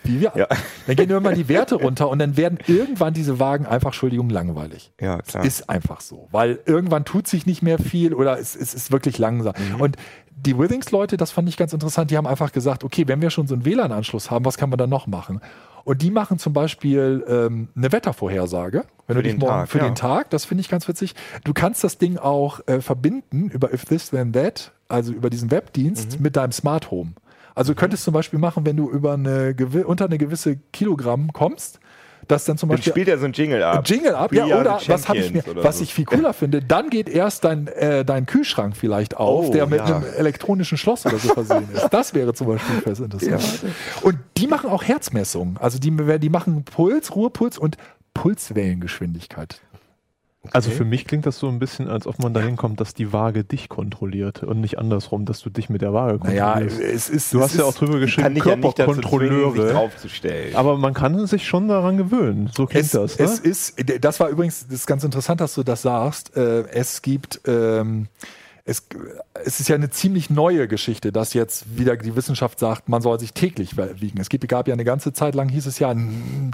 wie 0.03 0.21
wir. 0.21 0.33
Ja. 0.35 0.49
Dann 0.87 0.97
gehen 0.97 1.11
irgendwann 1.11 1.37
die 1.37 1.49
Werte 1.49 1.77
runter 1.77 2.09
und 2.09 2.19
dann 2.19 2.37
werden 2.37 2.59
irgendwann 2.67 3.15
diese 3.15 3.39
Wagen 3.39 3.67
einfach, 3.67 3.91
Entschuldigung, 3.91 4.29
langweilig. 4.31 4.93
Ja, 5.01 5.23
klar. 5.23 5.45
Ist 5.45 5.71
einfach 5.71 6.01
so. 6.01 6.29
Weil 6.33 6.59
irgendwann 6.67 7.05
tut 7.05 7.29
sich 7.29 7.47
nicht 7.47 7.63
mehr 7.63 7.79
viel 7.79 8.15
oder 8.15 8.39
es, 8.39 8.57
es 8.57 8.75
ist 8.75 8.91
wirklich 8.91 9.19
langsam. 9.19 9.55
Mhm. 9.75 9.81
Und 9.81 9.97
die 10.47 10.59
Withings-Leute, 10.59 11.17
das 11.17 11.31
fand 11.31 11.49
ich 11.49 11.57
ganz 11.57 11.73
interessant, 11.73 12.11
die 12.11 12.17
haben 12.17 12.27
einfach 12.27 12.53
gesagt, 12.53 12.83
okay, 12.85 13.07
wenn 13.07 13.21
wir 13.21 13.31
schon 13.31 13.47
so 13.47 13.55
einen 13.55 13.65
WLAN-Anschluss 13.65 14.31
haben, 14.31 14.45
was 14.45 14.57
kann 14.57 14.71
man 14.71 14.79
dann 14.79 14.91
noch 14.91 15.07
machen? 15.07 15.41
Und 15.85 16.03
die 16.03 16.11
machen 16.11 16.39
zum 16.39 16.53
Beispiel 16.53 17.25
ähm, 17.29 17.69
eine 17.77 17.91
Wettervorhersage. 17.93 18.85
Wenn 19.07 19.17
Für 19.17 19.23
du 19.23 19.23
dich 19.23 19.33
den 19.33 19.41
morgen 19.41 19.53
Tag, 19.53 19.69
für 19.69 19.79
ja. 19.79 19.85
den 19.85 19.95
Tag, 19.95 20.31
das 20.31 20.45
finde 20.45 20.61
ich 20.61 20.69
ganz 20.69 20.87
witzig. 20.89 21.15
Du 21.45 21.53
kannst 21.53 21.83
das 21.83 21.99
Ding 21.99 22.17
auch 22.19 22.61
äh, 22.67 22.81
verbinden 22.81 23.49
über 23.51 23.73
If 23.73 23.85
This 23.87 24.11
Then 24.11 24.33
That, 24.33 24.73
also 24.89 25.13
über 25.13 25.31
diesen 25.31 25.51
Webdienst 25.51 26.19
Mhm. 26.19 26.23
mit 26.23 26.37
deinem 26.37 26.53
Smart 26.53 26.91
Home. 26.91 27.13
Also 27.55 27.73
du 27.75 27.79
könntest 27.81 28.05
zum 28.05 28.15
Beispiel 28.15 28.39
machen, 28.39 28.65
wenn 28.65 28.77
du 28.77 28.89
über 28.91 29.15
eine 29.15 29.55
unter 29.85 30.05
eine 30.05 30.19
gewisse 30.19 30.57
Kilogramm 30.73 31.33
kommst, 31.33 31.81
dass 32.29 32.45
dann 32.45 32.57
zum 32.57 32.69
Dann 32.69 32.77
Beispiel 32.77 32.93
spielt 32.93 33.09
er 33.09 33.19
so 33.19 33.25
ein 33.25 33.33
Jingle 33.33 33.61
ab. 33.65 33.83
Jingle 33.89 34.15
ab, 34.15 34.33
ja, 34.33 34.45
oder 34.45 34.81
was 34.87 35.09
habe 35.09 35.19
ich 35.19 35.33
mir, 35.33 35.43
was 35.57 35.79
so. 35.79 35.83
ich 35.83 35.93
viel 35.93 36.05
cooler 36.05 36.33
finde, 36.33 36.63
dann 36.63 36.89
geht 36.89 37.09
erst 37.09 37.43
dein, 37.45 37.67
äh, 37.67 38.05
dein 38.05 38.25
Kühlschrank 38.27 38.77
vielleicht 38.77 39.17
auf, 39.17 39.49
Oh, 39.49 39.53
der 39.53 39.67
mit 39.67 39.81
ja. 39.81 39.97
einem 39.97 40.05
elektronischen 40.17 40.79
Schloss 40.79 41.05
oder 41.07 41.19
so 41.19 41.29
versehen 41.31 41.69
ist. 41.75 41.89
Das 41.89 42.15
wäre 42.15 42.33
zum 42.33 42.47
Beispiel 42.47 42.81
fest 42.83 43.01
interessant. 43.01 43.65
Und 44.03 44.17
die 44.41 44.47
machen 44.47 44.71
auch 44.71 44.83
Herzmessungen. 44.83 45.57
Also 45.59 45.79
die, 45.79 45.91
die 46.19 46.29
machen 46.31 46.65
Puls, 46.65 47.15
Ruhepuls 47.15 47.59
und 47.59 47.77
Pulswellengeschwindigkeit. 48.15 49.61
Also 50.53 50.71
für 50.71 50.87
mich 50.87 51.05
klingt 51.05 51.27
das 51.27 51.39
so 51.39 51.49
ein 51.49 51.59
bisschen, 51.59 51.87
als 51.89 52.07
ob 52.07 52.19
man 52.19 52.33
dahin 52.33 52.57
kommt, 52.57 52.81
dass 52.81 52.95
die 52.95 53.13
Waage 53.13 53.45
dich 53.45 53.69
kontrolliert 53.69 54.43
und 54.43 54.63
nicht 54.63 54.79
andersrum, 54.79 55.27
dass 55.27 55.41
du 55.41 55.51
dich 55.51 55.69
mit 55.69 55.83
der 55.83 55.93
Waage 55.93 56.19
Naja, 56.25 56.53
kontrollierst. 56.55 56.81
es 56.81 57.09
ist. 57.11 57.35
du 57.35 57.39
es 57.39 57.45
hast 57.45 57.55
ja 57.57 57.61
ist- 57.61 57.67
auch 57.67 57.75
drüber 57.79 57.99
geschrieben, 57.99 58.35
dich 58.35 58.45
ja 58.47 58.57
Körperkontrolleure. 58.57 59.71
draufzustellen. 59.73 60.57
Aber 60.57 60.79
man 60.79 60.95
kann 60.95 61.27
sich 61.27 61.47
schon 61.47 61.69
daran 61.69 61.99
gewöhnen. 61.99 62.49
So 62.55 62.65
klingt 62.65 62.87
Es, 62.87 62.93
das. 62.93 63.19
Ne? 63.19 63.25
es 63.27 63.39
ist, 63.39 63.75
das 64.03 64.19
war 64.19 64.31
übrigens, 64.31 64.65
das 64.67 64.77
ist 64.77 64.87
ganz 64.87 65.05
interessant, 65.05 65.43
dass 65.43 65.55
du 65.55 65.63
das 65.63 65.83
sagst. 65.83 66.35
Äh, 66.39 66.63
es 66.71 67.03
gibt, 67.03 67.43
ähm, 67.47 68.07
es, 68.71 68.87
es 69.45 69.59
ist 69.59 69.69
ja 69.69 69.75
eine 69.75 69.91
ziemlich 69.91 70.31
neue 70.31 70.69
Geschichte, 70.69 71.11
dass 71.11 71.35
jetzt 71.35 71.77
wieder 71.77 71.97
die 71.97 72.15
Wissenschaft 72.15 72.61
sagt, 72.61 72.89
man 72.89 73.03
soll 73.03 73.19
sich 73.19 73.33
täglich 73.33 73.77
wiegen. 73.77 74.21
Es 74.21 74.29
gibt, 74.29 74.47
gab 74.47 74.69
ja 74.69 74.75
eine 74.75 74.85
ganze 74.85 75.13
Zeit 75.13 75.35
lang, 75.35 75.49
hieß 75.49 75.67
es 75.67 75.81
ja, 75.81 75.93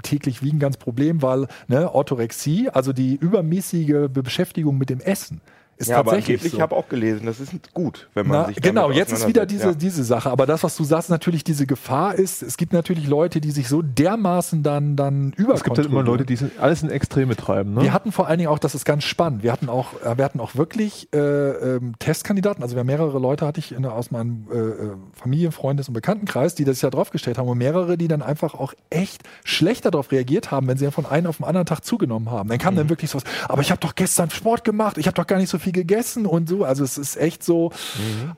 täglich 0.01 0.41
wiegen 0.41 0.57
ganz 0.57 0.77
Problem, 0.77 1.21
weil 1.21 1.47
ne, 1.67 1.93
Orthorexie, 1.93 2.69
also 2.69 2.91
die 2.91 3.15
übermäßige 3.15 4.09
Beschäftigung 4.11 4.79
mit 4.79 4.89
dem 4.89 4.99
Essen, 4.99 5.41
ist 5.77 5.87
Ja, 5.89 5.97
aber 5.99 6.11
tatsächlich 6.11 6.35
angeblich, 6.37 6.51
so. 6.51 6.57
ich 6.57 6.61
habe 6.61 6.75
auch 6.75 6.89
gelesen, 6.89 7.25
das 7.25 7.39
ist 7.39 7.53
gut, 7.73 8.09
wenn 8.13 8.27
man 8.27 8.41
Na, 8.41 8.47
sich 8.47 8.55
damit 8.57 8.63
genau, 8.75 8.91
jetzt 8.91 9.11
ist 9.11 9.27
wieder 9.27 9.45
diese, 9.45 9.61
auseinandersetzt, 9.69 9.81
diese 9.97 10.03
Sache. 10.03 10.29
Aber 10.31 10.45
das, 10.45 10.63
was 10.63 10.75
du 10.75 10.83
sagst, 10.83 11.09
natürlich 11.09 11.43
diese 11.43 11.65
Gefahr 11.65 12.15
ist, 12.15 12.41
es 12.43 12.57
gibt 12.57 12.73
natürlich 12.73 13.07
Leute, 13.07 13.39
die 13.41 13.51
sich 13.51 13.67
so 13.67 13.81
dermaßen 13.81 14.63
dann, 14.63 14.95
dann 14.95 15.33
Es 15.53 15.63
gibt 15.63 15.77
halt 15.77 15.87
immer. 15.87 16.03
Leute, 16.03 16.25
die 16.25 16.35
sind, 16.35 16.59
alles 16.59 16.83
in 16.83 16.89
Extreme 16.89 17.35
treiben. 17.35 17.73
Ne? 17.75 17.81
Wir 17.83 17.93
hatten 17.93 18.11
vor 18.11 18.27
allen 18.27 18.39
Dingen 18.39 18.49
auch, 18.49 18.59
das 18.59 18.75
ist 18.75 18.85
ganz 18.85 19.03
spannend, 19.03 19.43
wir 19.43 19.51
hatten 19.51 19.69
auch, 19.69 20.01
äh, 20.03 20.17
wir 20.17 20.25
hatten 20.25 20.39
auch 20.39 20.55
wirklich 20.55 21.09
äh, 21.13 21.17
ähm, 21.17 21.93
Testkandidaten, 21.99 22.63
also 22.63 22.75
wir 22.75 22.79
haben 22.81 22.87
mehrere 22.87 23.19
Leute, 23.19 23.45
hatte 23.45 23.59
ich 23.59 23.71
in, 23.71 23.85
aus 23.85 24.11
meinem 24.11 24.47
äh, 24.51 24.57
äh, 24.57 24.91
Familien-, 25.13 25.51
Freundes- 25.51 25.87
und 25.87 25.93
Bekanntenkreis, 25.93 26.55
die 26.55 26.63
das 26.65 26.81
ja 26.81 26.89
draufgestellt 26.89 27.37
haben 27.37 27.47
und 27.47 27.57
mehrere, 27.57 27.97
die 27.97 28.07
dann 28.07 28.21
einfach 28.21 28.53
auch 28.53 28.73
echt 28.89 29.21
schlechter 29.43 29.91
darauf 29.91 30.11
reagiert 30.11 30.51
haben, 30.51 30.67
wenn 30.67 30.77
sie 30.77 30.85
dann 30.85 30.91
von 30.93 31.05
einem 31.05 31.27
auf 31.27 31.37
den 31.37 31.45
anderen 31.45 31.65
Tag 31.65 31.83
zugenommen 31.85 32.31
haben. 32.31 32.49
Dann 32.49 32.57
kam 32.57 32.73
Mhm. 32.73 32.77
dann 32.77 32.89
wirklich 32.89 33.11
so 33.11 33.17
was, 33.17 33.23
aber 33.47 33.61
ich 33.61 33.71
habe 33.71 33.79
doch 33.81 33.95
gestern 33.95 34.29
Sport 34.29 34.63
gemacht, 34.63 34.97
ich 34.97 35.07
habe 35.07 35.15
doch 35.15 35.27
gar 35.27 35.37
nicht 35.37 35.49
so 35.49 35.57
viel 35.59 35.66
gegessen 35.71 36.25
und 36.25 36.49
so, 36.49 36.63
also 36.63 36.83
es 36.83 36.97
ist 36.97 37.17
echt 37.17 37.43
so, 37.43 37.71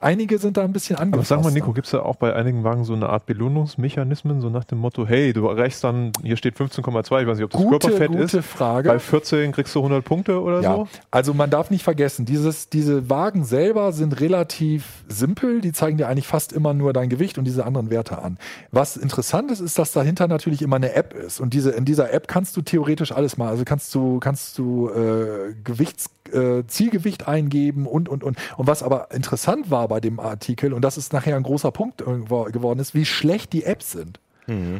einige 0.00 0.38
sind 0.38 0.56
da 0.56 0.64
ein 0.64 0.72
bisschen 0.72 0.90
Mhm. 0.90 1.14
Aber 1.14 1.22
sag 1.24 1.42
mal, 1.42 1.52
Nico, 1.52 1.72
gibt 1.72 1.86
es 1.86 1.92
da 1.92 2.00
auch 2.02 2.16
bei 2.16 2.34
einigen 2.34 2.64
Wagen 2.64 2.84
so 2.84 2.92
eine 2.94 3.08
Art 3.08 3.26
Belohnungsmechanismen, 3.26 4.40
so 4.40 4.50
nach 4.50 4.64
dem 4.64 4.78
Motto, 4.78 5.06
hey, 5.06 5.32
du 5.32 5.46
erreichst 5.46 5.84
dann, 5.84 6.12
hier 6.22 6.36
steht 6.36 6.56
15,2, 6.56 7.22
ich 7.22 7.26
weiß 7.28 7.36
nicht, 7.38 7.44
ob 7.44 7.50
das 7.50 7.60
Gute, 7.60 7.78
Körperfett 7.88 8.08
gute 8.08 8.38
ist. 8.38 8.46
Frage. 8.46 8.88
Bei 8.88 8.98
14 8.98 9.52
kriegst 9.52 9.74
du 9.74 9.78
100 9.80 10.04
Punkte 10.04 10.40
oder 10.40 10.60
Ja, 10.60 10.74
so. 10.74 10.88
also 11.10 11.34
man 11.34 11.50
darf 11.50 11.70
nicht 11.70 11.84
vergessen, 11.84 12.24
dieses, 12.24 12.68
diese 12.68 13.08
Wagen 13.08 13.44
selber 13.44 13.92
sind 13.92 14.20
relativ 14.20 15.04
simpel. 15.08 15.60
Die 15.60 15.72
zeigen 15.72 15.96
dir 15.96 16.08
eigentlich 16.08 16.26
fast 16.26 16.52
immer 16.52 16.74
nur 16.74 16.92
dein 16.92 17.08
Gewicht 17.08 17.38
und 17.38 17.44
diese 17.44 17.64
anderen 17.64 17.90
Werte 17.90 18.20
an. 18.22 18.38
Was 18.72 18.96
interessant 18.96 19.50
ist, 19.50 19.60
ist, 19.60 19.78
dass 19.78 19.92
dahinter 19.92 20.28
natürlich 20.28 20.62
immer 20.62 20.76
eine 20.76 20.94
App 20.94 21.14
ist. 21.14 21.40
Und 21.40 21.54
diese, 21.54 21.70
in 21.70 21.84
dieser 21.84 22.12
App 22.12 22.28
kannst 22.28 22.56
du 22.56 22.62
theoretisch 22.62 23.12
alles 23.12 23.36
mal. 23.36 23.48
Also 23.48 23.64
kannst 23.64 23.94
du, 23.94 24.18
kannst 24.20 24.58
du 24.58 24.88
äh, 24.90 25.54
Gewichts, 25.64 26.10
äh, 26.32 26.66
Zielgewicht 26.66 27.28
eingeben 27.28 27.86
und, 27.86 28.08
und, 28.08 28.24
und. 28.24 28.36
Und 28.56 28.66
was 28.66 28.82
aber 28.82 29.08
interessant 29.12 29.70
war 29.70 29.88
bei 29.88 30.00
dem 30.00 30.20
Artikel, 30.20 30.72
und 30.72 30.82
das 30.82 30.96
ist 30.96 31.12
nachher 31.12 31.36
ein 31.36 31.42
großer 31.42 31.70
Punkt 31.70 31.98
geworden 31.98 32.78
ist, 32.80 32.94
wie 32.94 33.04
schlecht 33.04 33.52
die 33.52 33.64
Apps 33.64 33.92
sind. 33.92 34.20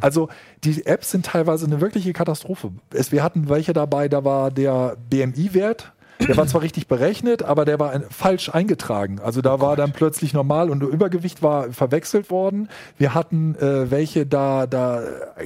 Also 0.00 0.28
die 0.64 0.84
Apps 0.86 1.10
sind 1.10 1.26
teilweise 1.26 1.66
eine 1.66 1.80
wirkliche 1.80 2.12
Katastrophe. 2.12 2.72
Es, 2.92 3.12
wir 3.12 3.22
hatten 3.22 3.48
welche 3.48 3.72
dabei, 3.72 4.08
da 4.08 4.24
war 4.24 4.50
der 4.50 4.96
BMI-Wert, 5.10 5.92
der 6.26 6.36
war 6.36 6.46
zwar 6.46 6.62
richtig 6.62 6.86
berechnet, 6.86 7.42
aber 7.42 7.64
der 7.64 7.78
war 7.78 7.92
ein, 7.92 8.04
falsch 8.10 8.50
eingetragen. 8.50 9.20
Also 9.20 9.40
da 9.40 9.60
war 9.60 9.76
dann 9.76 9.92
plötzlich 9.92 10.34
normal 10.34 10.70
und 10.70 10.82
Übergewicht 10.82 11.42
war 11.42 11.72
verwechselt 11.72 12.30
worden. 12.30 12.68
Wir 12.98 13.14
hatten 13.14 13.54
äh, 13.56 13.90
welche, 13.90 14.26
da, 14.26 14.66
da 14.66 15.02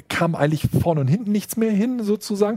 kam 0.08 0.34
eigentlich 0.34 0.68
vorne 0.82 1.00
und 1.00 1.08
hinten 1.08 1.30
nichts 1.30 1.56
mehr 1.56 1.70
hin, 1.70 2.02
sozusagen. 2.02 2.56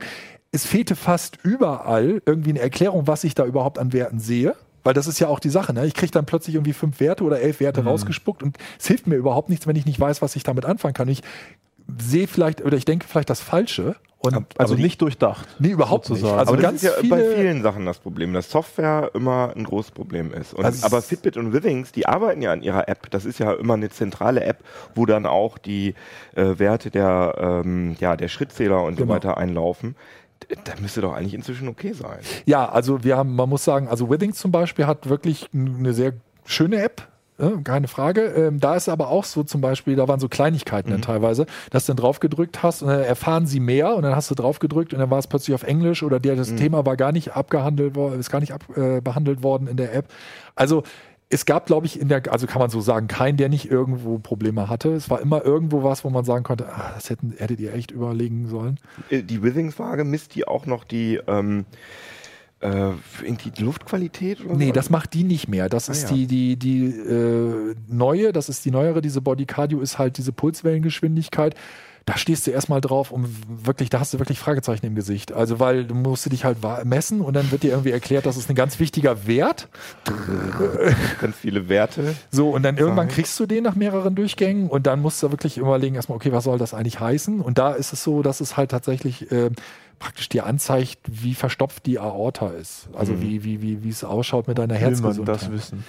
Es 0.52 0.66
fehlte 0.66 0.96
fast 0.96 1.38
überall 1.44 2.22
irgendwie 2.26 2.52
eine 2.52 2.60
Erklärung, 2.60 3.08
was 3.08 3.24
ich 3.24 3.36
da 3.36 3.46
überhaupt 3.46 3.80
an 3.80 3.94
Werten 3.94 4.20
sehe. 4.20 4.56
Weil 4.84 4.94
das 4.94 5.08
ist 5.08 5.20
ja 5.20 5.28
auch 5.28 5.40
die 5.40 5.50
Sache. 5.50 5.74
Ne? 5.74 5.86
Ich 5.86 5.94
kriege 5.94 6.12
dann 6.14 6.26
plötzlich 6.26 6.56
irgendwie 6.56 6.72
fünf 6.74 7.02
Werte 7.02 7.26
oder 7.26 7.42
elf 7.42 7.60
Werte 7.60 7.84
rausgespuckt 7.84 8.42
und 8.42 8.58
es 8.80 8.88
hilft 8.88 9.06
mir 9.06 9.16
überhaupt 9.16 9.50
nichts, 9.50 9.68
wenn 9.68 9.76
ich 9.76 9.86
nicht 9.86 10.00
weiß, 10.00 10.22
was 10.22 10.36
ich 10.38 10.44
damit 10.44 10.64
anfangen 10.66 10.94
kann. 10.94 11.10
Ich 11.10 11.22
sehe 12.00 12.28
vielleicht 12.28 12.64
oder 12.64 12.78
ich 12.78 12.86
denke 12.86 13.06
vielleicht 13.08 13.30
das 13.30 13.42
Falsche. 13.42 13.96
Und 14.20 14.36
Also 14.58 14.76
die- 14.76 14.82
nicht 14.82 15.02
durchdacht. 15.02 15.48
nee, 15.60 15.70
überhaupt 15.70 16.06
sozusagen. 16.06 16.34
nicht. 16.34 16.40
Also 16.40 16.54
aber 16.54 16.62
ganz 16.62 16.82
das 16.82 16.98
ist 16.98 17.04
ja 17.04 17.10
bei 17.10 17.36
vielen 17.36 17.62
Sachen 17.62 17.86
das 17.86 18.00
Problem, 18.00 18.34
dass 18.34 18.50
Software 18.50 19.12
immer 19.14 19.54
ein 19.56 19.64
großes 19.64 19.92
Problem 19.92 20.34
ist. 20.34 20.54
Und, 20.54 20.66
Also 20.66 20.86
aber 20.86 21.02
Fitbit 21.04 21.38
und 21.38 21.54
Withings, 21.54 21.92
die 21.92 22.08
arbeiten 22.08 22.42
ja 22.42 22.52
an 22.52 22.64
ihrer 22.64 22.88
App. 22.90 23.12
Das 23.12 23.26
ist 23.26 23.40
ja 23.40 23.54
immer 23.54 23.76
eine 23.76 23.90
zentrale 23.90 24.44
App, 24.44 24.64
wo 24.96 25.06
dann 25.06 25.26
auch 25.28 25.58
die 25.60 25.94
äh, 26.36 26.58
Werte 26.58 26.90
der, 26.90 27.62
ähm, 27.64 27.96
ja, 28.00 28.16
der 28.16 28.28
Schrittzähler 28.28 28.82
und 28.84 28.96
Genau. 28.96 29.08
so 29.08 29.14
weiter 29.14 29.38
einlaufen. 29.38 29.96
Da 30.64 30.74
müsste 30.82 31.02
doch 31.02 31.14
eigentlich 31.14 31.34
inzwischen 31.34 31.68
okay 31.68 31.94
sein. 31.94 32.20
Ja, 32.46 32.70
also 32.70 33.04
wir 33.04 33.18
haben, 33.18 33.36
man 33.36 33.50
muss 33.50 33.64
sagen, 33.64 33.88
also 33.88 34.10
Withings 34.10 34.38
zum 34.38 34.52
Beispiel 34.52 34.86
hat 34.88 35.10
wirklich 35.10 35.50
eine 35.54 35.94
sehr 35.94 36.14
schöne 36.46 36.82
App. 36.82 37.08
äh, 37.40 37.62
keine 37.64 37.88
Frage. 37.88 38.22
Ähm, 38.22 38.60
da 38.60 38.76
ist 38.76 38.90
aber 38.90 39.10
auch 39.10 39.24
so 39.24 39.44
zum 39.44 39.62
Beispiel, 39.62 39.96
da 39.96 40.08
waren 40.08 40.20
so 40.20 40.28
Kleinigkeiten 40.28 40.92
dann 40.92 41.02
teilweise, 41.02 41.46
dass 41.70 41.86
du 41.86 41.92
dann 41.92 41.98
drauf 41.98 42.20
gedrückt 42.20 42.64
hast 42.64 42.82
und 42.82 42.90
dann 42.90 43.02
erfahren 43.02 43.46
sie 43.46 43.60
mehr 43.60 43.96
und 43.96 44.04
dann 44.04 44.16
hast 44.16 44.32
du 44.32 44.36
drauf 44.36 44.60
gedrückt 44.60 44.94
und 44.94 45.00
dann 45.00 45.10
war 45.12 45.20
es 45.20 45.28
plötzlich 45.28 45.54
auf 45.54 45.64
Englisch 45.64 46.04
oder 46.04 46.20
der, 46.20 46.36
das 46.36 46.56
Thema 46.56 46.86
war 46.86 46.98
gar 46.98 47.12
nicht 47.12 47.34
abgehandelt 47.36 47.96
worden, 47.96 48.20
ist 48.20 48.32
gar 48.32 48.40
nicht 48.40 48.54
ab, 48.54 48.64
äh, 48.76 49.02
behandelt 49.02 49.44
worden 49.44 49.68
in 49.68 49.78
der 49.78 49.94
App. 49.94 50.08
Also 50.56 50.84
es 51.30 51.46
gab, 51.46 51.66
glaube 51.66 51.86
ich, 51.86 52.00
in 52.00 52.08
der, 52.08 52.22
also 52.32 52.48
kann 52.48 52.60
man 52.60 52.70
so 52.70 52.80
sagen, 52.80 53.08
keinen, 53.08 53.36
der 53.38 53.50
nicht 53.50 53.70
irgendwo 53.70 54.18
Probleme 54.18 54.70
hatte. 54.70 54.94
Es 54.94 55.10
war 55.10 55.20
immer 55.20 55.44
irgendwo 55.44 55.84
was, 55.84 56.04
wo 56.06 56.10
man 56.10 56.24
sagen 56.24 56.44
konnte, 56.44 56.70
ah, 56.70 56.92
das 56.96 57.10
hätten, 57.10 57.34
hättet 57.38 57.60
ihr 57.60 57.74
echt 57.74 57.92
überlegen 57.92 58.48
sollen. 58.48 58.80
Äh, 59.10 59.24
Die 59.24 59.44
Withings-Waage 59.44 60.06
misst 60.06 60.36
die 60.36 60.48
auch 60.48 60.66
noch 60.66 60.86
die, 60.86 61.20
ähm, 61.28 61.66
äh, 62.62 62.92
die 63.28 63.62
Luftqualität 63.64 64.44
oder 64.46 64.56
Nee, 64.56 64.68
so? 64.68 64.72
das 64.72 64.90
macht 64.90 65.14
die 65.14 65.24
nicht 65.26 65.50
mehr. 65.50 65.68
Das 65.68 65.90
Ah, 65.90 65.92
ist 65.92 66.04
ja. 66.10 66.16
die, 66.16 66.28
die, 66.28 66.56
die 66.58 66.86
äh, 66.86 67.76
neue, 67.90 68.32
das 68.32 68.48
ist 68.48 68.64
die 68.64 68.72
neuere, 68.72 69.02
diese 69.02 69.20
Body 69.22 69.46
Cardio 69.46 69.82
ist 69.82 70.00
halt 70.00 70.18
diese 70.18 70.32
Pulswellengeschwindigkeit. 70.32 71.56
Da 72.08 72.18
stehst 72.18 72.48
du 72.48 72.52
erstmal 72.52 72.80
drauf, 72.80 73.12
um 73.12 73.26
wirklich, 73.50 73.90
da 73.90 74.00
hast 74.00 74.14
du 74.14 74.20
wirklich 74.20 74.40
Fragezeichen 74.40 74.86
im 74.86 74.96
Gesicht. 74.96 75.34
Also, 75.34 75.60
weil 75.60 75.84
du 75.84 75.94
musst 75.94 76.26
du 76.26 76.30
dich 76.30 76.46
halt 76.46 76.60
messen 76.86 77.20
und 77.20 77.34
dann 77.34 77.52
wird 77.52 77.64
dir 77.64 77.72
irgendwie 77.72 77.92
erklärt, 77.92 78.26
das 78.26 78.38
ist 78.38 78.50
ein 78.50 78.56
ganz 78.56 78.80
wichtiger 78.80 79.28
Wert. 79.28 79.68
ganz 81.20 81.36
viele 81.36 81.68
Werte. 81.68 82.16
So, 82.32 82.52
und 82.52 82.64
dann 82.64 82.78
irgendwann 82.78 83.10
kriegst 83.10 83.38
du 83.42 83.46
den 83.46 83.66
nach 83.66 83.76
mehreren 83.76 84.16
Durchgängen 84.16 84.70
und 84.70 84.88
dann 84.88 85.02
musst 85.02 85.22
du 85.22 85.32
wirklich 85.32 85.58
überlegen, 85.58 85.96
erstmal, 85.96 86.16
okay, 86.16 86.32
was 86.32 86.46
soll 86.46 86.58
das 86.58 86.74
eigentlich 86.74 87.02
heißen? 87.02 87.42
Und 87.42 87.58
da 87.58 87.74
ist 87.74 87.92
es 87.92 88.06
so, 88.06 88.22
dass 88.22 88.40
es 88.40 88.56
halt 88.56 88.72
tatsächlich 88.72 89.30
äh, 89.30 89.50
praktisch 90.00 90.30
dir 90.30 90.46
anzeigt, 90.46 91.00
wie 91.08 91.34
verstopft 91.34 91.86
die 91.86 92.00
Aorta 92.00 92.52
ist. 92.52 92.88
Also 92.94 93.22
wie, 93.22 93.44
wie, 93.44 93.62
wie, 93.62 93.84
wie 93.84 93.90
es 93.90 94.06
ausschaut 94.06 94.48
mit 94.48 94.58
deiner 94.58 94.80
Will 94.80 95.26
man 95.26 95.26
das 95.26 95.52
wissen? 95.52 95.84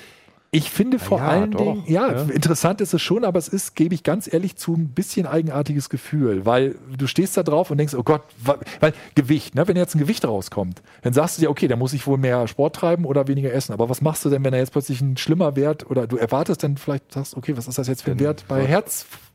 Ich 0.51 0.71
finde 0.71 0.99
vor 0.99 1.19
ja, 1.19 1.29
allen 1.29 1.51
doch. 1.51 1.61
Dingen, 1.61 1.85
ja, 1.87 2.11
Ja. 2.11 2.23
interessant 2.23 2.81
ist 2.81 2.95
es 2.95 3.03
schon, 3.03 3.23
aber 3.25 3.39
es 3.39 3.49
ist, 3.49 3.77
gebe 3.77 3.95
ich 3.95 4.03
ganz 4.03 4.33
ehrlich 4.33 4.57
zu, 4.57 4.75
ein 4.75 4.89
bisschen 4.89 5.27
eigenartiges 5.27 5.91
Gefühl, 5.91 6.47
weil 6.47 6.77
du 6.97 7.07
stehst 7.07 7.37
da 7.37 7.43
drauf 7.43 7.71
und 7.71 7.77
denkst, 7.77 7.95
oh 7.95 8.03
Gott, 8.03 8.23
weil 8.81 8.95
Gewicht, 9.15 9.55
ne, 9.55 9.69
wenn 9.69 9.77
jetzt 9.77 9.95
ein 9.95 9.99
Gewicht 9.99 10.25
rauskommt, 10.25 10.83
dann 11.03 11.13
sagst 11.13 11.37
du 11.37 11.43
dir, 11.43 11.51
okay, 11.51 11.69
dann 11.69 11.79
muss 11.79 11.93
ich 11.93 12.07
wohl 12.07 12.17
mehr 12.17 12.49
Sport 12.49 12.77
treiben 12.77 13.05
oder 13.05 13.29
weniger 13.29 13.53
essen. 13.53 13.75
Aber 13.75 13.91
was 13.91 14.01
machst 14.01 14.25
du 14.25 14.31
denn, 14.31 14.43
wenn 14.43 14.53
da 14.53 14.59
jetzt 14.59 14.73
plötzlich 14.73 15.03
ein 15.03 15.19
schlimmer 15.19 15.55
Wert 15.55 15.91
oder 15.91 16.07
du 16.07 16.17
erwartest 16.17 16.63
dann 16.63 16.79
vielleicht, 16.79 17.13
sagst, 17.13 17.37
okay, 17.37 17.55
was 17.57 17.69
ist 17.69 17.77
das 17.77 17.87
jetzt 17.87 18.03
für 18.03 18.13
ein 18.13 18.21
Wert 18.21 18.45
bei 18.49 18.65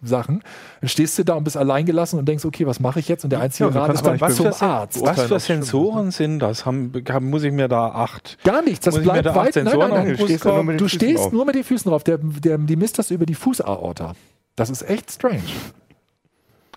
Herzsachen? 0.03 0.43
Dann 0.81 0.89
stehst 0.89 1.17
du 1.17 1.23
da 1.25 1.33
und 1.35 1.43
bist 1.43 1.57
alleingelassen 1.57 2.19
und 2.19 2.25
denkst, 2.27 2.45
okay, 2.45 2.67
was 2.67 2.79
mache 2.79 2.99
ich 2.99 3.07
jetzt? 3.07 3.23
Und 3.23 3.31
der 3.31 3.39
einzige 3.39 3.69
Ja, 3.69 3.81
Rat 3.81 3.93
ist 3.95 4.05
dann 4.05 4.13
nicht 4.17 4.31
zum 4.35 4.47
Arzt. 4.59 5.01
Was 5.01 5.23
für 5.23 5.39
Sensoren 5.39 6.11
sind 6.11 6.39
das? 6.39 6.65
Haben, 6.65 6.91
haben, 7.09 7.29
muss 7.29 7.43
ich 7.43 7.51
mir 7.51 7.67
da 7.67 7.87
acht? 7.89 8.37
Gar 8.43 8.61
nichts, 8.61 8.85
das 8.85 8.95
Muss 8.95 9.01
ich 9.01 9.07
mir 9.07 9.13
bleibt 9.13 9.25
da 9.27 9.35
weit. 9.35 9.55
Nein, 9.55 9.65
Sensoren 9.65 9.89
nein, 9.89 10.07
nein. 10.07 10.17
Du 10.17 10.25
stehst 10.25 10.45
nur 10.45 10.63
mit 10.63 10.73
den 10.73 10.77
Du 10.77 10.85
Füßen 10.85 10.99
stehst 10.99 11.23
drauf. 11.23 11.31
nur 11.31 11.45
mit 11.45 11.55
den 11.55 11.63
Füßen 11.63 11.89
drauf. 11.89 12.03
Der, 12.03 12.17
der, 12.19 12.57
die 12.57 12.75
misst 12.75 12.99
das 12.99 13.11
über 13.11 13.25
die 13.25 13.35
Fußaorta. 13.35 14.13
Das 14.55 14.69
ist 14.69 14.87
echt 14.87 15.11
strange. 15.11 15.41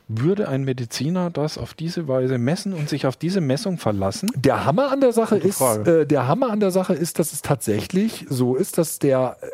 Würde 0.09 0.49
ein 0.49 0.63
Mediziner 0.63 1.31
das 1.31 1.59
auf 1.59 1.75
diese 1.75 2.07
Weise 2.07 2.39
messen 2.39 2.73
und 2.73 2.89
sich 2.89 3.09
auf 3.09 3.17
diese 3.17 3.41
Messung 3.41 3.77
verlassen? 3.77 4.31
Der 4.37 4.65
Hammer 4.65 4.93
an 4.93 5.01
der 5.01 5.13
Sache 5.13 5.37
ist, 5.37 5.61
äh, 5.61 6.07
der 6.07 6.29
Hammer 6.29 6.51
an 6.51 6.61
der 6.61 6.71
Sache 6.71 6.95
ist, 6.95 7.19
dass 7.19 7.33
es 7.33 7.43
tatsächlich 7.43 8.25
so 8.29 8.55
ist, 8.55 8.79
dass 8.79 9.01
der 9.01 9.37
äh, 9.41 9.47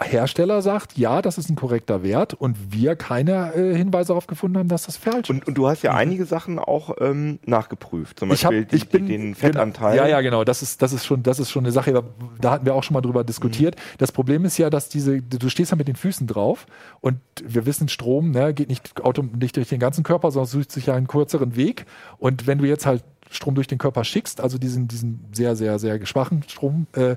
Hersteller 0.00 0.62
sagt, 0.62 0.96
ja, 0.96 1.20
das 1.22 1.38
ist 1.38 1.50
ein 1.50 1.56
korrekter 1.56 2.04
Wert 2.04 2.32
und 2.34 2.72
wir 2.72 2.94
keine 2.94 3.52
äh, 3.54 3.74
Hinweise 3.76 4.08
darauf 4.08 4.28
gefunden 4.28 4.56
haben, 4.58 4.68
dass 4.68 4.84
das 4.86 4.96
falsch 4.96 5.24
ist. 5.24 5.30
Und, 5.30 5.46
und 5.48 5.54
du 5.58 5.66
hast 5.66 5.82
ja 5.82 5.92
einige 5.92 6.24
Sachen 6.24 6.58
auch 6.60 6.94
ähm, 7.00 7.40
nachgeprüft. 7.44 8.20
Zum 8.20 8.30
Ich, 8.30 8.44
hab, 8.44 8.52
Beispiel 8.52 8.64
die, 8.66 8.76
ich 8.76 8.88
bin 8.88 9.06
den 9.08 9.20
genau, 9.22 9.36
Fettanteil. 9.36 9.96
Ja, 9.96 10.06
ja, 10.06 10.20
genau. 10.20 10.44
Das 10.44 10.62
ist, 10.62 10.82
das 10.82 10.92
ist 10.92 11.04
schon, 11.04 11.24
das 11.24 11.40
ist 11.40 11.50
schon 11.50 11.64
eine 11.64 11.72
Sache. 11.72 11.92
da- 12.40 12.50
hatten 12.52 12.64
wir 12.64 12.74
auch 12.74 12.84
schon 12.84 12.94
mal 12.94 13.00
drüber 13.00 13.24
diskutiert. 13.24 13.74
Das 13.98 14.12
Problem 14.12 14.44
ist 14.44 14.56
ja, 14.56 14.70
dass 14.70 14.88
diese, 14.88 15.20
du 15.20 15.48
stehst 15.48 15.72
ja 15.72 15.76
mit 15.76 15.88
den 15.88 15.96
Füßen 15.96 16.26
drauf 16.28 16.66
und 17.00 17.18
wir 17.44 17.66
wissen, 17.66 17.88
Strom 17.88 18.30
ne, 18.30 18.54
geht 18.54 18.68
nicht, 18.68 18.92
nicht 19.40 19.56
durch 19.56 19.68
den 19.68 19.80
ganzen 19.80 20.04
Körper, 20.04 20.30
sondern 20.30 20.46
sucht 20.48 20.70
sich 20.70 20.86
ja 20.86 20.94
einen 20.94 21.08
kürzeren 21.08 21.56
Weg. 21.56 21.86
Und 22.18 22.46
wenn 22.46 22.58
du 22.58 22.66
jetzt 22.66 22.86
halt 22.86 23.02
Strom 23.30 23.54
durch 23.54 23.66
den 23.66 23.78
Körper 23.78 24.04
schickst, 24.04 24.40
also 24.40 24.58
diesen, 24.58 24.88
diesen 24.88 25.24
sehr, 25.32 25.56
sehr, 25.56 25.78
sehr 25.78 26.04
schwachen 26.06 26.42
Strom, 26.48 26.86
äh, 26.94 27.16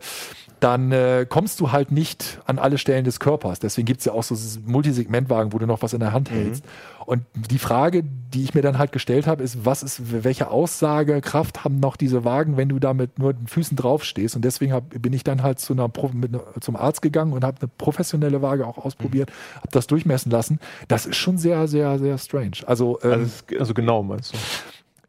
dann 0.59 0.91
äh, 0.91 1.25
kommst 1.27 1.59
du 1.59 1.71
halt 1.71 1.91
nicht 1.91 2.39
an 2.45 2.59
alle 2.59 2.77
Stellen 2.77 3.03
des 3.03 3.19
Körpers. 3.19 3.59
Deswegen 3.59 3.85
gibt 3.87 4.01
es 4.01 4.05
ja 4.05 4.11
auch 4.13 4.21
so 4.23 4.35
Multisegmentwagen, 4.65 5.53
wo 5.53 5.57
du 5.57 5.65
noch 5.65 5.81
was 5.81 5.93
in 5.93 5.99
der 5.99 6.13
Hand 6.13 6.29
hältst. 6.29 6.63
Und 7.07 7.23
die 7.49 7.57
Frage, 7.57 8.03
die 8.03 8.43
ich 8.43 8.53
mir 8.53 8.61
dann 8.61 8.77
halt 8.77 8.91
gestellt 8.91 9.25
habe, 9.25 9.41
ist, 9.41 9.65
was 9.65 9.81
ist, 9.81 10.23
welche 10.23 10.51
Aussagekraft 10.51 11.63
haben 11.63 11.79
noch 11.79 11.95
diese 11.97 12.23
Wagen, 12.25 12.57
wenn 12.57 12.69
du 12.69 12.77
da 12.77 12.93
mit 12.93 13.17
nur 13.17 13.33
den 13.33 13.47
Füßen 13.47 13.75
drauf 13.75 14.03
stehst? 14.03 14.35
Und 14.35 14.43
deswegen 14.45 14.71
hab, 14.71 14.89
bin 14.89 15.13
ich 15.13 15.23
dann 15.23 15.41
halt 15.41 15.59
zu 15.59 15.73
einer, 15.73 15.89
Pro- 15.89 16.11
einer, 16.11 16.41
zum 16.59 16.75
Arzt 16.75 17.01
gegangen 17.01 17.33
und 17.33 17.43
habe 17.43 17.57
eine 17.59 17.69
professionelle 17.79 18.43
Waage 18.43 18.67
auch 18.67 18.77
ausprobiert, 18.77 19.31
habe 19.55 19.69
das 19.71 19.87
durchmessen 19.87 20.31
lassen. 20.31 20.59
Das 20.87 21.07
ist 21.07 21.15
schon 21.15 21.39
sehr, 21.39 21.67
sehr, 21.67 21.97
sehr 21.97 22.19
strange. 22.19 22.57
Also, 22.67 22.99
ähm, 23.01 23.11
Also 23.11 23.59
Also 23.59 23.73
genau 23.73 24.03
meinst 24.03 24.33
du? 24.33 24.37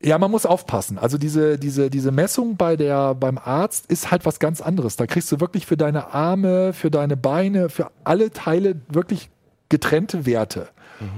Ja, 0.04 0.18
man 0.18 0.30
muss 0.30 0.46
aufpassen. 0.46 0.98
Also 0.98 1.18
diese, 1.18 1.58
diese, 1.58 1.90
diese 1.90 2.10
Messung 2.10 2.56
bei 2.56 2.76
der, 2.76 3.14
beim 3.14 3.38
Arzt 3.38 3.86
ist 3.86 4.10
halt 4.10 4.26
was 4.26 4.38
ganz 4.40 4.60
anderes. 4.60 4.96
Da 4.96 5.06
kriegst 5.06 5.30
du 5.30 5.40
wirklich 5.40 5.66
für 5.66 5.76
deine 5.76 6.12
Arme, 6.12 6.72
für 6.72 6.90
deine 6.90 7.16
Beine, 7.16 7.68
für 7.68 7.90
alle 8.04 8.30
Teile 8.30 8.80
wirklich 8.88 9.30
getrennte 9.68 10.26
Werte. 10.26 10.68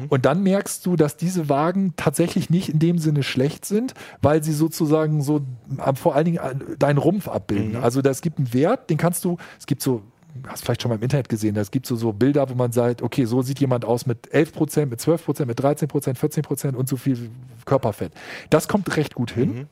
Und 0.08 0.24
dann 0.24 0.42
merkst 0.42 0.84
du, 0.86 0.96
dass 0.96 1.16
diese 1.16 1.48
Wagen 1.48 1.94
tatsächlich 1.96 2.50
nicht 2.50 2.68
in 2.68 2.78
dem 2.78 2.98
Sinne 2.98 3.22
schlecht 3.22 3.64
sind, 3.64 3.94
weil 4.22 4.42
sie 4.42 4.52
sozusagen 4.52 5.20
so 5.22 5.42
äh, 5.78 5.94
vor 5.94 6.14
allen 6.14 6.24
Dingen 6.24 6.38
äh, 6.38 6.76
deinen 6.78 6.98
Rumpf 6.98 7.28
abbilden. 7.28 7.76
Also 7.76 8.00
da, 8.00 8.10
es 8.10 8.22
gibt 8.22 8.38
einen 8.38 8.52
Wert, 8.54 8.88
den 8.90 8.96
kannst 8.96 9.24
du, 9.24 9.36
es 9.58 9.66
gibt 9.66 9.82
so, 9.82 10.02
hast 10.46 10.64
vielleicht 10.64 10.82
schon 10.82 10.90
mal 10.90 10.96
im 10.96 11.02
Internet 11.02 11.28
gesehen, 11.28 11.56
es 11.56 11.70
gibt 11.70 11.86
so, 11.86 11.96
so 11.96 12.12
Bilder, 12.12 12.48
wo 12.50 12.54
man 12.54 12.72
sagt, 12.72 13.02
okay, 13.02 13.24
so 13.24 13.42
sieht 13.42 13.60
jemand 13.60 13.84
aus 13.84 14.06
mit 14.06 14.28
11%, 14.32 14.86
mit 14.86 15.00
12%, 15.00 15.46
mit 15.46 15.60
13%, 15.60 15.88
14% 15.88 16.74
und 16.74 16.88
so 16.88 16.96
viel 16.96 17.30
Körperfett. 17.64 18.12
Das 18.50 18.68
kommt 18.68 18.96
recht 18.96 19.14
gut 19.14 19.30
hin. 19.30 19.68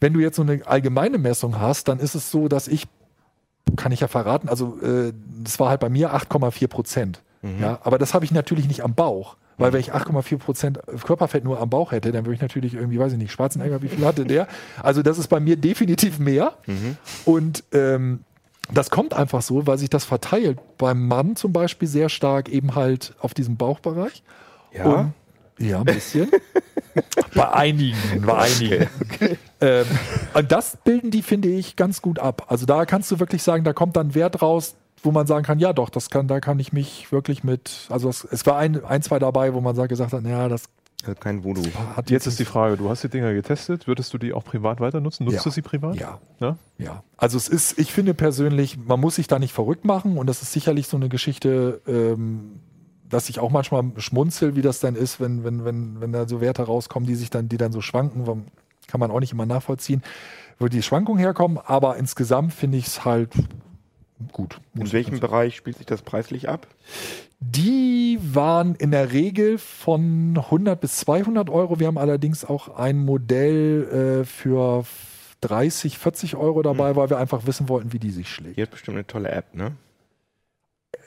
Wenn 0.00 0.12
du 0.12 0.20
jetzt 0.20 0.36
so 0.36 0.42
eine 0.42 0.66
allgemeine 0.66 1.18
Messung 1.18 1.60
hast, 1.60 1.88
dann 1.88 1.98
ist 1.98 2.14
es 2.14 2.30
so, 2.30 2.48
dass 2.48 2.68
ich, 2.68 2.86
kann 3.76 3.92
ich 3.92 4.00
ja 4.00 4.08
verraten, 4.08 4.48
also 4.48 4.78
äh, 4.80 5.12
das 5.44 5.60
war 5.60 5.68
halt 5.68 5.80
bei 5.80 5.90
mir 5.90 6.14
8,4 6.14 6.68
Prozent. 6.68 7.22
Ja, 7.60 7.78
aber 7.84 7.98
das 7.98 8.12
habe 8.12 8.24
ich 8.24 8.32
natürlich 8.32 8.66
nicht 8.68 8.82
am 8.84 8.94
Bauch. 8.94 9.36
Weil 9.56 9.72
wenn 9.74 9.80
ich 9.80 9.92
8,4 9.92 10.38
Prozent 10.38 10.80
Körperfett 11.04 11.44
nur 11.44 11.60
am 11.60 11.68
Bauch 11.68 11.92
hätte, 11.92 12.12
dann 12.12 12.24
würde 12.24 12.34
ich 12.34 12.40
natürlich 12.40 12.72
irgendwie, 12.74 12.98
weiß 12.98 13.12
ich 13.12 13.18
nicht, 13.18 13.30
Schwarzenegger, 13.30 13.82
wie 13.82 13.88
viel 13.88 14.06
hatte 14.06 14.24
der? 14.24 14.48
Also 14.82 15.02
das 15.02 15.18
ist 15.18 15.28
bei 15.28 15.38
mir 15.38 15.56
definitiv 15.56 16.18
mehr. 16.18 16.54
Und 17.26 17.64
ähm, 17.72 18.20
das 18.72 18.90
kommt 18.90 19.14
einfach 19.14 19.42
so, 19.42 19.66
weil 19.66 19.78
sich 19.78 19.90
das 19.90 20.04
verteilt 20.04 20.58
beim 20.78 21.06
Mann 21.06 21.36
zum 21.36 21.52
Beispiel 21.52 21.88
sehr 21.88 22.08
stark 22.08 22.48
eben 22.48 22.74
halt 22.74 23.14
auf 23.20 23.34
diesem 23.34 23.56
Bauchbereich. 23.56 24.22
Ja. 24.72 24.84
Und, 24.84 25.14
ja, 25.58 25.78
ein 25.80 25.84
bisschen. 25.84 26.30
bei 27.34 27.52
einigen, 27.52 27.96
bei 28.24 28.38
einigen. 28.38 28.88
Ähm, 29.60 29.84
und 30.32 30.50
das 30.50 30.78
bilden 30.84 31.10
die, 31.10 31.22
finde 31.22 31.48
ich, 31.48 31.76
ganz 31.76 32.00
gut 32.00 32.18
ab. 32.18 32.46
Also 32.48 32.64
da 32.64 32.86
kannst 32.86 33.10
du 33.10 33.20
wirklich 33.20 33.42
sagen, 33.42 33.62
da 33.62 33.72
kommt 33.72 33.96
dann 33.96 34.14
Wert 34.14 34.40
raus, 34.40 34.74
wo 35.02 35.10
man 35.10 35.26
sagen 35.26 35.44
kann, 35.44 35.58
ja 35.58 35.72
doch, 35.72 35.90
das 35.90 36.10
kann, 36.10 36.28
da 36.28 36.40
kann 36.40 36.58
ich 36.58 36.72
mich 36.72 37.12
wirklich 37.12 37.44
mit, 37.44 37.86
also 37.90 38.08
es, 38.08 38.24
es 38.24 38.46
war 38.46 38.56
ein, 38.56 38.84
ein, 38.84 39.02
zwei 39.02 39.18
dabei, 39.18 39.54
wo 39.54 39.60
man 39.60 39.74
sagt, 39.74 39.90
gesagt 39.90 40.12
hat, 40.12 40.24
ja, 40.24 40.48
das 40.48 40.64
Also 41.06 41.18
kein 41.18 41.42
Voodoo. 41.44 41.62
hat 41.96 42.10
Jetzt 42.10 42.26
ist 42.26 42.38
die 42.38 42.44
Frage, 42.44 42.76
du 42.76 42.88
hast 42.90 43.02
die 43.04 43.08
Dinger 43.08 43.32
getestet, 43.32 43.86
würdest 43.86 44.12
du 44.12 44.18
die 44.18 44.32
auch 44.32 44.44
privat 44.44 44.80
weiter 44.80 45.00
nutzen? 45.00 45.24
Nutzt 45.24 45.36
Ja. 45.38 45.42
du 45.44 45.50
sie 45.50 45.62
privat? 45.62 45.96
Ja. 45.96 46.18
Ja? 46.40 46.56
Ja, 46.78 47.02
also 47.16 47.36
es 47.36 47.48
ist, 47.48 47.78
ich 47.78 47.92
finde 47.92 48.14
persönlich, 48.14 48.78
man 48.78 49.00
muss 49.00 49.14
sich 49.16 49.26
da 49.26 49.38
nicht 49.38 49.52
verrückt 49.52 49.84
machen 49.84 50.18
und 50.18 50.26
das 50.26 50.42
ist 50.42 50.52
sicherlich 50.52 50.86
so 50.88 50.96
eine 50.96 51.08
Geschichte, 51.08 51.80
ähm, 51.86 52.60
dass 53.08 53.28
ich 53.28 53.40
auch 53.40 53.50
manchmal 53.50 53.84
schmunzel, 53.96 54.54
wie 54.56 54.62
das 54.62 54.80
dann 54.80 54.94
ist, 54.94 55.20
wenn, 55.20 55.42
wenn, 55.44 55.64
wenn, 55.64 56.00
wenn 56.00 56.12
da 56.12 56.28
so 56.28 56.40
Werte 56.40 56.62
rauskommen, 56.62 57.06
die 57.08 57.16
sich 57.16 57.30
dann, 57.30 57.48
die 57.48 57.56
dann 57.56 57.72
so 57.72 57.80
schwanken, 57.80 58.24
kann 58.86 59.00
man 59.00 59.10
auch 59.10 59.20
nicht 59.20 59.32
immer 59.32 59.46
nachvollziehen, 59.46 60.02
wo 60.58 60.68
die 60.68 60.82
Schwankungen 60.82 61.18
herkommen, 61.18 61.58
aber 61.64 61.96
insgesamt 61.96 62.52
finde 62.52 62.78
ich 62.78 62.86
es 62.86 63.04
halt 63.04 63.32
gut. 64.32 64.60
In 64.74 64.92
welchem 64.92 65.10
ganz- 65.12 65.20
Bereich 65.20 65.56
spielt 65.56 65.76
sich 65.78 65.86
das 65.86 66.02
preislich 66.02 66.48
ab? 66.48 66.66
Die 67.40 68.18
waren 68.22 68.74
in 68.74 68.90
der 68.90 69.12
Regel 69.12 69.56
von 69.58 70.36
100 70.36 70.80
bis 70.80 70.98
200 70.98 71.48
Euro. 71.48 71.80
Wir 71.80 71.86
haben 71.86 71.96
allerdings 71.98 72.44
auch 72.44 72.76
ein 72.76 72.98
Modell 72.98 74.20
äh, 74.20 74.24
für 74.26 74.84
30, 75.40 75.96
40 75.98 76.36
Euro 76.36 76.60
dabei, 76.62 76.96
weil 76.96 77.08
wir 77.08 77.16
einfach 77.18 77.46
wissen 77.46 77.68
wollten, 77.70 77.92
wie 77.94 77.98
die 77.98 78.10
sich 78.10 78.28
schlägt. 78.28 78.58
Die 78.58 78.62
hat 78.62 78.70
bestimmt 78.70 78.96
eine 78.98 79.06
tolle 79.06 79.30
App, 79.30 79.54
ne? 79.54 79.72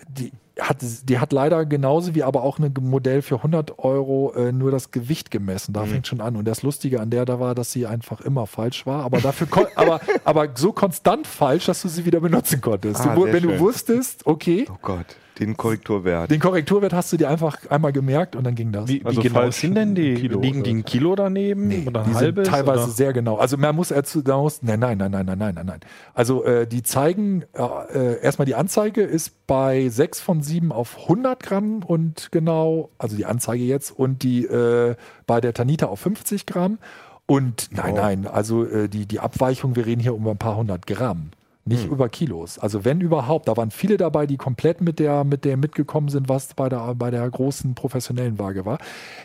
Die 0.10 0.32
hat, 0.60 0.78
die 0.82 1.20
hat 1.20 1.34
leider 1.34 1.66
genauso 1.66 2.14
wie 2.14 2.24
aber 2.24 2.44
auch 2.44 2.60
ein 2.60 2.74
Modell 2.80 3.22
für 3.22 3.38
100 3.38 3.80
Euro 3.80 4.34
äh, 4.36 4.52
nur 4.52 4.70
das 4.70 4.92
Gewicht 4.92 5.32
gemessen. 5.32 5.74
Da 5.74 5.86
fängt 5.86 6.06
schon 6.08 6.22
an. 6.22 6.36
Und 6.36 6.46
das 6.46 6.62
Lustige 6.62 7.02
an 7.02 7.10
der 7.10 7.26
da 7.26 7.40
war, 7.40 7.56
dass 7.56 7.72
sie 7.72 7.88
einfach 7.88 8.22
immer 8.22 8.46
falsch 8.46 8.86
war, 8.86 9.04
aber 9.04 9.20
dafür 9.20 9.48
aber, 9.76 10.00
aber 10.24 10.50
so 10.56 10.72
konstant 10.72 11.26
falsch, 11.26 11.66
dass 11.66 11.82
du 11.82 11.88
sie 11.88 12.06
wieder 12.06 12.20
benutzen 12.20 12.62
konntest. 12.62 13.02
Ah, 13.02 13.16
du, 13.16 13.26
wenn 13.26 13.44
du 13.44 13.50
schön. 13.50 13.60
wusstest, 13.60 14.26
okay, 14.26 14.68
Oh 14.70 14.78
Gott, 14.82 15.16
den 15.40 15.58
Korrekturwert. 15.58 16.30
Den 16.30 16.40
Korrekturwert 16.40 16.94
hast 16.94 17.12
du 17.12 17.18
dir 17.18 17.30
einfach 17.30 17.58
einmal 17.70 17.92
gemerkt 17.92 18.36
und 18.36 18.44
dann 18.44 18.54
ging 18.54 18.72
das. 18.72 18.88
Wie, 18.88 19.02
wie 19.02 19.06
also 19.06 19.22
genau 19.22 19.50
sind 19.50 19.76
denn 19.76 19.96
die? 19.96 20.14
Kilo, 20.16 20.40
liegen 20.40 20.64
die 20.64 20.74
ein 20.74 20.86
Kilo 20.86 21.16
daneben 21.16 21.68
nee, 21.68 21.84
oder 21.88 22.04
ein 22.04 22.14
halbes? 22.14 22.48
teilweise 22.48 22.84
oder? 22.84 22.92
sehr 22.92 23.14
genau. 23.14 23.38
Also 23.38 23.58
man 23.58 23.76
muss, 23.76 23.88
dazu, 23.90 24.22
da 24.22 24.38
muss 24.38 24.62
nein, 24.62 24.80
nein, 24.80 24.98
nein, 24.98 25.12
nein, 25.12 25.26
nein, 25.26 25.38
nein, 25.40 25.66
nein. 25.66 25.80
Also 26.14 26.44
äh, 26.44 26.68
die 26.68 26.84
zeigen, 26.84 27.44
äh, 27.54 27.64
äh, 27.94 28.22
erstmal 28.22 28.46
die 28.46 28.56
Anzeige 28.56 29.02
ist 29.02 29.48
bei 29.48 29.90
6 29.90 30.22
von 30.22 30.42
7 30.42 30.72
auf 30.72 30.98
100 31.04 31.42
Gramm 31.42 31.84
und 31.84 32.30
genau, 32.32 32.90
also 32.98 33.16
die 33.16 33.26
Anzeige 33.26 33.64
jetzt 33.64 33.92
und 33.92 34.24
die 34.24 34.46
äh, 34.46 34.96
bei 35.26 35.42
der 35.42 35.54
Tanita 35.54 35.88
auf 35.88 36.00
50 36.00 36.46
Gramm. 36.46 36.78
Und 37.26 37.70
nein, 37.72 37.94
oh. 37.94 37.98
nein, 37.98 38.28
also 38.28 38.66
äh, 38.66 38.90
die, 38.90 39.06
die 39.06 39.20
Abweichung, 39.20 39.76
wir 39.76 39.86
reden 39.86 40.02
hier 40.02 40.14
um 40.14 40.28
ein 40.28 40.38
paar 40.38 40.58
hundert 40.58 40.86
Gramm. 40.86 41.32
Nicht 41.66 41.86
über 41.86 42.10
Kilos. 42.10 42.60
Also 42.60 42.84
wenn 42.84 43.00
überhaupt, 43.00 43.48
da 43.48 43.56
waren 43.56 43.72
viele 43.72 43.96
dabei, 43.96 44.28
die 44.28 44.36
komplett 44.36 44.82
mit 44.82 45.00
der, 45.00 45.24
mit 45.24 45.46
der 45.46 45.56
mitgekommen 45.56 46.10
sind, 46.10 46.28
was 46.28 46.54
bei 46.56 46.68
der, 46.68 46.94
bei 46.96 47.10
der 47.10 47.30
großen 47.30 47.74
professionellen 47.74 48.38
Waage 48.38 48.66
war. 48.66 48.80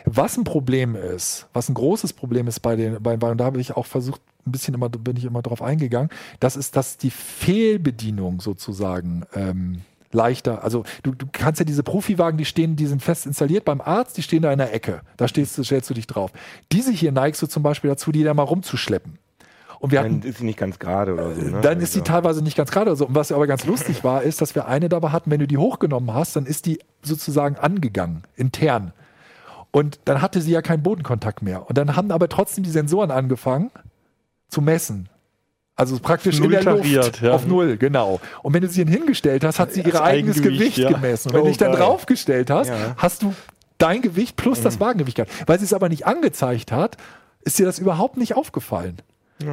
Was 0.05 0.37
ein 0.37 0.45
Problem 0.45 0.95
ist, 0.95 1.47
was 1.51 1.67
ein 1.67 1.73
großes 1.73 2.13
Problem 2.13 2.47
ist 2.47 2.61
bei 2.61 2.77
den, 2.77 3.03
bei, 3.03 3.17
bei 3.17 3.31
und 3.31 3.37
da 3.39 3.45
habe 3.45 3.59
ich 3.59 3.75
auch 3.75 3.85
versucht, 3.85 4.21
ein 4.47 4.53
bisschen 4.53 4.73
immer, 4.73 4.87
bin 4.87 5.17
ich 5.17 5.25
immer 5.25 5.41
drauf 5.41 5.61
eingegangen, 5.61 6.09
das 6.39 6.55
ist, 6.55 6.77
dass 6.77 6.97
die 6.97 7.11
Fehlbedienung 7.11 8.39
sozusagen 8.39 9.23
ähm, 9.35 9.81
leichter, 10.11 10.63
also 10.63 10.85
du, 11.03 11.11
du 11.13 11.25
kannst 11.31 11.59
ja 11.59 11.65
diese 11.65 11.83
Profiwagen, 11.83 12.37
die 12.37 12.45
stehen, 12.45 12.75
die 12.77 12.87
sind 12.87 13.01
fest 13.03 13.25
installiert 13.25 13.65
beim 13.65 13.81
Arzt, 13.81 14.17
die 14.17 14.23
stehen 14.23 14.41
da 14.43 14.51
in 14.51 14.57
der 14.59 14.73
Ecke. 14.73 15.01
Da 15.17 15.27
stehst, 15.27 15.57
du- 15.57 15.63
stellst 15.63 15.89
du 15.89 15.93
dich 15.93 16.07
drauf. 16.07 16.31
Diese 16.71 16.91
hier 16.91 17.11
neigst 17.11 17.41
du 17.41 17.47
zum 17.47 17.63
Beispiel 17.63 17.89
dazu, 17.89 18.11
die 18.13 18.23
da 18.23 18.33
mal 18.33 18.43
rumzuschleppen. 18.43 19.19
Und 19.79 19.91
wir 19.91 19.99
hatten 20.01 20.19
Dann 20.21 20.29
ist 20.29 20.39
sie 20.39 20.45
nicht 20.45 20.59
ganz 20.59 20.77
gerade 20.77 21.13
oder 21.13 21.33
so, 21.33 21.41
ne? 21.41 21.61
dann 21.61 21.79
ist 21.79 21.95
die 21.95 21.99
Also- 22.01 22.11
teilweise 22.11 22.41
nicht 22.43 22.57
ganz 22.57 22.69
gerade 22.71 22.95
so. 22.95 23.07
Und 23.07 23.15
was 23.15 23.31
aber 23.31 23.47
ganz 23.47 23.65
lustig 23.65 24.03
war, 24.03 24.23
ist, 24.23 24.41
dass 24.41 24.53
wir 24.55 24.67
eine 24.67 24.89
dabei 24.89 25.09
hatten, 25.09 25.31
wenn 25.31 25.39
du 25.39 25.47
die 25.47 25.57
hochgenommen 25.57 26.13
hast, 26.13 26.35
dann 26.35 26.45
ist 26.45 26.65
die 26.65 26.79
sozusagen 27.01 27.55
angegangen, 27.55 28.23
intern. 28.35 28.91
Und 29.71 29.99
dann 30.05 30.21
hatte 30.21 30.41
sie 30.41 30.51
ja 30.51 30.61
keinen 30.61 30.83
Bodenkontakt 30.83 31.41
mehr. 31.41 31.67
Und 31.69 31.77
dann 31.77 31.95
haben 31.95 32.11
aber 32.11 32.27
trotzdem 32.27 32.63
die 32.63 32.71
Sensoren 32.71 33.11
angefangen 33.11 33.71
zu 34.49 34.61
messen. 34.61 35.07
Also 35.75 35.97
praktisch 35.99 36.39
Null 36.39 36.53
in 36.53 36.63
der 36.65 36.73
Luft 36.75 37.21
ja. 37.21 37.31
auf 37.31 37.45
Null, 37.47 37.77
genau. 37.77 38.19
Und 38.43 38.53
wenn 38.53 38.61
du 38.61 38.67
sie 38.67 38.83
hingestellt 38.83 39.45
hast, 39.45 39.59
hat 39.59 39.71
sie 39.71 39.81
ihr 39.81 40.01
eigenes 40.03 40.41
Gewicht 40.41 40.77
ja. 40.77 40.91
gemessen. 40.91 41.29
Und 41.29 41.35
wenn 41.35 41.41
Oh, 41.41 41.43
du 41.45 41.49
dich 41.51 41.57
dann 41.57 41.71
geil. 41.71 41.79
draufgestellt 41.81 42.49
hast, 42.49 42.67
Ja. 42.67 42.95
hast 42.97 43.21
du 43.21 43.33
dein 43.77 44.01
Gewicht 44.01 44.35
plus 44.35 44.61
das 44.61 44.81
Wagengewicht 44.81 45.15
gehabt. 45.15 45.31
Weil 45.47 45.57
sie 45.59 45.63
es 45.63 45.71
aber 45.71 45.87
nicht 45.87 46.05
angezeigt 46.05 46.73
hat, 46.73 46.97
ist 47.43 47.59
dir 47.59 47.65
das 47.65 47.79
überhaupt 47.79 48.17
nicht 48.17 48.35
aufgefallen. 48.35 48.97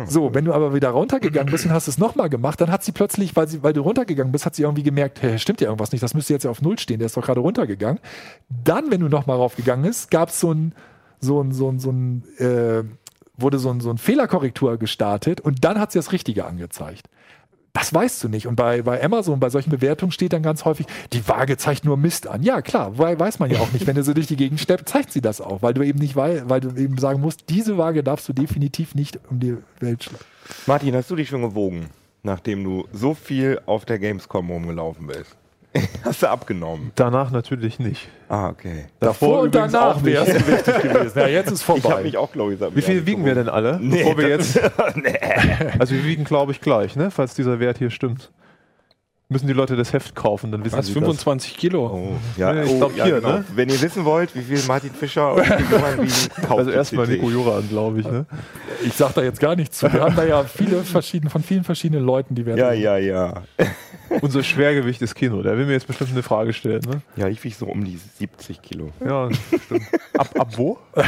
So, 0.06 0.34
wenn 0.34 0.44
du 0.44 0.52
aber 0.52 0.74
wieder 0.74 0.90
runtergegangen 0.90 1.50
bist 1.52 1.64
und 1.64 1.72
hast 1.72 1.86
es 1.86 1.96
nochmal 1.96 2.28
gemacht, 2.28 2.60
dann 2.60 2.70
hat 2.70 2.82
sie 2.82 2.92
plötzlich, 2.92 3.36
weil, 3.36 3.46
sie, 3.46 3.62
weil 3.62 3.72
du 3.72 3.82
runtergegangen 3.82 4.32
bist, 4.32 4.44
hat 4.44 4.56
sie 4.56 4.62
irgendwie 4.62 4.82
gemerkt, 4.82 5.22
hey, 5.22 5.38
stimmt 5.38 5.60
ja 5.60 5.68
irgendwas 5.68 5.92
nicht, 5.92 6.02
das 6.02 6.14
müsste 6.14 6.32
jetzt 6.32 6.42
ja 6.42 6.50
auf 6.50 6.60
Null 6.60 6.78
stehen, 6.78 6.98
der 6.98 7.06
ist 7.06 7.16
doch 7.16 7.24
gerade 7.24 7.40
runtergegangen. 7.40 8.00
Dann, 8.48 8.90
wenn 8.90 9.00
du 9.00 9.08
nochmal 9.08 9.36
raufgegangen 9.36 9.84
ist, 9.84 10.10
gab 10.10 10.30
es 10.30 10.40
so 10.40 10.52
ein, 10.52 10.74
so 11.20 11.40
ein, 11.40 11.52
so 11.52 11.70
ein, 11.70 11.78
so 11.78 11.90
ein 11.90 12.24
äh, 12.38 12.82
wurde 13.36 13.58
so 13.58 13.70
ein, 13.70 13.80
so 13.80 13.90
ein 13.90 13.98
Fehlerkorrektur 13.98 14.76
gestartet 14.76 15.40
und 15.40 15.64
dann 15.64 15.78
hat 15.78 15.92
sie 15.92 15.98
das 15.98 16.12
Richtige 16.12 16.46
angezeigt. 16.46 17.08
Das 17.76 17.92
weißt 17.92 18.24
du 18.24 18.30
nicht. 18.30 18.46
Und 18.46 18.56
bei, 18.56 18.80
bei 18.80 19.04
Amazon, 19.04 19.38
bei 19.38 19.50
solchen 19.50 19.68
Bewertungen 19.68 20.10
steht 20.10 20.32
dann 20.32 20.42
ganz 20.42 20.64
häufig, 20.64 20.86
die 21.12 21.28
Waage 21.28 21.58
zeigt 21.58 21.84
nur 21.84 21.98
Mist 21.98 22.26
an. 22.26 22.42
Ja, 22.42 22.62
klar, 22.62 22.96
weiß 22.96 23.38
man 23.38 23.50
ja 23.50 23.58
auch 23.60 23.70
nicht. 23.72 23.86
Wenn 23.86 23.96
du 23.96 24.02
so 24.02 24.14
durch 24.14 24.26
die 24.26 24.36
Gegend 24.36 24.60
schleppst, 24.60 24.88
zeigt 24.88 25.12
sie 25.12 25.20
das 25.20 25.42
auch, 25.42 25.60
weil 25.60 25.74
du 25.74 25.82
eben 25.82 25.98
nicht 25.98 26.16
weil, 26.16 26.48
weil 26.48 26.60
du 26.60 26.70
eben 26.70 26.96
sagen 26.96 27.20
musst, 27.20 27.50
diese 27.50 27.76
Waage 27.76 28.02
darfst 28.02 28.26
du 28.30 28.32
definitiv 28.32 28.94
nicht 28.94 29.20
um 29.28 29.40
die 29.40 29.58
Welt 29.80 30.04
schleppen. 30.04 30.24
Martin, 30.64 30.96
hast 30.96 31.10
du 31.10 31.16
dich 31.16 31.28
schon 31.28 31.42
gewogen, 31.42 31.90
nachdem 32.22 32.64
du 32.64 32.86
so 32.94 33.12
viel 33.12 33.60
auf 33.66 33.84
der 33.84 33.98
Gamescom 33.98 34.50
rumgelaufen 34.50 35.08
bist? 35.08 35.36
hast 36.04 36.22
du 36.22 36.28
abgenommen? 36.28 36.92
Danach 36.94 37.30
natürlich 37.30 37.78
nicht. 37.78 38.08
Ah, 38.28 38.48
okay. 38.48 38.86
Davor 39.00 39.40
und 39.40 39.48
übrigens 39.48 39.72
danach 39.72 39.96
auch 39.96 40.00
nicht. 40.02 40.14
wärst 40.14 40.34
du 40.34 40.46
wichtig 40.46 40.82
gewesen. 40.82 41.18
Ja, 41.20 41.26
jetzt 41.28 41.50
ist 41.50 41.62
Ich 41.62 41.68
habe 41.68 41.80
vorbei. 41.80 42.02
mich 42.02 42.16
auch, 42.16 42.32
glaube 42.32 42.54
ich, 42.54 42.60
Wie 42.76 42.82
viel 42.82 43.06
wiegen 43.06 43.24
wir 43.24 43.34
denn 43.34 43.48
alle? 43.48 43.78
Bevor 43.82 44.18
wir 44.18 44.28
jetzt, 44.28 44.58
nee. 44.94 45.18
also 45.78 45.94
wir 45.94 46.04
wiegen, 46.04 46.24
glaube 46.24 46.52
ich, 46.52 46.60
gleich, 46.60 46.96
ne? 46.96 47.10
falls 47.10 47.34
dieser 47.34 47.60
Wert 47.60 47.78
hier 47.78 47.90
stimmt. 47.90 48.30
Müssen 49.28 49.48
die 49.48 49.54
Leute 49.54 49.74
das 49.74 49.92
Heft 49.92 50.14
kaufen, 50.14 50.52
dann 50.52 50.64
wissen 50.64 50.78
Was, 50.78 50.86
sie 50.86 50.92
25 50.92 51.56
Kilo? 51.56 51.86
Oh, 51.88 52.12
ja, 52.36 52.54
Ja, 52.54 52.62
ich 52.62 52.70
oh, 52.70 52.76
glaub 52.78 52.96
ja, 52.96 53.04
hier, 53.06 53.16
genau. 53.16 53.38
ne? 53.38 53.44
Wenn 53.56 53.68
ihr 53.68 53.80
wissen 53.82 54.04
wollt, 54.04 54.32
wie 54.36 54.42
viel 54.42 54.62
Martin 54.68 54.92
Fischer 54.92 55.34
und 55.34 55.44
die 55.44 55.74
Johann 55.74 55.96
wiegen, 55.96 56.06
das. 56.36 56.46
kauft 56.46 56.58
Also 56.60 56.70
erstmal. 56.70 57.08
Nico 57.08 57.28
Jura 57.28 57.56
an, 57.56 57.68
glaube 57.68 57.98
ich. 57.98 58.06
Ne? 58.06 58.24
Ich 58.84 58.92
sag 58.92 59.14
da 59.14 59.22
jetzt 59.22 59.40
gar 59.40 59.56
nichts 59.56 59.78
zu. 59.78 59.92
Wir 59.92 60.00
haben 60.00 60.14
da 60.14 60.22
ja 60.22 60.44
viele 60.44 60.84
verschiedene, 60.84 61.28
von 61.28 61.42
vielen 61.42 61.64
verschiedenen 61.64 62.04
Leuten, 62.04 62.36
die 62.36 62.46
werden. 62.46 62.60
Ja, 62.60 62.70
ja, 62.72 62.98
ja. 62.98 63.42
Unser 64.20 64.42
Schwergewicht 64.42 65.02
ist 65.02 65.14
Kino. 65.14 65.42
Der 65.42 65.56
will 65.56 65.66
mir 65.66 65.72
jetzt 65.72 65.86
bestimmt 65.86 66.10
eine 66.10 66.22
Frage 66.22 66.52
stellen. 66.52 66.82
Ne? 66.82 67.02
Ja, 67.16 67.28
ich 67.28 67.42
wiege 67.44 67.54
so 67.54 67.66
um 67.66 67.84
die 67.84 67.96
70 67.96 68.62
Kilo. 68.62 68.90
Ja, 69.04 69.28
stimmt. 69.64 69.86
Ab, 70.14 70.28
ab 70.38 70.48
wo? 70.56 70.78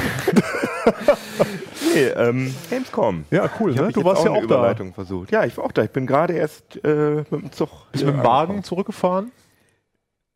Nee, 1.94 2.04
ähm, 2.08 2.54
Gamescom. 2.70 3.24
Ja, 3.30 3.50
cool. 3.58 3.72
Ne? 3.74 3.90
Du 3.92 4.04
warst 4.04 4.22
auch 4.22 4.26
ja 4.26 4.30
auch 4.32 4.40
da. 4.40 4.44
Überleitung 4.44 4.94
versucht. 4.94 5.30
Ja, 5.30 5.44
ich 5.44 5.56
war 5.56 5.64
auch 5.64 5.72
da. 5.72 5.84
Ich 5.84 5.90
bin 5.90 6.06
gerade 6.06 6.34
erst 6.34 6.82
äh, 6.84 7.24
mit 7.30 7.42
dem 7.42 7.52
Zug. 7.52 7.70
Bist 7.92 8.02
du 8.02 8.08
mit 8.08 8.16
dem 8.16 8.24
Wagen 8.24 8.62
zurückgefahren? 8.62 9.32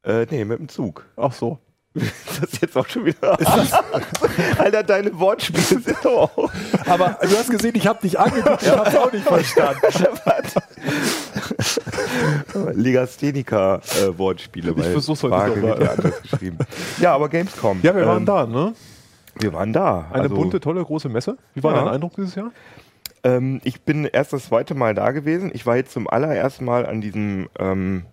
Äh, 0.02 0.26
nee, 0.30 0.44
mit 0.44 0.58
dem 0.58 0.68
Zug. 0.68 1.04
Ach 1.16 1.32
so. 1.32 1.58
das 2.40 2.60
jetzt 2.60 2.76
auch 2.76 2.88
schon 2.88 3.04
wieder. 3.04 3.38
Alter, 4.58 4.82
deine 4.82 5.18
Wortspiele 5.18 5.80
sind 5.80 5.96
doch 6.02 6.36
auch. 6.36 6.50
Aber 6.86 7.18
du 7.22 7.36
hast 7.36 7.50
gesehen, 7.50 7.72
ich 7.74 7.86
habe 7.86 8.00
dich 8.00 8.18
angeguckt, 8.18 8.62
ich 8.62 8.68
habe 8.70 8.88
es 8.88 8.96
auch 8.96 9.12
nicht 9.12 9.24
verstanden. 9.24 9.80
Legastheniker-Wortspiele. 12.74 14.74
Ich 14.76 14.86
versuch's 14.86 15.22
heute 15.22 15.60
mal. 15.60 15.82
ja 15.82 15.90
anders 15.92 16.22
geschrieben. 16.22 16.58
Ja, 16.98 17.14
aber 17.14 17.28
Gamescom. 17.28 17.80
Ja, 17.82 17.94
wir 17.94 18.06
waren 18.06 18.18
ähm, 18.18 18.26
da, 18.26 18.46
ne? 18.46 18.74
Wir 19.38 19.52
waren 19.52 19.72
da. 19.72 20.06
Eine 20.12 20.24
Also, 20.24 20.34
bunte, 20.34 20.60
tolle, 20.60 20.84
große 20.84 21.08
Messe. 21.08 21.36
Wie 21.54 21.62
war 21.62 21.74
Ja. 21.74 21.84
dein 21.84 21.94
Eindruck 21.94 22.14
dieses 22.16 22.34
Jahr? 22.34 22.50
Ähm, 23.24 23.60
ich 23.64 23.82
bin 23.82 24.04
erst 24.04 24.32
das 24.32 24.46
zweite 24.46 24.74
Mal 24.74 24.94
da 24.94 25.10
gewesen. 25.12 25.50
Ich 25.54 25.66
war 25.66 25.76
jetzt 25.76 25.92
zum 25.92 26.08
allerersten 26.08 26.64
Mal 26.64 26.86
an 26.86 27.00
diesem 27.00 27.48
ähm, 27.58 28.04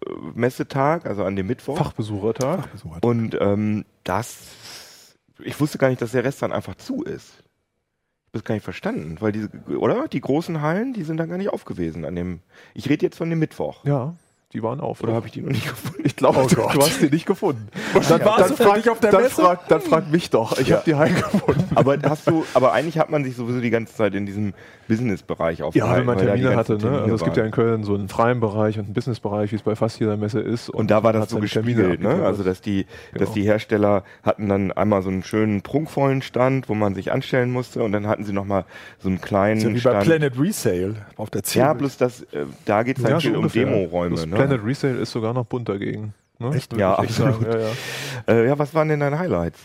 Prä-Messetag, 0.00 1.06
also 1.06 1.24
an 1.24 1.36
dem 1.36 1.46
Mittwoch. 1.46 1.76
Fachbesuchertag. 1.76 2.68
Und 3.02 3.36
ähm, 3.40 3.84
das, 4.04 5.16
ich 5.38 5.60
wusste 5.60 5.78
gar 5.78 5.88
nicht, 5.88 6.02
dass 6.02 6.12
der 6.12 6.24
Rest 6.24 6.42
dann 6.42 6.52
einfach 6.52 6.74
zu 6.76 7.02
ist. 7.02 7.30
Ich 7.38 8.38
habe 8.38 8.42
das 8.42 8.44
gar 8.44 8.54
nicht 8.54 8.64
verstanden, 8.64 9.16
weil 9.20 9.32
diese, 9.32 9.50
oder? 9.78 10.08
Die 10.08 10.20
großen 10.20 10.60
Hallen, 10.60 10.92
die 10.92 11.04
sind 11.04 11.16
dann 11.16 11.28
gar 11.28 11.38
nicht 11.38 11.50
auf 11.50 11.64
gewesen 11.64 12.04
an 12.04 12.14
dem. 12.16 12.40
Ich 12.74 12.88
rede 12.88 13.06
jetzt 13.06 13.16
von 13.16 13.30
dem 13.30 13.38
Mittwoch. 13.38 13.84
Ja, 13.84 14.16
die 14.56 14.62
waren 14.62 14.80
auf. 14.80 15.02
Oder 15.02 15.12
habe 15.12 15.26
ich 15.26 15.32
die 15.32 15.42
noch 15.42 15.50
nicht 15.50 15.66
gefunden? 15.68 16.00
Ich 16.04 16.16
glaube, 16.16 16.38
Oh 16.42 16.46
du, 16.48 16.54
du 16.56 16.62
hast 16.80 17.00
die 17.02 17.10
nicht 17.10 17.26
gefunden. 17.26 17.68
Dann 18.08 18.20
du 18.20 18.56
für 18.56 18.72
dich 18.74 18.88
auf 18.90 19.00
der 19.00 19.10
dann 19.12 19.22
Messe? 19.22 19.42
Frag, 19.42 19.68
dann 19.68 19.80
frag 19.82 20.10
mich 20.10 20.30
doch. 20.30 20.58
Ich 20.58 20.68
Ja. 20.68 20.76
habe 20.76 20.84
die 20.86 20.94
heimgefunden. 20.94 21.64
Aber 21.74 21.96
hast 22.08 22.28
du, 22.28 22.44
aber 22.54 22.72
eigentlich 22.72 22.98
hat 22.98 23.10
man 23.10 23.22
sich 23.24 23.36
sowieso 23.36 23.60
die 23.60 23.70
ganze 23.70 23.94
Zeit 23.94 24.14
in 24.14 24.24
diesem 24.24 24.54
Business-Bereich 24.88 25.58
Ja, 25.58 25.64
aufgehalten. 25.66 25.98
wenn 25.98 26.06
man 26.06 26.18
Termine 26.18 26.56
hatte. 26.56 26.72
Ne? 26.74 26.78
Termine 26.78 27.02
Also 27.02 27.14
es 27.16 27.24
gibt 27.24 27.36
ja 27.36 27.44
in 27.44 27.50
Köln 27.50 27.84
so 27.84 27.94
einen 27.94 28.08
freien 28.08 28.40
Bereich 28.40 28.78
und 28.78 28.84
einen 28.86 28.94
Businessbereich, 28.94 29.52
wie 29.52 29.56
es 29.56 29.62
bei 29.62 29.76
fast 29.76 29.98
jeder 30.00 30.16
Messe 30.16 30.40
ist. 30.40 30.70
Und 30.70 30.90
da 30.90 31.02
war 31.02 31.12
das 31.12 31.30
so 31.30 31.38
gespiegelt, 31.38 32.00
ne? 32.00 32.24
Also 32.24 32.42
dass 32.42 32.60
die, 32.60 32.86
Genau. 33.12 33.24
dass 33.24 33.34
die 33.34 33.42
Hersteller 33.42 34.04
hatten 34.22 34.48
dann 34.48 34.72
einmal 34.72 35.02
so 35.02 35.10
einen 35.10 35.22
schönen 35.22 35.62
prunkvollen 35.62 36.22
Stand, 36.22 36.68
wo 36.68 36.74
man 36.74 36.94
sich 36.94 37.12
anstellen 37.12 37.50
musste, 37.52 37.82
und 37.82 37.92
dann 37.92 38.06
hatten 38.06 38.24
sie 38.24 38.32
noch 38.32 38.44
mal 38.44 38.64
so 39.00 39.08
einen 39.08 39.20
kleinen 39.20 39.60
So 39.60 39.68
wie 39.68 39.74
bei 39.74 39.80
Stand. 39.80 40.04
Planet 40.04 40.38
Resale 40.40 40.94
auf 41.16 41.30
der 41.30 41.42
Ziel. 41.42 41.60
ja, 41.62 41.72
bloß 41.74 41.96
das, 41.98 42.22
äh, 42.32 42.46
da 42.64 42.82
geht 42.84 42.98
es 42.98 43.04
ja, 43.04 43.10
halt 43.10 43.22
viel 43.22 43.36
um. 43.36 43.48
Demo-Räume. 43.48 44.26
Ne? 44.26 44.36
Planet 44.46 44.64
Resale 44.64 44.98
ist 44.98 45.10
sogar 45.10 45.34
noch 45.34 45.44
bunt 45.44 45.68
dagegen. 45.68 46.14
Ne? 46.38 46.54
Echt? 46.54 46.72
Würde 46.72 46.80
Ja, 46.82 46.94
absolut. 46.94 47.42
Ja, 47.42 47.58
ja. 47.58 47.68
Äh, 48.28 48.46
ja, 48.48 48.58
was 48.58 48.74
waren 48.74 48.88
denn 48.88 49.00
deine 49.00 49.18
Highlights? 49.18 49.58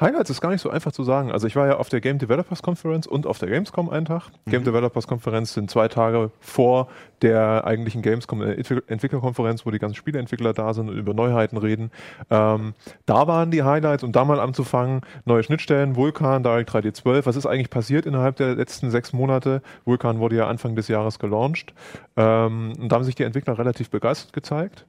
Highlights 0.00 0.30
ist 0.30 0.40
gar 0.40 0.50
nicht 0.50 0.60
so 0.60 0.70
einfach 0.70 0.92
zu 0.92 1.04
sagen. 1.04 1.30
Also 1.30 1.46
ich 1.46 1.56
war 1.56 1.66
ja 1.66 1.76
auf 1.76 1.88
der 1.88 2.00
Game 2.00 2.18
Developers 2.18 2.62
Conference 2.62 3.06
und 3.06 3.26
auf 3.26 3.38
der 3.38 3.48
Gamescom 3.50 3.90
einen 3.90 4.06
Tag. 4.06 4.24
Game 4.46 4.64
Developers 4.64 5.06
Conference 5.06 5.52
sind 5.54 5.70
zwei 5.70 5.88
Tage 5.88 6.30
vor 6.40 6.88
der 7.22 7.66
eigentlichen 7.66 8.02
Gamescom 8.02 8.42
äh, 8.42 8.52
Entwick- 8.54 8.84
Entwicklerkonferenz, 8.88 9.66
wo 9.66 9.70
die 9.70 9.78
ganzen 9.78 9.94
Spieleentwickler 9.96 10.52
da 10.52 10.72
sind 10.74 10.88
und 10.88 10.96
über 10.96 11.12
Neuheiten 11.14 11.56
reden. 11.56 11.90
Ähm, 12.30 12.74
da 13.06 13.26
waren 13.26 13.50
die 13.50 13.62
Highlights, 13.62 14.02
um 14.02 14.12
da 14.12 14.24
mal 14.24 14.40
anzufangen, 14.40 15.00
neue 15.24 15.42
Schnittstellen, 15.42 15.96
Vulkan, 15.96 16.42
Direct 16.42 16.70
3D12. 16.70 17.26
Was 17.26 17.36
ist 17.36 17.46
eigentlich 17.46 17.70
passiert 17.70 18.06
innerhalb 18.06 18.36
der 18.36 18.54
letzten 18.54 18.90
sechs 18.90 19.12
Monate? 19.12 19.62
Vulkan 19.84 20.18
wurde 20.18 20.36
ja 20.36 20.46
Anfang 20.46 20.76
des 20.76 20.88
Jahres 20.88 21.18
gelauncht. 21.18 21.74
Ähm, 22.16 22.72
und 22.78 22.90
da 22.90 22.96
haben 22.96 23.04
sich 23.04 23.14
die 23.14 23.24
Entwickler 23.24 23.58
relativ 23.58 23.90
begeistert 23.90 24.32
gezeigt. 24.32 24.86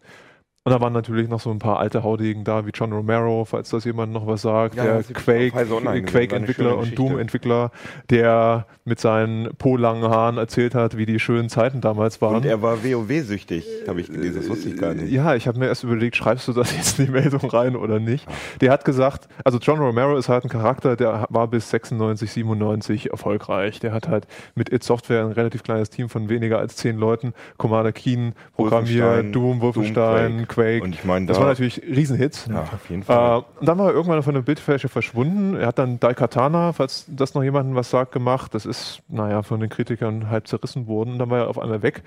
Und 0.68 0.74
da 0.74 0.82
waren 0.82 0.93
natürlich 0.93 1.30
noch 1.30 1.39
so 1.39 1.49
ein 1.49 1.59
paar 1.59 1.80
alte 1.80 2.03
Haudegen 2.03 2.43
da, 2.43 2.65
wie 2.65 2.72
John 2.74 2.91
Romero, 2.91 3.45
falls 3.45 3.70
das 3.70 3.86
jemand 3.86 4.11
noch 4.11 4.28
was 4.28 4.41
sagt, 4.41 4.76
Ja, 4.76 4.84
der 4.84 5.03
Quake, 5.03 5.51
Quake-Entwickler 6.03 6.72
eine 6.72 6.76
und. 6.76 6.99
Doom-Entwickler, 6.99 7.72
der 8.09 8.65
mit 8.84 8.99
seinen 8.99 9.49
po-langen 9.57 10.09
Haaren 10.09 10.38
erzählt 10.38 10.76
hat, 10.76 10.97
wie 10.97 11.05
die 11.05 11.20
schönen 11.20 11.47
Zeiten 11.49 11.80
damals 11.80 12.22
waren. 12.22 12.36
Und 12.36 12.45
er 12.45 12.61
war 12.61 12.84
WoW-süchtig, 12.84 13.65
habe 13.88 14.01
ich 14.01 14.07
gelesen, 14.07 14.41
das 14.41 14.49
wusste 14.49 14.70
ich 14.70 14.78
gar 14.78 14.93
nicht. 14.93 15.11
Ja, 15.11 15.36
ich 15.36 15.47
habe 15.47 15.57
mir 15.57 15.68
erst 15.68 15.84
überlegt, 15.84 16.15
schreibst 16.18 16.47
du 16.49 16.53
das 16.53 16.76
jetzt 16.76 16.99
in 16.99 17.05
die 17.05 17.11
Meldung 17.11 17.49
rein 17.49 17.76
oder 17.78 17.99
nicht? 17.99 18.28
Der 18.59 18.72
hat 18.72 18.84
gesagt, 18.84 19.30
also 19.45 19.59
John 19.59 19.80
Romero 19.80 20.18
ist 20.18 20.28
halt 20.28 20.43
ein 20.43 20.49
Charakter, 20.49 20.95
der 20.97 21.28
war 21.30 21.47
bis 21.47 21.70
96, 21.70 22.30
97 22.32 23.11
erfolgreich. 23.11 23.80
Der 23.80 23.93
hat 23.93 24.07
halt 24.09 24.28
mit 24.55 24.72
It 24.72 24.84
Software 24.84 25.24
ein 25.26 25.32
relativ 25.32 25.63
kleines 25.63 25.89
Team 25.89 26.09
von 26.09 26.28
weniger 26.30 26.59
als 26.59 26.76
zehn 26.76 26.97
Leuten, 26.97 27.34
Commander 27.57 27.93
Keen 27.93 28.34
programmiert, 28.53 29.34
Doom, 29.34 29.61
Wolfenstein, 29.61 30.38
Doom, 30.38 30.47
Quake. 30.47 30.57
Und 30.58 30.95
ich 30.95 31.03
meine, 31.03 31.26
das 31.26 31.38
da- 31.38 31.43
war 31.43 31.49
natürlich 31.49 31.82
Riesenhits. 31.84 32.47
Ja, 32.49 32.62
auf 32.62 32.89
jeden 32.89 33.03
Fall. 33.03 33.39
Äh, 33.39 33.60
und 33.60 33.68
dann 33.68 33.78
war 33.78 33.88
er 33.88 33.93
irgendwann 33.93 34.24
von 34.24 34.34
der 34.34 34.41
Bildfläche 34.41 34.89
verschwunden. 34.89 35.55
Er 35.55 35.68
hat 35.68 35.80
dann 35.80 35.99
Daikatana, 35.99 36.74
falls 36.74 37.05
das 37.08 37.34
noch 37.34 37.43
jemandem 37.43 37.76
was 37.76 37.89
sagt, 37.89 38.12
gemacht. 38.12 38.53
Das 38.53 38.66
ist, 38.66 39.01
naja, 39.08 39.43
von 39.43 39.60
den 39.60 39.70
Kritikern 39.70 40.30
halb 40.30 40.47
zerrissen 40.47 40.88
worden. 40.88 41.14
Und 41.14 41.20
dann 41.20 41.30
war 41.30 41.39
er 41.39 41.47
auf 41.49 41.60
einmal 41.60 41.82
weg. 41.82 42.03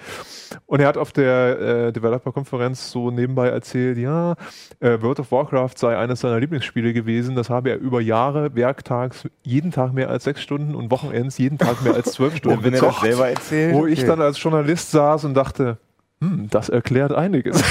Und 0.66 0.80
er 0.80 0.88
hat 0.88 0.96
auf 0.96 1.12
der 1.12 1.60
äh, 1.60 1.92
Developer-Konferenz 1.92 2.90
so 2.90 3.10
nebenbei 3.10 3.48
erzählt, 3.48 3.98
ja, 3.98 4.34
äh, 4.80 5.00
World 5.00 5.20
of 5.20 5.32
Warcraft 5.32 5.74
sei 5.76 5.96
eines 5.96 6.20
seiner 6.20 6.40
Lieblingsspiele 6.40 6.92
gewesen. 6.92 7.36
Das 7.36 7.50
habe 7.50 7.70
er 7.70 7.78
über 7.78 8.00
Jahre, 8.00 8.54
werktags, 8.54 9.28
jeden 9.42 9.70
Tag 9.70 9.92
mehr 9.92 10.10
als 10.10 10.24
sechs 10.24 10.42
Stunden 10.42 10.74
und 10.74 10.90
Wochenends 10.90 11.38
jeden 11.38 11.58
Tag 11.58 11.82
mehr 11.82 11.94
als 11.94 12.12
zwölf 12.12 12.36
Stunden 12.40 12.64
wenn 12.64 12.74
er 12.74 12.80
das 12.80 13.00
selber 13.00 13.28
erzählt. 13.28 13.74
Wo 13.74 13.86
ich 13.86 14.00
okay. 14.00 14.08
dann 14.08 14.20
als 14.20 14.42
Journalist 14.42 14.90
saß 14.90 15.24
und 15.24 15.34
dachte, 15.34 15.78
hm, 16.20 16.48
das 16.50 16.68
erklärt 16.68 17.12
einiges. 17.12 17.62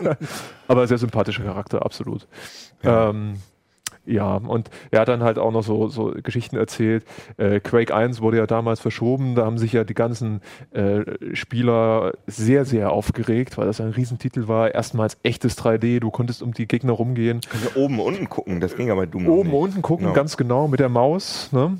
Aber 0.68 0.86
sehr 0.86 0.98
sympathischer 0.98 1.44
Charakter, 1.44 1.84
absolut. 1.84 2.26
Ähm, 2.82 3.34
ja, 4.04 4.34
und 4.34 4.68
er 4.90 5.00
hat 5.02 5.08
dann 5.08 5.22
halt 5.22 5.38
auch 5.38 5.52
noch 5.52 5.62
so, 5.62 5.86
so 5.88 6.12
Geschichten 6.22 6.56
erzählt. 6.56 7.04
Äh, 7.36 7.60
Quake 7.60 7.94
1 7.94 8.20
wurde 8.20 8.38
ja 8.38 8.46
damals 8.48 8.80
verschoben, 8.80 9.36
da 9.36 9.44
haben 9.44 9.58
sich 9.58 9.72
ja 9.72 9.84
die 9.84 9.94
ganzen 9.94 10.40
äh, 10.72 11.02
Spieler 11.34 12.12
sehr, 12.26 12.64
sehr 12.64 12.90
aufgeregt, 12.90 13.58
weil 13.58 13.66
das 13.66 13.80
ein 13.80 13.90
Riesentitel 13.90 14.48
war. 14.48 14.74
Erstmals 14.74 15.18
echtes 15.22 15.56
3D, 15.56 16.00
du 16.00 16.10
konntest 16.10 16.42
um 16.42 16.52
die 16.52 16.66
Gegner 16.66 16.92
rumgehen. 16.94 17.40
Also 17.52 17.80
oben, 17.80 18.00
unten 18.00 18.28
gucken, 18.28 18.58
das 18.60 18.74
ging 18.76 18.90
aber 18.90 19.06
dumm. 19.06 19.28
Oben, 19.28 19.52
unten 19.54 19.82
gucken, 19.82 20.06
Genau. 20.06 20.14
ganz 20.16 20.36
genau 20.36 20.66
mit 20.66 20.80
der 20.80 20.88
Maus. 20.88 21.52
Ne? 21.52 21.78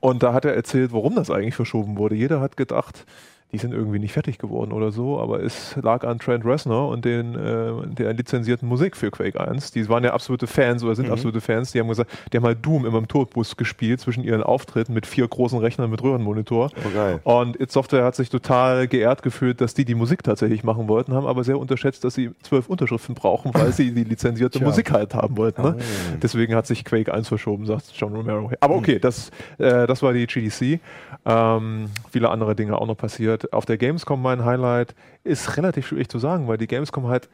Und 0.00 0.22
da 0.22 0.34
hat 0.34 0.44
er 0.44 0.54
erzählt, 0.54 0.92
warum 0.92 1.14
das 1.14 1.30
eigentlich 1.30 1.54
verschoben 1.54 1.96
wurde. 1.96 2.14
Jeder 2.14 2.40
hat 2.40 2.58
gedacht, 2.58 3.06
die 3.52 3.56
sind 3.58 3.72
irgendwie 3.72 3.98
nicht 3.98 4.12
fertig 4.12 4.36
geworden 4.38 4.72
oder 4.72 4.92
so, 4.92 5.18
aber 5.18 5.42
es 5.42 5.74
lag 5.80 6.04
an 6.04 6.18
Trent 6.18 6.44
Reznor 6.44 6.88
und 6.90 7.06
den, 7.06 7.34
äh, 7.34 7.72
der 7.94 8.12
lizenzierten 8.12 8.68
Musik 8.68 8.94
für 8.94 9.10
Quake 9.10 9.40
1. 9.40 9.70
Die 9.70 9.88
waren 9.88 10.04
ja 10.04 10.12
absolute 10.12 10.46
Fans 10.46 10.84
oder 10.84 10.94
sind 10.94 11.06
Mhm. 11.06 11.12
absolute 11.12 11.40
Fans. 11.40 11.72
Die 11.72 11.80
haben 11.80 11.88
gesagt, 11.88 12.10
die 12.32 12.36
haben 12.36 12.44
halt 12.44 12.58
Doom 12.64 12.84
immer 12.84 12.98
im 12.98 13.08
Tourbus 13.08 13.56
gespielt 13.56 14.00
zwischen 14.00 14.22
ihren 14.22 14.42
Auftritten 14.42 14.92
mit 14.92 15.06
vier 15.06 15.26
großen 15.26 15.58
Rechnern 15.58 15.88
mit 15.90 16.02
Röhrenmonitor. 16.02 16.70
Oh, 16.76 16.90
geil. 16.94 17.20
Und 17.24 17.58
It 17.58 17.72
Software 17.72 18.04
hat 18.04 18.16
sich 18.16 18.28
total 18.28 18.86
geehrt 18.86 19.22
gefühlt, 19.22 19.62
dass 19.62 19.72
die 19.72 19.86
die 19.86 19.94
Musik 19.94 20.22
tatsächlich 20.22 20.62
machen 20.62 20.86
wollten, 20.88 21.14
haben 21.14 21.26
aber 21.26 21.42
sehr 21.42 21.58
unterschätzt, 21.58 22.04
dass 22.04 22.14
sie 22.14 22.30
zwölf 22.42 22.68
Unterschriften 22.68 23.14
brauchen, 23.14 23.54
weil 23.54 23.72
sie 23.72 23.92
die 23.92 24.04
lizenzierte 24.04 24.60
Musik 24.62 24.90
halt 24.92 25.14
haben 25.14 25.38
wollten. 25.38 25.62
Ne? 25.62 25.76
Deswegen 26.20 26.54
hat 26.54 26.66
sich 26.66 26.84
Quake 26.84 27.14
1 27.14 27.28
verschoben, 27.28 27.64
sagt 27.64 27.92
John 27.94 28.14
Romero. 28.14 28.50
Aber 28.60 28.74
okay, 28.74 28.98
das, 28.98 29.30
äh, 29.56 29.86
das 29.86 30.02
war 30.02 30.12
die 30.12 30.26
GDC. 30.26 30.80
Ähm, 31.24 31.86
viele 32.10 32.28
andere 32.28 32.54
Dinge 32.54 32.76
auch 32.76 32.86
noch 32.86 32.96
passiert. 32.96 33.37
Auf 33.52 33.66
der 33.66 33.78
Gamescom 33.78 34.20
mein 34.20 34.44
Highlight 34.44 34.94
ist 35.24 35.56
relativ 35.56 35.86
schwierig 35.86 36.08
zu 36.08 36.18
sagen, 36.18 36.48
weil 36.48 36.58
die 36.58 36.66
Gamescom 36.66 37.06
halt 37.08 37.28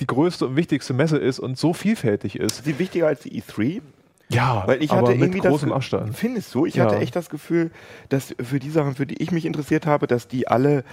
die 0.00 0.06
größte 0.06 0.46
und 0.46 0.56
wichtigste 0.56 0.92
Messe 0.92 1.16
ist 1.16 1.38
und 1.38 1.56
so 1.58 1.72
vielfältig 1.72 2.38
ist. 2.38 2.58
Ist 2.58 2.64
sie 2.64 2.78
wichtiger 2.78 3.06
als 3.06 3.20
die 3.20 3.40
E3? 3.40 3.80
Ja, 4.28 4.64
Weil 4.66 4.82
ich 4.82 4.90
aber 4.90 5.02
hatte 5.02 5.12
mit 5.12 5.20
irgendwie 5.34 5.48
großem 5.48 5.68
das, 5.68 5.76
Abstand. 5.76 6.16
Findest 6.16 6.54
du? 6.54 6.66
Ich 6.66 6.74
Ja. 6.74 6.84
hatte 6.84 6.96
echt 6.96 7.14
das 7.14 7.30
Gefühl, 7.30 7.70
dass 8.08 8.34
für 8.42 8.58
die 8.58 8.70
Sachen, 8.70 8.94
für 8.96 9.06
die 9.06 9.22
ich 9.22 9.30
mich 9.30 9.46
interessiert 9.46 9.86
habe, 9.86 10.06
dass 10.06 10.26
die 10.28 10.48
alle 10.48 10.84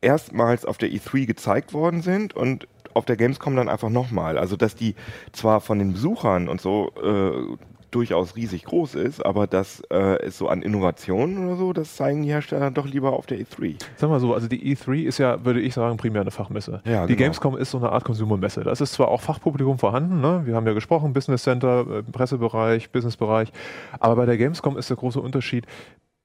erstmals 0.00 0.64
auf 0.64 0.78
der 0.78 0.90
E3 0.90 1.26
gezeigt 1.26 1.72
worden 1.74 2.02
sind 2.02 2.34
und 2.34 2.66
auf 2.94 3.04
der 3.04 3.16
Gamescom 3.16 3.54
dann 3.56 3.68
einfach 3.68 3.90
nochmal. 3.90 4.38
Also 4.38 4.56
dass 4.56 4.74
die 4.74 4.94
zwar 5.32 5.60
von 5.60 5.78
den 5.78 5.92
Besuchern 5.92 6.48
und 6.48 6.60
so 6.60 6.90
äh, 7.02 7.56
durchaus 7.90 8.36
riesig 8.36 8.64
groß 8.64 8.94
ist, 8.94 9.24
aber 9.24 9.46
dass 9.46 9.80
äh, 9.90 10.22
es 10.22 10.38
so 10.38 10.48
an 10.48 10.62
Innovationen 10.62 11.46
oder 11.46 11.56
so, 11.56 11.72
das 11.72 11.96
zeigen 11.96 12.22
die 12.22 12.28
Hersteller 12.28 12.70
doch 12.70 12.86
lieber 12.86 13.12
auf 13.12 13.26
der 13.26 13.38
E 13.38 13.44
E3. 13.44 13.76
Sag 13.96 14.10
mal 14.10 14.20
so, 14.20 14.34
also 14.34 14.48
die 14.48 14.74
E3 14.74 15.04
ist 15.04 15.18
ja, 15.18 15.44
würde 15.44 15.60
ich 15.60 15.74
sagen, 15.74 15.96
primär 15.96 16.22
eine 16.22 16.30
Fachmesse. 16.30 16.82
Ja, 16.84 17.06
die 17.06 17.14
genau. 17.14 17.26
Gamescom 17.26 17.56
ist 17.56 17.70
so 17.70 17.78
eine 17.78 17.90
Art 17.90 18.04
Consumer-Messe. 18.04 18.64
Da 18.64 18.72
ist 18.72 18.78
zwar 18.92 19.08
auch 19.08 19.20
Fachpublikum 19.20 19.78
vorhanden, 19.78 20.20
ne? 20.20 20.42
wir 20.44 20.54
haben 20.54 20.66
ja 20.66 20.72
gesprochen, 20.72 21.12
Business 21.12 21.42
Center, 21.42 21.86
äh, 21.98 22.02
Pressebereich, 22.02 22.90
Businessbereich, 22.90 23.52
aber 23.98 24.16
bei 24.16 24.26
der 24.26 24.36
Gamescom 24.36 24.76
ist 24.76 24.90
der 24.90 24.96
große 24.96 25.20
Unterschied, 25.20 25.66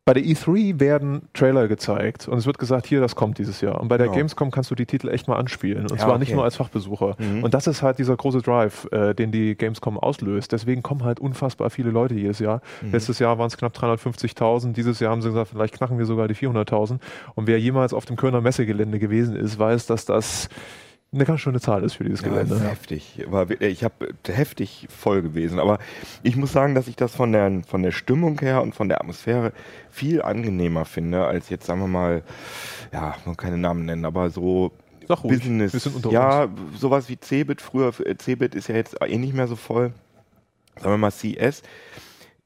bei 0.05 0.13
der 0.13 0.23
E3 0.23 0.81
werden 0.81 1.29
Trailer 1.33 1.69
gezeigt 1.69 2.27
und 2.27 2.37
es 2.37 2.45
wird 2.45 2.57
gesagt, 2.57 2.85
hier, 2.87 2.99
das 2.99 3.15
kommt 3.15 3.37
dieses 3.37 3.61
Jahr. 3.61 3.79
Und 3.79 3.87
bei 3.87 3.97
der 3.97 4.07
Genau. 4.07 4.17
Gamescom 4.17 4.51
kannst 4.51 4.69
du 4.69 4.75
die 4.75 4.85
Titel 4.85 5.07
echt 5.07 5.29
mal 5.29 5.37
anspielen. 5.37 5.83
Und 5.83 5.91
Ja, 5.91 6.05
zwar 6.05 6.17
nicht 6.17 6.27
okay. 6.29 6.35
nur 6.35 6.43
als 6.43 6.57
Fachbesucher. 6.57 7.15
Mhm. 7.17 7.41
Und 7.43 7.53
das 7.53 7.67
ist 7.67 7.81
halt 7.81 7.99
dieser 7.99 8.17
große 8.17 8.41
Drive, 8.41 8.85
äh, 8.91 9.13
den 9.13 9.31
die 9.31 9.55
Gamescom 9.55 9.97
auslöst. 9.97 10.51
Deswegen 10.51 10.83
kommen 10.83 11.03
halt 11.05 11.21
unfassbar 11.21 11.69
viele 11.69 11.89
Leute 11.91 12.15
jedes 12.15 12.39
Jahr. 12.39 12.61
Mhm. 12.81 12.91
Letztes 12.91 13.19
Jahr 13.19 13.37
waren 13.37 13.47
es 13.47 13.55
knapp 13.55 13.73
350.000. 13.77 14.73
Dieses 14.73 14.99
Jahr 14.99 15.11
haben 15.11 15.21
sie 15.21 15.29
gesagt, 15.29 15.51
vielleicht 15.51 15.75
knacken 15.75 15.97
wir 15.97 16.05
sogar 16.05 16.27
die 16.27 16.35
400.000. 16.35 16.99
Und 17.35 17.47
wer 17.47 17.57
jemals 17.59 17.93
auf 17.93 18.03
dem 18.03 18.17
Kölner 18.17 18.41
Messegelände 18.41 18.99
gewesen 18.99 19.37
ist, 19.37 19.57
weiß, 19.57 19.85
dass 19.85 20.03
das 20.03 20.49
eine 21.13 21.25
ganz 21.25 21.41
schöne 21.41 21.59
Zahl 21.59 21.83
ist 21.83 21.93
für 21.93 22.03
dieses 22.03 22.21
Ja, 22.21 22.29
Gelände. 22.29 22.49
das 22.55 22.61
ist 22.63 22.69
heftig. 22.69 23.25
War, 23.27 23.49
ich 23.49 23.83
habe 23.83 24.13
heftig 24.27 24.87
voll 24.89 25.21
gewesen. 25.21 25.59
Aber 25.59 25.79
ich 26.23 26.35
muss 26.35 26.51
sagen, 26.51 26.75
dass 26.75 26.87
ich 26.87 26.95
das 26.95 27.13
von 27.15 27.31
der, 27.31 27.61
von 27.67 27.83
der 27.83 27.91
Stimmung 27.91 28.39
her 28.39 28.61
und 28.61 28.73
von 28.75 28.89
der 28.89 28.99
Atmosphäre 28.99 29.53
viel 29.91 30.21
angenehmer 30.21 30.85
finde, 30.85 31.25
als 31.25 31.49
jetzt, 31.49 31.65
sagen 31.65 31.81
wir 31.81 31.87
mal, 31.87 32.23
ja, 32.91 33.15
man 33.25 33.37
kann 33.37 33.49
keine 33.51 33.57
Namen 33.57 33.85
nennen, 33.85 34.05
aber 34.05 34.29
so 34.29 34.71
Sag 35.07 35.23
ruhig. 35.23 35.39
Business. 35.39 35.71
Sind 35.73 35.95
unter 35.97 36.11
ja, 36.11 36.47
sowas 36.77 37.09
wie 37.09 37.19
Cebit 37.19 37.61
früher. 37.61 37.93
äh, 38.05 38.15
Cebit 38.17 38.55
ist 38.55 38.67
ja 38.69 38.75
jetzt 38.75 38.95
eh 39.01 39.17
nicht 39.17 39.33
mehr 39.33 39.47
so 39.47 39.55
voll. 39.55 39.93
Sagen 40.77 40.91
wir 40.93 40.97
mal 40.97 41.11
CS 41.11 41.61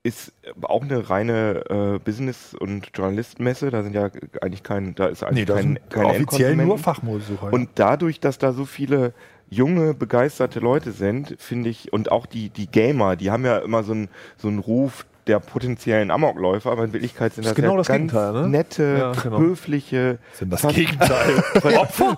ist 0.07 0.31
auch 0.61 0.81
eine 0.81 1.09
reine 1.09 1.63
äh, 1.69 1.99
Business- 1.99 2.53
und 2.53 2.89
Journalistenmesse. 2.95 3.69
Da 3.69 3.83
sind 3.83 3.93
ja 3.93 4.09
eigentlich 4.41 4.63
kein, 4.63 4.95
da 4.95 5.07
ist 5.07 5.21
eigentlich 5.23 5.47
Nee, 5.47 5.53
kein, 5.53 5.79
keine 5.89 6.07
offiziell 6.07 6.55
nur. 6.55 6.77
Fachbesucher. 6.77 7.51
Und 7.51 7.69
dadurch, 7.75 8.21
dass 8.21 8.37
da 8.37 8.53
so 8.53 8.63
viele 8.63 9.13
junge, 9.49 9.93
begeisterte 9.93 10.59
Leute 10.59 10.93
sind, 10.93 11.35
finde 11.39 11.69
ich, 11.69 11.91
und 11.91 12.09
auch 12.11 12.25
die, 12.25 12.49
die 12.49 12.67
Gamer, 12.67 13.17
die 13.17 13.31
haben 13.31 13.45
ja 13.45 13.57
immer 13.57 13.83
so 13.83 13.91
einen 13.91 14.09
so 14.37 14.47
einen 14.47 14.59
Ruf 14.59 15.05
der 15.27 15.39
potenziellen 15.39 16.11
Amokläufer, 16.11 16.71
aber 16.71 16.83
in 16.85 16.93
Wirklichkeit 16.93 17.33
sind 17.33 17.45
Das 17.45 17.51
das, 17.53 17.55
genau 17.55 17.71
ja 17.71 17.77
das 17.77 17.87
ganz 17.87 18.11
Gegenteil, 18.11 18.33
ne? 18.33 18.49
nette, 18.49 18.95
Ja, 18.99 19.11
genau. 19.21 19.39
höfliche, 19.39 20.17
sind 20.33 20.51
das 20.53 20.61
fast- 20.61 20.75
Gegenteil. 20.75 21.43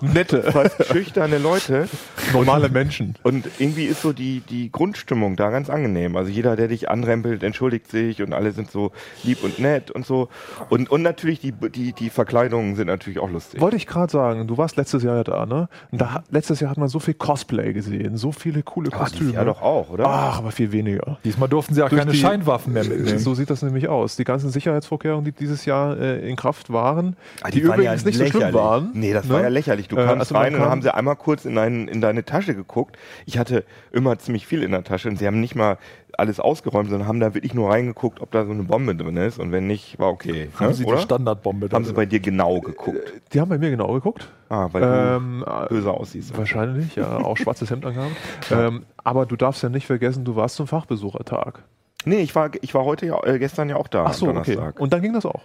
Nette, 0.02 0.42
fast 0.52 0.84
schüchterne 0.86 1.38
Leute. 1.38 1.88
normale 2.32 2.68
Menschen. 2.68 3.14
Und 3.22 3.46
irgendwie 3.58 3.84
ist 3.84 4.02
so 4.02 4.12
die, 4.12 4.40
die 4.40 4.70
Grundstimmung 4.70 5.36
da 5.36 5.50
ganz 5.50 5.70
angenehm. 5.70 6.16
Also 6.16 6.30
jeder, 6.30 6.56
der 6.56 6.68
dich 6.68 6.88
anrempelt, 6.88 7.42
entschuldigt 7.42 7.90
sich 7.90 8.22
und 8.22 8.32
alle 8.32 8.52
sind 8.52 8.70
so 8.70 8.92
lieb 9.24 9.42
und 9.42 9.58
nett 9.58 9.90
und 9.90 10.06
so. 10.06 10.28
Und, 10.68 10.90
und 10.90 11.02
natürlich 11.02 11.40
die, 11.40 11.52
die, 11.52 11.92
die 11.92 12.10
Verkleidungen 12.10 12.76
sind 12.76 12.86
natürlich 12.86 13.18
auch 13.18 13.30
lustig. 13.30 13.60
Wollte 13.60 13.76
ich 13.76 13.86
gerade 13.86 14.10
sagen, 14.10 14.46
du 14.46 14.56
warst 14.58 14.76
letztes 14.76 15.02
Jahr 15.02 15.16
ja 15.16 15.24
da, 15.24 15.46
ne? 15.46 15.68
Und 15.90 16.00
da, 16.00 16.14
hat- 16.14 16.24
letztes 16.30 16.60
Jahr 16.60 16.70
hat 16.70 16.78
man 16.78 16.88
so 16.88 16.98
viel 17.00 17.14
Cosplay 17.14 17.72
gesehen, 17.72 18.16
so 18.16 18.32
viele 18.32 18.62
coole 18.62 18.90
Ah, 18.92 18.98
Kostüme. 18.98 19.20
dieses 19.20 19.34
Jahr 19.34 19.44
doch 19.44 19.62
auch, 19.62 19.90
oder? 19.90 20.06
Ach, 20.06 20.38
aber 20.38 20.50
viel 20.52 20.72
weniger. 20.72 21.18
Diesmal 21.24 21.48
durften 21.48 21.74
sie 21.74 21.82
auch 21.82 21.88
Durch 21.88 22.00
keine 22.00 22.14
Scheinwaffen 22.14 22.72
mehr 22.72 22.84
mitnehmen. 23.04 23.18
So 23.24 23.34
sieht 23.34 23.50
das 23.50 23.62
nämlich 23.62 23.88
aus. 23.88 24.16
Die 24.16 24.24
ganzen 24.24 24.50
Sicherheitsvorkehrungen, 24.50 25.24
die 25.24 25.32
dieses 25.32 25.64
Jahr 25.64 25.98
äh, 25.98 26.28
in 26.28 26.36
Kraft 26.36 26.72
waren, 26.72 27.16
Ah, 27.42 27.50
die, 27.50 27.66
waren 27.66 27.80
übrigens 27.80 28.04
nicht 28.04 28.18
so 28.18 28.24
schlimm 28.24 28.34
lächerlich. 28.40 28.54
waren. 28.54 28.90
Nee, 28.94 29.12
das 29.12 29.26
ne? 29.26 29.34
war 29.34 29.42
ja 29.42 29.48
lächerlich. 29.48 29.88
Du 29.88 29.96
Äh, 29.96 30.04
kamst 30.04 30.20
also 30.32 30.34
rein 30.36 30.54
und 30.54 30.60
haben 30.62 30.82
sie 30.82 30.92
einmal 30.94 31.16
kurz 31.16 31.44
in, 31.44 31.54
dein, 31.54 31.88
in 31.88 32.00
deine 32.00 32.24
Tasche 32.24 32.54
geguckt. 32.54 32.96
Ich 33.26 33.38
hatte 33.38 33.64
immer 33.92 34.18
ziemlich 34.18 34.46
viel 34.46 34.62
in 34.62 34.70
der 34.72 34.84
Tasche 34.84 35.08
und 35.08 35.18
sie 35.18 35.26
haben 35.26 35.40
nicht 35.40 35.54
mal 35.54 35.78
alles 36.18 36.40
ausgeräumt, 36.40 36.90
sondern 36.90 37.08
haben 37.08 37.20
da 37.20 37.34
wirklich 37.34 37.54
nur 37.54 37.70
reingeguckt, 37.70 38.20
ob 38.20 38.30
da 38.32 38.44
so 38.44 38.50
eine 38.50 38.64
Bombe 38.64 38.94
drin 38.94 39.16
ist. 39.16 39.38
Und 39.38 39.52
wenn 39.52 39.66
nicht, 39.68 39.98
war 39.98 40.08
okay. 40.08 40.48
Haben 40.58 40.66
ne? 40.68 40.74
sie 40.74 40.84
oder? 40.84 40.96
die 40.96 41.02
Standardbombe 41.02 41.68
haben 41.72 41.84
sie 41.84 41.90
drin? 41.90 41.96
bei 41.96 42.06
dir 42.06 42.20
genau 42.20 42.60
geguckt. 42.60 43.12
Die 43.32 43.40
haben 43.40 43.48
bei 43.48 43.58
mir 43.58 43.70
genau 43.70 43.92
geguckt. 43.94 44.28
Ah, 44.48 44.68
weil 44.72 44.82
Ähm, 44.82 45.44
du 45.46 45.68
böse 45.68 45.90
aussiehst. 45.92 46.36
Wahrscheinlich, 46.36 46.96
ja, 46.96 47.18
auch 47.18 47.36
schwarzes 47.36 47.70
Hemd 47.70 47.86
angehabt. 47.86 48.10
Ähm, 48.50 48.82
aber 49.02 49.24
du 49.24 49.36
darfst 49.36 49.62
ja 49.62 49.68
nicht 49.68 49.86
vergessen, 49.86 50.24
du 50.24 50.34
warst 50.34 50.56
zum 50.56 50.66
Fachbesuchertag. 50.66 51.62
Nee, 52.04 52.20
ich 52.20 52.34
war, 52.34 52.50
ich 52.60 52.74
war 52.74 52.84
heute 52.84 53.06
ja, 53.06 53.22
äh, 53.24 53.38
gestern 53.38 53.68
ja 53.68 53.76
auch 53.76 53.88
da. 53.88 54.04
Ach 54.06 54.14
so, 54.14 54.28
okay. 54.28 54.58
Und 54.78 54.92
dann 54.92 55.02
ging 55.02 55.12
das 55.12 55.26
auch. 55.26 55.42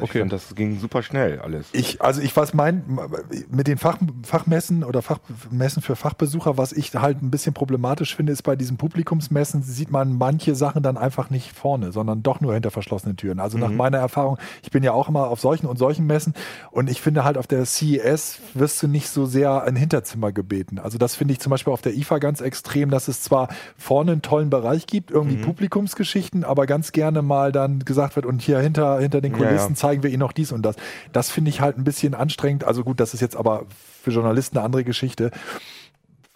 Okay. 0.00 0.20
fand, 0.20 0.32
das 0.32 0.54
ging 0.54 0.78
super 0.78 1.02
schnell 1.02 1.40
alles. 1.40 1.66
Ich, 1.72 2.02
also 2.02 2.20
ich 2.20 2.36
weiß 2.36 2.54
mein, 2.54 2.98
mit 3.50 3.66
den 3.66 3.78
Fach, 3.78 3.98
Fachmessen 4.22 4.84
oder 4.84 5.02
Fachmessen 5.02 5.82
für 5.82 5.96
Fachbesucher, 5.96 6.56
was 6.58 6.72
ich 6.72 6.94
halt 6.94 7.22
ein 7.22 7.30
bisschen 7.30 7.54
problematisch 7.54 8.14
finde, 8.14 8.32
ist 8.32 8.42
bei 8.42 8.56
diesen 8.56 8.76
Publikumsmessen 8.76 9.62
sieht 9.62 9.90
man 9.90 10.16
manche 10.16 10.54
Sachen 10.54 10.82
dann 10.82 10.96
einfach 10.96 11.30
nicht 11.30 11.52
vorne, 11.52 11.92
sondern 11.92 12.22
doch 12.22 12.40
nur 12.40 12.54
hinter 12.54 12.70
verschlossenen 12.70 13.16
Türen. 13.16 13.40
Also 13.40 13.58
nach 13.58 13.70
meiner 13.70 13.98
Erfahrung, 13.98 14.38
ich 14.62 14.70
bin 14.70 14.82
ja 14.82 14.92
auch 14.92 15.08
immer 15.08 15.28
auf 15.28 15.40
solchen 15.40 15.66
und 15.66 15.78
solchen 15.78 16.06
Messen 16.06 16.34
und 16.70 16.90
ich 16.90 17.00
finde 17.00 17.24
halt 17.24 17.38
auf 17.38 17.46
der 17.46 17.64
CES 17.64 18.38
wirst 18.54 18.82
du 18.82 18.88
nicht 18.88 19.08
so 19.08 19.26
sehr 19.26 19.62
ein 19.64 19.76
Hinterzimmer 19.76 20.32
gebeten. 20.32 20.78
Also 20.78 20.98
das 20.98 21.14
finde 21.14 21.32
ich 21.32 21.40
zum 21.40 21.50
Beispiel 21.50 21.72
auf 21.72 21.82
der 21.82 21.94
IFA 21.94 22.18
ganz 22.18 22.40
extrem, 22.40 22.90
dass 22.90 23.08
es 23.08 23.22
zwar 23.22 23.48
vorne 23.76 24.12
einen 24.12 24.22
tollen 24.22 24.50
Bereich 24.50 24.86
gibt, 24.86 25.10
irgendwie 25.10 25.36
Publikumsgeschichten, 25.36 26.44
aber 26.44 26.66
ganz 26.66 26.92
gerne 26.92 27.22
mal 27.22 27.52
dann 27.52 27.80
gesagt 27.80 28.16
wird 28.16 28.26
und 28.26 28.42
hier 28.42 28.58
hinter, 28.58 28.98
hinter 28.98 29.20
den 29.20 29.32
Ja, 29.32 29.38
Kulissen 29.38 29.74
ja. 29.74 29.74
Zeigen 29.86 30.02
wir 30.02 30.10
ihnen 30.10 30.20
noch 30.20 30.32
dies 30.32 30.52
und 30.52 30.62
das. 30.62 30.76
Das 31.12 31.30
finde 31.30 31.50
ich 31.50 31.60
halt 31.60 31.78
ein 31.78 31.84
bisschen 31.84 32.14
anstrengend. 32.14 32.64
Also 32.64 32.82
gut, 32.82 32.98
das 32.98 33.14
ist 33.14 33.20
jetzt 33.20 33.36
aber 33.36 33.66
für 34.02 34.10
Journalisten 34.10 34.58
eine 34.58 34.64
andere 34.64 34.84
Geschichte. 34.84 35.30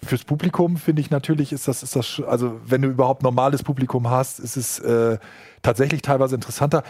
Fürs 0.03 0.25
Publikum 0.25 0.77
finde 0.79 1.03
ich 1.03 1.11
natürlich, 1.11 1.53
ist 1.53 1.69
das, 1.69 1.83
ist 1.83 1.95
das, 1.95 2.23
also 2.27 2.59
wenn 2.65 2.81
du 2.81 2.89
überhaupt 2.89 3.23
normales 3.23 3.63
Publikum 3.63 4.09
hast, 4.09 4.39
ist 4.39 4.57
es 4.57 4.79
äh, 4.79 5.19
tatsächlich 5.63 6.01
teilweise 6.01 6.37
interessanter. 6.37 6.85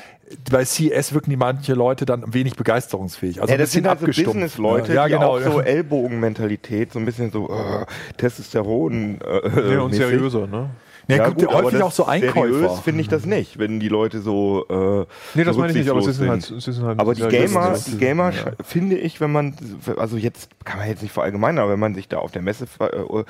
Bei 0.48 0.62
CS 0.62 1.12
wirken 1.12 1.30
die 1.30 1.36
manche 1.36 1.74
Leute 1.74 2.04
dann 2.06 2.32
wenig 2.32 2.54
begeisterungsfähig. 2.54 3.40
Also 3.40 3.50
ja, 3.50 3.58
das 3.58 3.72
sind 3.72 3.88
halt 3.88 3.98
so 3.98 4.04
abgestumpft. 4.04 4.32
Business-Leute, 4.32 4.94
ja, 4.94 5.06
die 5.06 5.14
genau. 5.14 5.38
auch 5.38 5.40
so 5.40 5.60
Ellbogenmentalität, 5.60 6.92
so 6.92 7.00
ein 7.00 7.04
bisschen 7.04 7.32
so 7.32 7.48
äh, 7.50 7.86
Testosteron. 8.16 9.20
Äh, 9.20 9.48
Nee, 9.70 9.76
und 9.76 9.90
mäßig. 9.90 10.06
seriöser, 10.06 10.46
ne? 10.46 10.70
Ja, 11.16 11.28
gut, 11.28 11.44
aber 11.48 11.58
häufig 11.64 11.78
das 11.78 11.82
auch 11.82 11.92
so 11.92 12.04
Einkäufer. 12.06 12.52
Seriös 12.52 12.80
finde 12.80 13.00
ich 13.02 13.08
das 13.08 13.26
nicht, 13.26 13.58
wenn 13.58 13.80
die 13.80 13.88
Leute 13.88 14.20
so. 14.20 14.64
Äh, 14.68 15.06
Nee, 15.34 15.44
das 15.44 15.54
so 15.54 15.60
meine 15.60 15.72
ich 15.72 15.78
nicht, 15.78 15.88
aber 15.90 16.00
rücksichtslos 16.00 16.16
sind 16.16 16.28
halt, 16.52 16.62
sie 16.62 16.72
sind 16.72 16.84
halt 16.84 16.98
Aber 17.00 17.14
die 17.14 17.22
Gamer, 17.28 17.76
die 17.86 17.98
Gamer 17.98 18.30
sch- 18.30 18.52
finde 18.64 18.96
ich, 18.98 19.20
wenn 19.20 19.32
man, 19.32 19.54
also 19.96 20.16
jetzt 20.16 20.50
kann 20.64 20.78
man 20.78 20.88
jetzt 20.88 21.02
nicht 21.02 21.12
verallgemeinern, 21.12 21.62
aber 21.64 21.72
wenn 21.72 21.80
man 21.80 21.94
sich 21.94 22.08
da 22.08 22.18
auf 22.18 22.30
der 22.32 22.42
Messe 22.42 22.66
äh, 22.80 23.24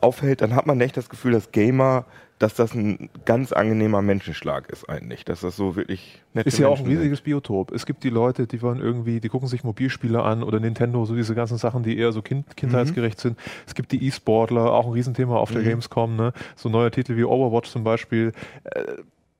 aufhält, 0.00 0.40
dann 0.40 0.54
hat 0.54 0.66
man 0.66 0.80
echt 0.80 0.96
das 0.96 1.08
Gefühl, 1.08 1.32
dass 1.32 1.52
Gamer, 1.52 2.04
dass 2.38 2.54
das 2.54 2.74
ein 2.74 3.10
ganz 3.24 3.52
angenehmer 3.52 4.02
Menschenschlag 4.02 4.68
ist 4.68 4.88
eigentlich, 4.88 5.24
dass 5.24 5.40
das 5.40 5.56
so 5.56 5.76
wirklich 5.76 6.20
nette 6.32 6.48
Ist 6.48 6.58
ja 6.58 6.68
auch 6.68 6.78
ein 6.78 6.84
Menschen 6.84 6.98
riesiges 6.98 7.20
Biotop. 7.20 7.72
Es 7.72 7.86
gibt 7.86 8.02
die 8.02 8.10
Leute, 8.10 8.46
die 8.46 8.60
wollen 8.60 8.80
irgendwie, 8.80 9.20
die 9.20 9.28
gucken 9.28 9.48
sich 9.48 9.62
Mobilspiele 9.62 10.22
an 10.22 10.42
oder 10.42 10.58
Nintendo, 10.58 11.04
so 11.04 11.14
diese 11.14 11.34
ganzen 11.34 11.58
Sachen, 11.58 11.84
die 11.84 11.96
eher 11.96 12.12
so 12.12 12.22
kind, 12.22 12.56
kindheitsgerecht 12.56 13.20
sind. 13.20 13.38
Es 13.66 13.74
gibt 13.74 13.92
die 13.92 14.04
E-Sportler, 14.06 14.72
auch 14.72 14.86
ein 14.86 14.92
Riesenthema 14.92 15.36
auf 15.36 15.52
der 15.52 15.62
Gamescom, 15.62 16.16
ne? 16.16 16.32
So 16.56 16.68
neue 16.68 16.90
Titel 16.90 17.16
wie 17.16 17.24
Overwatch 17.24 17.70
zum 17.70 17.84
Beispiel. 17.84 18.32
Äh, 18.64 18.84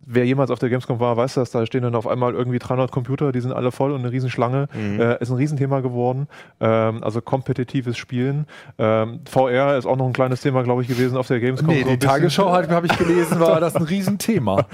Wer 0.06 0.24
jemals 0.26 0.50
auf 0.50 0.58
der 0.58 0.68
Gamescom 0.68 1.00
war, 1.00 1.16
weiß 1.16 1.34
das, 1.34 1.50
da 1.50 1.64
stehen 1.64 1.82
dann 1.82 1.94
auf 1.94 2.06
einmal 2.06 2.34
irgendwie 2.34 2.58
300 2.58 2.90
Computer, 2.90 3.32
die 3.32 3.40
sind 3.40 3.52
alle 3.52 3.72
voll 3.72 3.92
und 3.92 4.00
eine 4.00 4.12
Riesenschlange. 4.12 4.68
Äh, 4.74 5.22
ist 5.22 5.30
ein 5.30 5.36
Riesenthema 5.36 5.80
geworden. 5.80 6.28
Ähm, 6.60 7.02
also 7.02 7.20
kompetitives 7.22 7.96
Spielen. 7.96 8.46
Ähm, 8.78 9.20
VR 9.24 9.76
ist 9.78 9.86
auch 9.86 9.96
noch 9.96 10.06
ein 10.06 10.12
kleines 10.12 10.40
Thema, 10.42 10.62
glaube 10.62 10.82
ich, 10.82 10.88
gewesen 10.88 11.16
auf 11.16 11.26
der 11.28 11.40
Gamescom. 11.40 11.68
Nee, 11.68 11.82
so 11.84 11.90
die. 11.90 11.98
Tagesschau 11.98 12.52
habe 12.52 12.86
ich 12.86 12.96
gelesen, 12.98 13.40
war 13.40 13.60
das 13.60 13.76
ein 13.76 13.82
Riesenthema. 13.94 14.66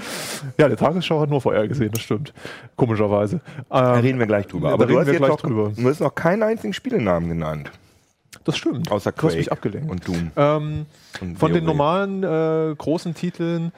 Ja, 0.57 0.67
der 0.67 0.77
Tagesschau 0.77 1.19
hat 1.21 1.29
nur 1.29 1.41
VR 1.41 1.67
gesehen, 1.67 1.91
das 1.93 2.01
stimmt. 2.01 2.33
Komischerweise. 2.75 3.39
Da 3.69 3.95
Ähm, 3.95 4.01
reden 4.01 4.19
wir 4.19 4.27
gleich 4.27 4.47
drüber. 4.47 4.69
da 4.69 4.73
Aber 4.73 4.85
du 4.85 4.93
reden 4.93 4.99
hast 5.01 5.11
wir 5.11 5.17
gleich 5.19 5.29
noch, 5.29 5.41
drüber. 5.41 5.71
du 5.75 5.89
hast 5.89 5.99
noch 6.01 6.15
keinen 6.15 6.43
einzigen 6.43 6.73
Spielenamen 6.73 7.29
genannt. 7.29 7.71
das 8.43 8.57
stimmt. 8.57 8.91
Außer 8.91 9.11
du 9.11 9.15
hast 9.17 9.21
Quake 9.21 9.37
mich 9.37 9.51
abgelenkt. 9.51 9.89
und 9.91 10.07
Doom. 10.07 10.31
Ähm, 10.35 10.85
Und 11.21 11.37
von 11.39 11.53
den 11.53 11.63
normalen 11.63 12.23
äh, 12.23 12.75
großen 12.75 13.13
Titeln 13.15 13.71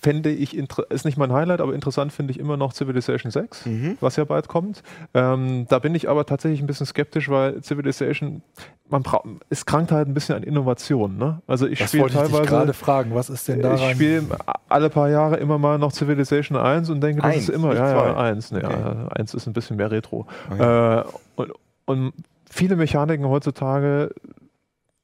fände 0.00 0.30
ich, 0.30 0.56
ist 0.56 1.04
nicht 1.04 1.16
mein 1.18 1.32
Highlight, 1.32 1.60
aber 1.60 1.74
interessant 1.74 2.12
finde 2.12 2.30
ich 2.32 2.38
immer 2.38 2.56
noch 2.56 2.72
Civilization 2.72 3.30
6, 3.32 3.66
Mhm. 3.66 3.98
was 4.00 4.16
ja 4.16 4.24
bald 4.24 4.46
kommt. 4.48 4.82
Ähm, 5.14 5.66
da 5.68 5.78
bin 5.78 5.94
ich 5.94 6.08
aber 6.08 6.24
tatsächlich 6.26 6.60
ein 6.60 6.66
bisschen 6.66 6.86
skeptisch, 6.86 7.28
weil 7.28 7.62
Civilization, 7.62 8.42
man 8.88 9.02
es 9.50 9.66
krankt 9.66 9.90
halt 9.92 10.08
ein 10.08 10.14
bisschen 10.14 10.36
an 10.36 10.42
Innovation. 10.42 11.16
Ne? 11.18 11.42
Also 11.46 11.66
ich 11.66 11.78
spiele 11.84 12.04
wollte 12.04 12.14
ich 12.16 12.20
teilweise. 12.22 12.48
gerade 12.48 12.72
fragen. 12.72 13.14
Was 13.14 13.28
ist 13.28 13.48
denn 13.48 13.60
daran? 13.60 13.76
Ich 13.78 13.90
spiele 13.96 14.22
alle 14.68 14.88
paar 14.90 15.08
Jahre 15.08 15.36
immer 15.36 15.58
mal 15.58 15.78
noch 15.78 15.92
Civilization 15.92 16.56
1 16.56 16.88
und 16.90 17.00
denke, 17.00 17.20
das 17.22 17.32
Eins, 17.34 17.48
ist 17.48 17.54
immer, 17.54 17.74
ja, 17.74 17.86
ja, 17.92 18.14
zwei. 18.14 18.16
1. 18.16 18.52
Nee, 18.52 18.58
Okay. 18.64 18.76
ja, 18.80 19.08
1 19.16 19.34
ist 19.34 19.46
ein 19.46 19.52
bisschen 19.52 19.76
mehr 19.76 19.90
Retro. 19.90 20.26
Ah, 20.58 21.00
Äh, 21.00 21.04
und, 21.36 21.52
und 21.86 22.12
viele 22.50 22.76
Mechaniken 22.76 23.26
heutzutage, 23.28 24.10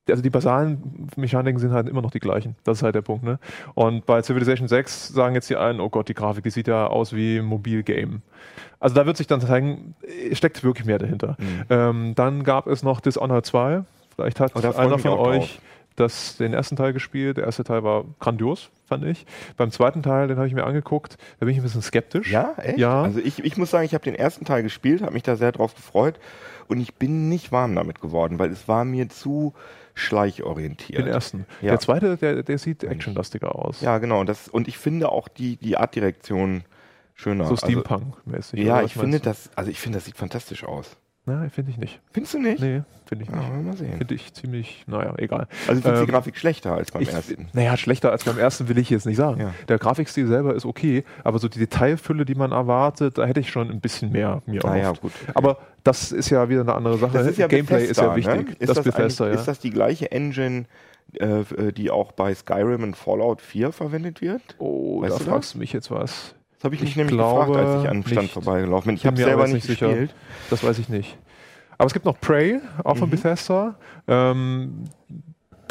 also 0.09 0.23
die 0.23 0.31
basalen 0.31 1.09
Mechaniken 1.17 1.59
sind 1.59 1.73
halt 1.73 1.89
immer 1.89 2.03
noch 2.03 2.11
die 2.11 2.21
gleichen. 2.21 2.57
Das 2.65 2.79
ist 2.79 2.83
halt 2.83 2.95
der 2.95 3.03
Punkt. 3.03 3.25
Ne? 3.25 3.39
Und 3.75 4.07
bei 4.07 4.21
Civilization 4.23 4.69
6 4.69 5.09
sagen 5.09 5.35
jetzt 5.35 5.49
die 5.49 5.57
einen, 5.57 5.81
oh 5.81 5.89
Gott, 5.89 6.09
die 6.09 6.15
Grafik, 6.15 6.45
die 6.45 6.51
sieht 6.51 6.69
ja 6.69 6.87
aus 6.87 7.15
wie 7.15 7.39
ein 7.39 7.45
Mobilgame. 7.45 8.21
Also 8.81 8.95
da 8.95 9.07
wird 9.07 9.17
sich 9.17 9.27
dann 9.27 9.41
zeigen, 9.41 9.95
steckt 10.33 10.63
wirklich 10.63 10.87
mehr 10.87 10.99
dahinter. 10.99 11.37
Ähm, 11.71 12.15
dann 12.15 12.45
gab 12.45 12.67
es 12.67 12.83
noch 12.83 13.01
Dishonored 13.01 13.47
2. 13.47 13.85
Vielleicht 14.15 14.41
hat 14.41 14.53
Oh, 14.55 14.79
einer 14.79 14.99
von 14.99 15.13
euch 15.13 15.59
das, 15.97 16.37
den 16.37 16.53
ersten 16.53 16.77
Teil 16.77 16.93
gespielt. 16.93 17.37
Der 17.37 17.45
erste 17.45 17.65
Teil 17.65 17.83
war 17.85 18.05
grandios, 18.21 18.71
fand 18.87 19.05
ich. 19.05 19.27
Beim 19.57 19.71
zweiten 19.71 20.03
Teil, 20.03 20.29
den 20.29 20.37
habe 20.37 20.47
ich 20.47 20.55
mir 20.55 20.65
angeguckt, 20.65 21.17
da 21.39 21.47
bin 21.47 21.55
ich 21.55 21.61
ein 21.61 21.63
bisschen 21.63 21.83
skeptisch. 21.83 22.31
Ja, 22.31 22.55
echt? 22.59 22.79
Ja. 22.79 23.03
Also 23.03 23.21
ich, 23.21 23.43
ich 23.45 23.57
muss 23.57 23.71
sagen, 23.71 23.85
ich 23.85 23.95
habe 23.95 24.05
den 24.05 24.15
ersten 24.15 24.45
Teil 24.45 24.63
gespielt, 24.63 25.03
habe 25.03 25.13
mich 25.13 25.23
da 25.23 25.37
sehr 25.37 25.53
drauf 25.53 25.75
gefreut 25.75 26.19
und 26.69 26.81
ich 26.81 26.95
bin 26.95 27.29
nicht 27.29 27.53
warm 27.53 27.75
damit 27.75 28.01
geworden, 28.01 28.39
weil 28.39 28.51
es 28.51 28.69
war 28.69 28.85
mir 28.85 29.09
zu 29.09 29.55
schleichorientiert. 29.95 30.99
Den 30.99 31.07
ersten. 31.07 31.47
Ja. 31.63 31.71
Der 31.71 31.81
zweite, 31.81 32.17
der, 32.17 32.43
der 32.43 32.59
sieht 32.59 32.85
actionlastiger 32.85 33.55
aus. 33.55 33.81
Ja, 33.81 33.99
genau. 33.99 34.21
Und, 34.21 34.29
das, 34.29 34.49
und 34.49 34.69
ich 34.69 34.77
finde 34.79 35.11
auch 35.11 35.29
die, 35.29 35.57
die 35.57 35.77
Artdirektion 35.77 36.65
schöner. 37.15 37.47
So 37.47 37.57
Steampunk-mäßig. 37.57 38.59
Also, 38.59 38.69
ja, 38.69 38.77
oder 38.77 38.85
ich 38.85 38.95
finde 38.95 39.21
das, 39.21 39.51
also 39.55 39.71
ich 39.71 39.81
finde, 39.81 39.99
das 39.99 40.05
sieht 40.05 40.17
fantastisch 40.17 40.65
aus. 40.65 40.97
Nein, 41.27 41.49
finde 41.49 41.71
ich 41.71 41.79
nicht. 41.79 42.01
Findest 42.13 42.35
du 42.35 42.39
nicht? 42.39 42.61
Nee, 42.61 42.83
finde 43.07 43.25
ich 43.25 43.31
Ja, 43.31 43.37
nicht. 43.37 43.51
wir 43.51 43.63
mal 43.63 43.77
sehen. 43.79 43.97
Finde 43.97 44.15
ich 44.15 44.35
ziemlich, 44.35 44.85
naja, 44.87 45.15
egal. 45.17 45.47
Also 45.67 45.81
findest 45.81 45.87
du 45.87 45.91
Ähm, 46.01 46.07
die 46.07 46.13
Grafik 46.13 46.37
schlechter 46.37 46.75
als 46.75 46.91
beim 46.93 47.01
Ich, 47.01 47.13
ersten? 47.13 47.49
naja, 47.55 47.77
schlechter 47.79 48.11
als 48.13 48.25
beim 48.25 48.39
ersten 48.39 48.69
will 48.69 48.77
ich 48.77 48.91
jetzt 48.91 49.07
nicht 49.07 49.17
sagen. 49.17 49.41
Ja. 49.41 49.55
Der 49.69 49.79
Grafikstil 49.79 50.27
selber 50.27 50.55
ist 50.55 50.67
okay, 50.67 51.03
aber 51.23 51.39
so 51.39 51.49
die 51.49 51.59
Detailfülle, 51.59 52.27
die 52.27 52.35
man 52.35 52.53
erwartet, 52.53 53.17
da 53.17 53.25
hätte 53.25 53.41
ich 53.41 53.49
schon 53.51 53.71
ein 53.71 53.81
bisschen 53.81 54.13
mehr 54.13 54.43
mir 54.45 54.63
Ah 54.67 54.77
ja, 54.77 54.83
erhofft. 54.83 55.01
gut. 55.01 55.13
Aber 55.35 55.59
das 55.83 56.13
ist 56.13 56.29
ja 56.29 56.47
wieder 56.51 56.61
eine 56.61 56.75
andere 56.75 56.99
Sache. 56.99 57.17
Das 57.17 57.27
ist 57.27 57.39
ja 57.39 57.47
Gameplay 57.47 57.81
Bethesda, 57.81 58.15
ist 58.15 58.25
ja 58.27 58.33
wichtig. 58.35 58.49
Ne? 58.51 58.57
Ist 58.59 58.69
das, 58.69 58.77
das, 58.77 58.85
Bethesda, 58.85 59.27
ja. 59.29 59.33
ist 59.33 59.49
das 59.49 59.59
die 59.61 59.71
gleiche 59.71 60.13
Engine, 60.13 60.67
äh, 61.15 61.73
die 61.73 61.91
auch 61.91 62.13
bei 62.13 62.35
Skyrim 62.35 62.83
und 62.83 62.97
Fallout 62.97 63.41
4 63.41 63.73
verwendet 63.73 64.21
wird? 64.21 64.43
oh, 64.59 65.01
Weißt 65.01 65.15
da 65.15 65.19
du 65.19 65.25
fragst 65.31 65.55
du 65.55 65.59
mich 65.59 65.73
jetzt 65.73 65.91
was. 65.91 66.35
Das 66.65 66.69
habe 66.69 66.77
ich 66.77 66.81
mich 66.81 66.91
Ich 66.93 66.97
nämlich 66.97 67.15
glaube 67.15 67.53
gefragt, 67.53 67.69
als 67.69 67.83
ich 67.83 67.89
an 67.91 67.97
dem 68.01 68.07
Stand 68.07 68.23
nicht. 68.23 68.33
vorbeigelaufen 68.33 68.87
bin. 68.89 68.97
Ich 68.97 69.05
habe 69.05 69.19
mir 69.19 69.25
selber 69.25 69.45
nicht 69.45 69.53
nicht 69.53 69.67
sicher. 69.67 69.89
gespielt. 69.89 70.15
Das 70.49 70.65
weiß 70.65 70.79
ich 70.79 70.89
nicht. 70.89 71.19
Aber 71.77 71.87
es 71.89 71.93
gibt 71.93 72.07
noch 72.07 72.19
Prey, 72.19 72.59
auch 72.83 72.95
Mhm. 72.95 72.99
von 73.01 73.11
Bethesda. 73.11 73.75
Ähm, 74.09 74.85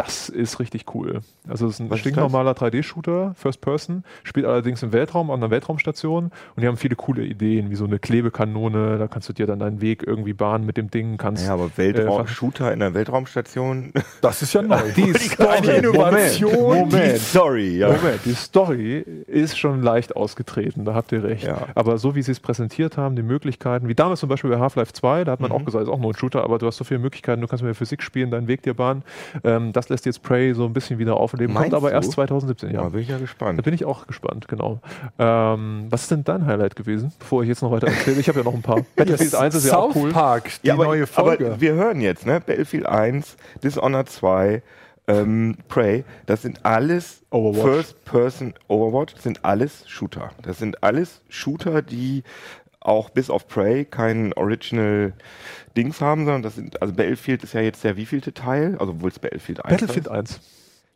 das 0.04 0.30
ist 0.30 0.60
richtig 0.60 0.94
cool. 0.94 1.22
Also 1.48 1.68
es 1.68 1.76
ist 1.76 1.80
ein 1.80 1.90
Was 1.90 2.00
stinknormaler 2.00 2.52
3D-Shooter, 2.52 3.34
First 3.36 3.62
Person, 3.62 4.04
spielt 4.24 4.46
allerdings 4.46 4.84
im 4.84 4.92
Weltraum, 4.92 5.30
an 5.32 5.40
einer 5.42 5.50
Weltraumstation 5.52 6.26
und 6.26 6.62
die 6.62 6.68
haben 6.68 6.78
viele 6.78 6.96
coole 6.96 7.24
Ideen, 7.26 7.70
wie 7.70 7.76
so 7.76 7.86
eine 7.86 8.00
Klebekanone, 8.00 8.98
da 8.98 9.08
kannst 9.08 9.30
du 9.30 9.34
dir 9.34 9.46
dann 9.48 9.60
deinen 9.60 9.82
Weg 9.82 10.04
irgendwie 10.06 10.34
bahnen 10.34 10.66
mit 10.66 10.78
dem 10.78 10.90
Ding, 10.92 11.18
kannst 11.18 11.46
Ja, 11.46 11.54
aber 11.54 11.66
äh, 11.66 11.78
Weltraum-Shooter 11.78 12.72
in 12.74 12.80
der 12.80 12.94
Weltraumstation. 12.94 13.94
Das 14.22 14.42
ist 14.42 14.54
ja 14.54 14.62
neu. 14.64 14.78
die 14.96 15.14
Story, 15.14 15.78
Innovation. 15.78 16.52
Moment, 16.54 16.92
Moment. 16.92 17.18
Sorry, 17.20 17.78
ja. 17.78 17.88
Moment, 17.88 18.20
die 18.26 18.34
Story 18.36 19.00
ist 19.28 19.58
schon 19.58 19.82
leicht 19.82 20.16
ausgetreten, 20.16 20.86
da 20.86 20.94
habt 20.94 21.12
ihr 21.12 21.24
recht. 21.24 21.44
Ja. 21.46 21.68
Aber 21.76 21.98
so 21.98 22.16
wie 22.16 22.22
sie 22.22 22.32
es 22.32 22.40
präsentiert 22.40 22.98
haben, 22.98 23.16
die 23.16 23.24
Möglichkeiten, 23.24 23.88
wie 23.88 23.96
damals 23.96 24.20
zum 24.20 24.30
Beispiel 24.30 24.50
bei 24.50 24.60
Half-Life 24.60 24.94
2, 24.94 25.24
da 25.24 25.32
hat 25.34 25.40
man 25.40 25.52
Mhm. 25.52 25.58
auch 25.58 25.66
gesagt, 25.66 25.84
ist 25.84 25.90
auch 25.90 26.00
nur 26.00 26.12
ein 26.12 26.18
Shooter, 26.18 26.44
aber 26.44 26.58
du 26.58 26.68
hast 26.68 26.78
so 26.78 26.84
viele 26.84 27.00
Möglichkeiten, 27.00 27.42
du 27.42 27.48
kannst 27.48 27.64
mit 27.64 27.70
der 27.70 27.76
Physik 27.76 28.02
spielen, 28.02 28.32
deinen 28.32 28.48
Weg 28.48 28.64
dir 28.64 28.74
bahnen. 28.74 29.04
Ähm, 29.44 29.72
das 29.74 29.90
lässt 29.94 30.06
jetzt 30.06 30.22
Prey 30.24 30.54
so 30.54 30.66
ein 30.66 30.74
bisschen 30.74 31.00
wieder 31.00 31.16
aufleben, 31.16 31.54
kommt 31.56 31.62
Meinst 31.72 31.74
aber 31.76 31.90
du? 31.90 31.96
erst 31.96 32.12
2017, 32.12 32.72
ja. 32.72 32.82
Ja, 32.82 32.90
bin 32.90 33.00
ich 33.02 33.08
ja 33.08 33.16
Da 33.16 33.22
gespannt. 33.22 33.64
bin 33.64 33.74
ich 33.74 33.86
auch 33.86 34.06
gespannt, 34.08 34.48
genau. 34.48 34.80
Ähm, 35.18 35.86
was 35.90 36.02
ist 36.04 36.12
denn 36.12 36.24
dein 36.24 36.46
Highlight 36.46 36.76
gewesen, 36.76 37.14
bevor 37.20 37.44
ich 37.44 37.50
jetzt 37.50 37.62
noch 37.62 37.72
weiter 37.72 37.88
erzähle? 37.88 38.20
Ich 38.20 38.28
habe 38.28 38.40
ja 38.40 38.44
noch 38.44 38.54
ein 38.54 38.62
paar. 38.62 38.82
Battlefield 38.96 39.36
1 39.36 39.56
ist 39.56 39.66
ja 39.68 39.78
auch 39.78 39.94
South 39.94 40.04
cool. 40.04 40.12
Park, 40.12 40.50
die 40.64 40.68
Ja, 40.68 40.74
aber, 40.74 40.86
neue 40.86 41.08
Folge. 41.08 41.46
aber 41.48 41.62
wir 41.62 41.74
hören 41.74 42.02
jetzt, 42.02 42.26
ne? 42.26 42.42
Battlefield 42.46 42.86
1, 42.86 43.38
Dishonored 43.64 44.10
2, 44.10 44.62
ähm, 45.08 45.58
Prey, 45.68 46.04
das 46.26 46.42
sind 46.42 46.66
alles. 46.66 47.22
First-Person 47.32 48.54
Overwatch, 48.68 49.16
sind 49.18 49.44
alles 49.44 49.84
Shooter. 49.90 50.30
Das 50.42 50.60
sind 50.60 50.84
alles 50.84 51.22
Shooter, 51.30 51.82
die 51.82 52.24
auch 52.80 53.10
bis 53.10 53.30
auf 53.30 53.48
Prey 53.48 53.86
kein 53.86 54.34
Original 54.34 55.14
Dings 55.76 56.02
haben, 56.02 56.26
sondern 56.26 56.44
das 56.44 56.56
sind, 56.56 56.82
also 56.82 56.94
Battlefield 56.94 57.44
ist 57.44 57.54
ja 57.54 57.62
jetzt 57.62 57.84
der 57.84 57.98
wievielte 57.98 58.34
Teil, 58.34 58.78
also 58.78 58.94
obwohl 58.94 59.10
es 59.10 59.20
Battlefield 59.20 59.66
1 59.66 59.82
Battlefield 59.82 60.08
1. 60.08 60.40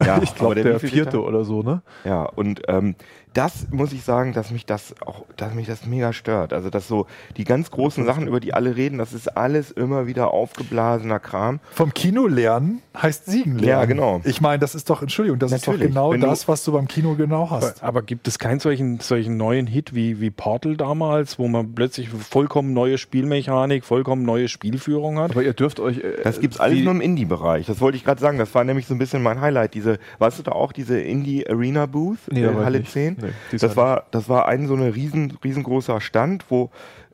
Ja, 0.04 0.20
ich 0.22 0.36
glaube, 0.36 0.56
der, 0.56 0.66
wievielte 0.66 0.88
vierte 0.88 1.24
oder 1.24 1.44
so, 1.44 1.64
ne? 1.64 1.82
Ja, 2.06 2.24
und 2.24 2.62
ähm, 2.68 2.96
das 3.34 3.68
muss 3.70 3.94
ich 3.94 4.04
sagen, 4.04 4.34
dass 4.34 4.50
mich 4.50 4.66
das 4.66 4.96
auch, 5.06 5.26
dass 5.36 5.54
mich 5.54 5.68
das 5.68 5.86
mega 5.86 6.12
stört. 6.12 6.54
Also 6.54 6.72
dass 6.72 6.88
so 6.88 7.06
die 7.38 7.44
ganz 7.44 7.70
großen 7.70 8.04
Sachen, 8.04 8.28
über 8.28 8.40
die 8.40 8.56
alle 8.56 8.76
reden, 8.76 8.98
das 8.98 9.14
ist 9.14 9.28
alles 9.38 9.70
immer 9.70 10.08
wieder 10.08 10.32
aufgeblasener 10.32 11.20
Kram. 11.20 11.60
Vom 11.72 11.94
Kino 11.94 12.26
lernen 12.26 12.82
heißt 13.00 13.26
Siegen 13.28 13.54
lernen. 13.60 13.68
Ja, 13.68 13.86
genau. 13.86 14.22
Ich 14.24 14.42
meine, 14.42 14.58
das 14.58 14.74
ist 14.74 14.90
doch, 14.90 15.04
Entschuldigung, 15.04 15.38
das 15.38 15.52
ist 15.52 15.68
doch 15.68 15.74
Natürlich. 15.74 15.94
genau 15.94 16.14
Wenn 16.14 16.22
das, 16.22 16.48
was 16.48 16.64
du 16.64 16.72
beim 16.72 16.88
Kino 16.88 17.14
genau 17.14 17.52
hast. 17.52 17.84
Aber 17.84 18.02
gibt 18.02 18.28
es 18.28 18.40
keinen 18.40 18.60
solchen, 18.60 19.00
solchen 19.02 19.38
neuen 19.38 19.68
Hit 19.68 19.94
wie, 19.94 20.20
wie 20.20 20.32
Portal 20.32 20.76
damals, 20.76 21.38
wo 21.38 21.48
man 21.48 21.76
plötzlich 21.76 22.10
vollkommen 22.10 22.74
neue 22.74 22.98
Spielmechanik, 22.98 23.86
vollkommen 23.86 24.24
neue 24.24 24.48
Spielführung 24.48 25.20
hat? 25.20 25.32
Aber 25.32 25.44
ihr 25.44 25.54
dürft 25.54 25.80
euch. 25.80 26.00
äh, 26.00 26.22
Das 26.24 26.40
gibt's 26.40 26.60
alles 26.60 26.80
nur 26.84 26.94
im 26.94 27.02
Indie-Bereich. 27.02 27.68
Das 27.68 27.82
wollte 27.82 27.98
ich 27.98 28.04
gerade 28.04 28.20
sagen. 28.20 28.40
Das 28.40 28.56
war 28.56 28.64
nämlich 28.64 28.88
so 28.88 28.96
ein 28.96 28.98
bisschen 28.98 29.22
mein 29.22 29.42
Highlight. 29.42 29.76
Diese, 29.76 29.87
weißt 30.20 30.40
du 30.40 30.44
da 30.44 30.52
auch, 30.52 30.72
diese 30.72 31.00
Indie-Arena-Booth 31.00 32.20
Nee, 32.32 32.40
in 32.40 32.46
da 32.46 32.54
war 32.54 32.60
ich 32.62 32.66
Halle 32.66 32.80
nicht. 32.80 32.92
10? 32.92 33.18
Nee, 33.22 33.58
das, 33.58 33.76
war, 33.76 34.06
das 34.12 34.30
war 34.30 34.48
ein 34.48 34.68
so 34.68 34.76
ein 34.76 34.82
riesen, 34.82 35.38
riesengroßer 35.44 36.02
Stand, 36.02 36.46
wo 36.50 36.70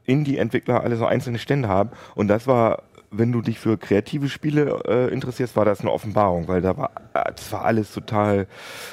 Indie-Entwickler 0.06 0.82
alle 0.82 0.96
so 0.98 1.06
einzelne 1.06 1.40
Stände 1.40 1.68
haben. 1.68 1.92
Und 2.16 2.28
das 2.28 2.48
war, 2.48 2.84
wenn 3.12 3.32
du 3.32 3.42
dich 3.42 3.60
für 3.60 3.78
kreative 3.78 4.30
Spiele 4.30 4.82
äh, 4.88 5.14
interessierst, 5.14 5.56
war 5.56 5.66
das 5.66 5.82
eine 5.82 5.92
Offenbarung, 5.92 6.48
weil 6.48 6.62
da 6.62 6.78
war, 6.78 6.92
äh, 7.14 7.32
das 7.36 7.52
war 7.52 7.64
alles 7.66 7.94
total 7.94 8.48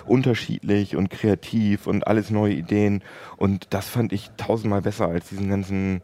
unterschiedlich 0.06 0.96
und 0.96 1.10
kreativ 1.10 1.86
und 1.86 2.06
alles 2.06 2.30
neue 2.30 2.54
Ideen. 2.54 3.02
Und 3.36 3.68
das 3.70 3.88
fand 3.88 4.12
ich 4.12 4.30
tausendmal 4.36 4.82
besser 4.82 5.08
als 5.08 5.28
diesen 5.28 5.48
ganzen 5.48 6.02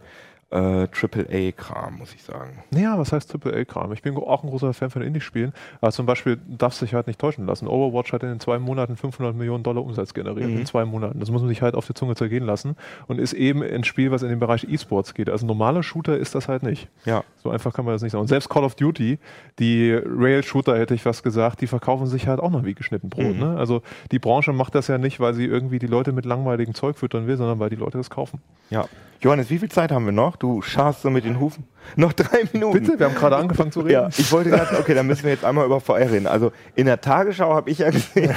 äh, 0.56 0.88
AAA-Kram, 0.90 1.98
muss 1.98 2.14
ich 2.14 2.22
sagen. 2.22 2.62
Ja, 2.74 2.98
was 2.98 3.12
heißt 3.12 3.34
AAA-Kram? 3.34 3.92
Ich 3.92 4.02
bin 4.02 4.16
auch 4.16 4.42
ein 4.42 4.48
großer 4.48 4.72
Fan 4.72 4.90
von 4.90 5.02
Indie-Spielen. 5.02 5.52
Aber 5.80 5.92
zum 5.92 6.06
Beispiel 6.06 6.38
darfst 6.46 6.80
du 6.80 6.86
dich 6.86 6.94
halt 6.94 7.06
nicht 7.06 7.18
täuschen 7.18 7.46
lassen. 7.46 7.68
Overwatch 7.68 8.12
hat 8.12 8.22
in 8.22 8.30
den 8.30 8.40
zwei 8.40 8.58
Monaten 8.58 8.96
500 8.96 9.36
Millionen 9.36 9.62
Dollar 9.62 9.84
Umsatz 9.84 10.14
generiert. 10.14 10.48
Mhm. 10.48 10.58
In 10.58 10.66
zwei 10.66 10.84
Monaten. 10.84 11.20
Das 11.20 11.30
muss 11.30 11.42
man 11.42 11.48
sich 11.48 11.62
halt 11.62 11.74
auf 11.74 11.86
die 11.86 11.94
Zunge 11.94 12.14
zergehen 12.14 12.44
lassen. 12.44 12.76
Und 13.06 13.20
ist 13.20 13.34
eben 13.34 13.62
ein 13.62 13.84
Spiel, 13.84 14.10
was 14.10 14.22
in 14.22 14.30
den 14.30 14.38
Bereich 14.38 14.64
E-Sports 14.64 15.14
geht. 15.14 15.28
Also 15.28 15.44
ein 15.44 15.48
normaler 15.48 15.82
Shooter 15.82 16.16
ist 16.16 16.34
das 16.34 16.48
halt 16.48 16.62
nicht. 16.62 16.88
Ja. 17.04 17.22
So 17.42 17.50
einfach 17.50 17.74
kann 17.74 17.84
man 17.84 17.94
das 17.94 18.02
nicht 18.02 18.12
sagen. 18.12 18.22
Und 18.22 18.28
selbst 18.28 18.48
Call 18.48 18.64
of 18.64 18.74
Duty, 18.74 19.18
die 19.58 19.92
Rail-Shooter, 19.92 20.78
hätte 20.78 20.94
ich 20.94 21.04
was 21.04 21.22
gesagt, 21.22 21.60
die 21.60 21.66
verkaufen 21.66 22.06
sich 22.06 22.26
halt 22.26 22.40
auch 22.40 22.50
noch 22.50 22.64
wie 22.64 22.74
geschnitten 22.74 23.10
Brot. 23.10 23.34
Mhm. 23.34 23.40
Ne? 23.40 23.56
Also 23.58 23.82
die 24.10 24.18
Branche 24.18 24.52
macht 24.52 24.74
das 24.74 24.88
ja 24.88 24.96
nicht, 24.96 25.20
weil 25.20 25.34
sie 25.34 25.44
irgendwie 25.44 25.78
die 25.78 25.86
Leute 25.86 26.12
mit 26.12 26.24
langweiligem 26.24 26.74
Zeug 26.74 26.96
füttern 26.96 27.26
will, 27.26 27.36
sondern 27.36 27.58
weil 27.58 27.70
die 27.70 27.76
Leute 27.76 27.98
das 27.98 28.10
kaufen. 28.10 28.40
Ja. 28.70 28.86
Johannes, 29.20 29.50
wie 29.50 29.58
viel 29.58 29.70
Zeit 29.70 29.92
haben 29.92 30.04
wir 30.04 30.12
noch? 30.12 30.36
Du 30.36 30.45
scharst 30.62 31.02
so 31.02 31.10
mit 31.10 31.24
den 31.24 31.38
Hufen. 31.40 31.64
Noch 31.96 32.12
drei 32.12 32.44
Minuten. 32.52 32.80
Bitte, 32.80 32.98
wir 32.98 33.06
haben 33.06 33.14
gerade 33.14 33.36
angefangen 33.36 33.70
zu 33.72 33.80
reden. 33.80 33.92
Ja, 33.92 34.08
ich 34.08 34.30
wollte 34.32 34.50
gerade, 34.50 34.78
okay, 34.78 34.94
dann 34.94 35.06
müssen 35.06 35.24
wir 35.24 35.30
jetzt 35.30 35.44
einmal 35.44 35.66
über 35.66 35.80
VR 35.80 36.10
reden. 36.10 36.26
Also 36.26 36.52
in 36.74 36.86
der 36.86 37.00
Tagesschau 37.00 37.54
habe 37.54 37.70
ich 37.70 37.78
ja 37.78 37.90
gesehen, 37.90 38.34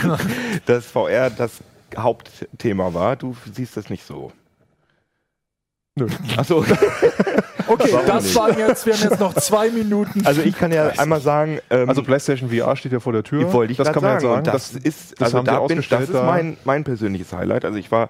dass 0.66 0.86
VR 0.86 1.30
das 1.30 1.60
Hauptthema 1.98 2.94
war. 2.94 3.16
Du 3.16 3.36
siehst 3.54 3.76
das 3.78 3.90
nicht 3.90 4.06
so. 4.06 4.32
Nö. 5.96 6.08
Achso, 6.38 6.64
Okay, 7.68 7.90
Warum 7.92 8.08
das 8.08 8.24
nicht? 8.24 8.36
waren 8.36 8.58
jetzt, 8.58 8.86
wir 8.88 8.94
haben 8.94 9.04
jetzt 9.10 9.20
noch 9.20 9.34
zwei 9.36 9.70
Minuten. 9.70 10.26
also 10.26 10.42
ich 10.42 10.58
kann 10.58 10.72
ja 10.72 10.88
einmal 10.98 11.22
sagen, 11.22 11.60
ähm, 11.70 11.88
Also 11.88 12.02
PlayStation 12.02 12.50
VR 12.50 12.76
steht 12.76 12.92
ja 12.94 13.00
vor 13.00 13.14
der 13.14 13.24
Tür. 13.24 13.54
wollte 13.54 13.72
ich 13.74 13.78
das 13.78 13.92
kann 13.92 14.02
man 14.02 14.14
jetzt 14.14 14.24
sagen. 14.24 14.38
Und 14.40 14.48
das, 14.48 14.72
ist, 14.72 15.22
das 15.22 15.36
also 15.36 15.44
da 15.44 15.60
bin, 15.68 15.84
das 15.88 16.02
ist 16.10 16.14
mein, 16.14 16.58
mein 16.64 16.84
persönliches 16.84 17.32
Highlight. 17.32 17.66
Also 17.66 17.78
ich 17.78 17.92
war 17.92 18.10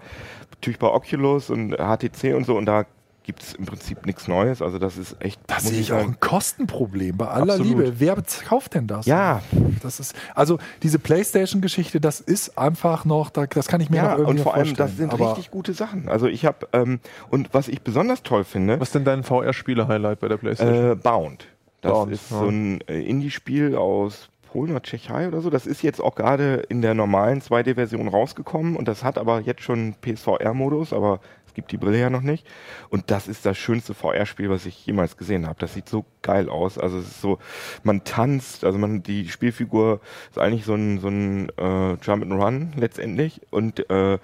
natürlich 0.52 0.80
bei 0.80 0.88
Oculus 0.88 1.50
und 1.50 1.74
HTC 1.74 2.36
und 2.36 2.46
so 2.46 2.58
und 2.58 2.68
da 2.68 2.86
gibt 3.24 3.44
es 3.44 3.54
im 3.54 3.66
Prinzip 3.66 4.06
nichts 4.06 4.28
Neues. 4.28 4.62
Also 4.62 4.80
das 4.80 4.98
ist 4.98 5.16
echt, 5.20 5.40
Da 5.48 5.56
muss 5.56 5.66
sehe 5.66 5.80
ich 5.80 5.94
auch 5.94 6.00
ein 6.00 6.20
Kostenproblem 6.20 7.18
bei 7.18 7.28
aller 7.28 7.54
Absolut. 7.54 7.78
Liebe. 7.86 8.00
Wer 8.00 8.18
kauft 8.48 8.74
denn 8.74 8.88
das? 8.88 9.06
Ja, 9.06 9.42
Das 9.82 10.00
ist, 10.00 10.16
also 10.36 10.58
diese 10.84 11.00
Playstation-Geschichte, 11.00 12.02
das 12.02 12.22
ist 12.22 12.58
einfach 12.58 13.06
noch, 13.06 13.30
da, 13.30 13.46
das 13.46 13.68
kann 13.68 13.82
ich 13.82 13.90
mir 13.90 13.98
ja, 13.98 14.04
noch 14.04 14.18
irgendwie 14.20 14.32
und 14.32 14.40
vor 14.40 14.54
allem, 14.56 14.66
vorstellen. 14.68 14.88
das 14.90 14.98
sind 14.98 15.14
Aber 15.14 15.32
richtig 15.32 15.52
gute 15.52 15.74
Sachen. 15.74 16.10
Also 16.10 16.28
ich 16.28 16.46
habe, 16.46 16.68
ähm, 16.74 17.00
und 17.30 17.54
was 17.54 17.68
ich 17.68 17.82
besonders 17.82 18.24
toll 18.24 18.44
finde, 18.44 18.80
Was 18.80 18.90
ist 18.90 18.96
denn 18.96 19.06
dein 19.06 19.24
VR-Spiele-Highlight 19.24 20.20
bei 20.20 20.28
der 20.28 20.38
PlayStation? 20.38 20.92
Äh, 20.92 20.96
Bound. 20.96 21.48
Das 21.82 21.92
Bound, 21.92 22.12
ist 22.12 22.32
ja. 22.32 22.40
so 22.40 22.48
ein 22.48 22.82
äh, 22.88 23.00
Indie-Spiel 23.02 23.76
aus 23.76 24.30
Polen 24.52 24.72
oder 24.72 24.82
Tschechei 24.82 25.28
oder 25.28 25.42
so. 25.42 25.50
Das 25.50 25.68
ist 25.68 25.82
jetzt 25.84 26.02
auch 26.02 26.16
gerade 26.16 26.56
in 26.70 26.82
der 26.82 26.94
normalen 26.94 27.42
2D-Version 27.42 28.08
rausgekommen 28.08 28.76
und 28.76 28.88
das 28.88 29.04
hat 29.04 29.18
aber 29.18 29.42
jetzt 29.42 29.62
schon 29.62 29.96
PSVR-Modus, 30.02 30.92
aber 30.94 31.20
es 31.50 31.56
gibt 31.56 31.72
die 31.72 31.78
Brille 31.78 32.00
ja 32.00 32.10
noch 32.12 32.22
nicht. 32.22 32.46
Und 32.90 33.10
das 33.10 33.28
ist 33.28 33.44
das 33.46 33.58
schönste 33.58 33.96
VR-Spiel, 33.96 34.50
was 34.52 34.68
ich 34.68 34.86
jemals 34.86 35.18
gesehen 35.18 35.48
habe. 35.48 35.60
Das 35.60 35.74
sieht 35.74 35.90
so 35.90 36.06
geil 36.22 36.48
aus. 36.48 36.78
Also 36.78 37.00
es 37.00 37.08
ist 37.08 37.22
so, 37.22 37.40
man 37.84 38.04
tanzt, 38.04 38.64
also 38.64 38.78
man 38.78 39.02
die 39.02 39.28
Spielfigur 39.30 40.00
ist 40.30 40.38
eigentlich 40.38 40.64
so 40.66 40.76
ein, 40.76 41.00
so 41.00 41.08
ein 41.08 41.50
äh, 41.58 41.94
Jump 42.04 42.24
and 42.24 42.34
Run 42.34 42.74
letztendlich 42.78 43.42
und 43.50 43.90
äh, 43.90 44.20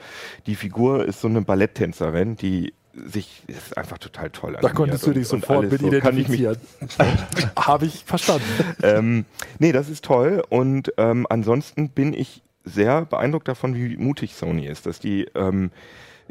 die 0.45 0.55
Figur 0.55 1.03
ist 1.05 1.19
so 1.19 1.27
eine 1.27 1.41
Balletttänzerin, 1.41 2.35
die 2.35 2.73
sich 2.93 3.41
ist 3.47 3.75
einfach 3.77 3.97
total 3.97 4.29
toll. 4.29 4.57
da 4.61 4.69
konntest 4.69 5.03
du 5.03 5.07
und- 5.07 5.15
dich 5.15 5.33
und 5.33 5.41
sofort 5.41 5.65
alles 5.65 5.81
mit 5.81 5.81
so. 5.81 5.99
Kann 5.99 6.17
ich 6.17 6.29
mich 6.29 6.41
identifizieren. 6.41 7.17
Habe 7.57 7.85
ich 7.87 8.05
verstanden. 8.05 8.45
ähm, 8.83 9.25
nee, 9.57 9.71
das 9.71 9.89
ist 9.89 10.05
toll. 10.05 10.43
Und 10.47 10.93
ähm, 10.97 11.25
ansonsten 11.29 11.89
bin 11.89 12.13
ich 12.13 12.43
sehr 12.63 13.03
beeindruckt 13.05 13.47
davon, 13.47 13.75
wie 13.75 13.97
mutig 13.97 14.35
Sony 14.35 14.67
ist, 14.67 14.85
dass 14.85 14.99
die 14.99 15.25
ähm, 15.35 15.71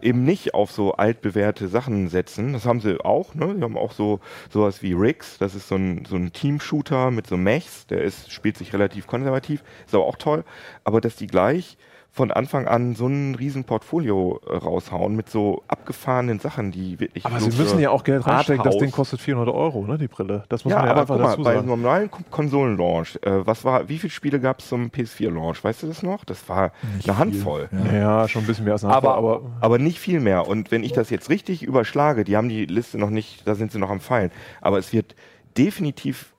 eben 0.00 0.24
nicht 0.24 0.54
auf 0.54 0.70
so 0.70 0.92
altbewährte 0.94 1.68
Sachen 1.68 2.08
setzen. 2.08 2.52
Das 2.52 2.66
haben 2.66 2.80
sie 2.80 3.00
auch, 3.04 3.34
ne? 3.34 3.54
Die 3.56 3.62
haben 3.62 3.78
auch 3.78 3.92
so 3.92 4.20
sowas 4.50 4.82
wie 4.82 4.92
Riggs, 4.92 5.38
das 5.38 5.54
ist 5.54 5.68
so 5.68 5.76
ein, 5.76 6.04
so 6.04 6.16
ein 6.16 6.32
Team-Shooter 6.32 7.10
mit 7.10 7.26
so 7.26 7.36
Mechs, 7.36 7.86
der 7.86 8.02
ist, 8.02 8.32
spielt 8.32 8.56
sich 8.56 8.72
relativ 8.72 9.06
konservativ, 9.06 9.62
ist 9.86 9.94
aber 9.94 10.06
auch 10.06 10.16
toll. 10.16 10.44
Aber 10.84 11.00
dass 11.00 11.16
die 11.16 11.26
gleich 11.26 11.76
von 12.16 12.30
Anfang 12.30 12.68
an 12.68 12.94
so 12.94 13.08
ein 13.08 13.34
riesen 13.34 13.64
Portfolio 13.64 14.40
äh, 14.48 14.54
raushauen 14.56 15.16
mit 15.16 15.28
so 15.28 15.64
abgefahrenen 15.66 16.38
Sachen, 16.38 16.70
die 16.70 17.00
wirklich. 17.00 17.26
aber 17.26 17.40
sie 17.40 17.50
müssen 17.60 17.80
ja 17.80 17.90
auch 17.90 18.04
Geld 18.04 18.24
reinstecken. 18.24 18.62
Das 18.62 18.78
Ding 18.78 18.92
kostet 18.92 19.20
400 19.20 19.52
Euro, 19.52 19.84
ne, 19.84 19.98
die 19.98 20.06
Brille. 20.06 20.44
Das 20.48 20.64
muss 20.64 20.70
ja, 20.70 20.76
man 20.78 20.86
ja 20.86 20.92
aber 20.92 21.00
einfach 21.00 21.14
guck 21.16 21.22
mal, 21.24 21.30
dazu 21.32 21.42
bei 21.42 21.54
sagen. 21.56 21.66
normalen 21.66 22.08
Kon- 22.12 22.24
Konsolen-Launch, 22.30 23.18
äh, 23.22 23.44
was 23.44 23.64
war, 23.64 23.88
wie 23.88 23.98
viele 23.98 24.12
Spiele 24.12 24.38
gab 24.38 24.60
es 24.60 24.68
zum 24.68 24.90
PS4-Launch? 24.90 25.64
Weißt 25.64 25.82
du 25.82 25.88
das 25.88 26.04
noch? 26.04 26.24
Das 26.24 26.48
war 26.48 26.70
eine 27.02 27.18
Handvoll. 27.18 27.68
Ja, 27.92 28.28
schon 28.28 28.44
ein 28.44 28.46
bisschen 28.46 28.64
mehr 28.64 28.74
als 28.74 28.84
eine 28.84 28.94
Aber- 28.94 29.14
Handvoll, 29.16 29.34
aber 29.34 29.50
Aber 29.60 29.78
nicht 29.78 29.98
viel 29.98 30.20
mehr. 30.20 30.46
Und 30.46 30.70
wenn 30.70 30.84
ich 30.84 30.92
das 30.92 31.10
jetzt 31.10 31.30
richtig 31.30 31.64
überschlage, 31.64 32.22
die 32.22 32.36
haben 32.36 32.48
die 32.48 32.66
Liste 32.66 32.96
noch 32.96 33.10
nicht, 33.10 33.44
da 33.48 33.56
sind 33.56 33.72
sie 33.72 33.80
noch 33.80 33.90
am 33.90 33.98
Feilen, 33.98 34.30
aber 34.60 34.78
es 34.78 34.92
wird 34.92 35.16
definitiv 35.58 36.26
defi- 36.26 36.33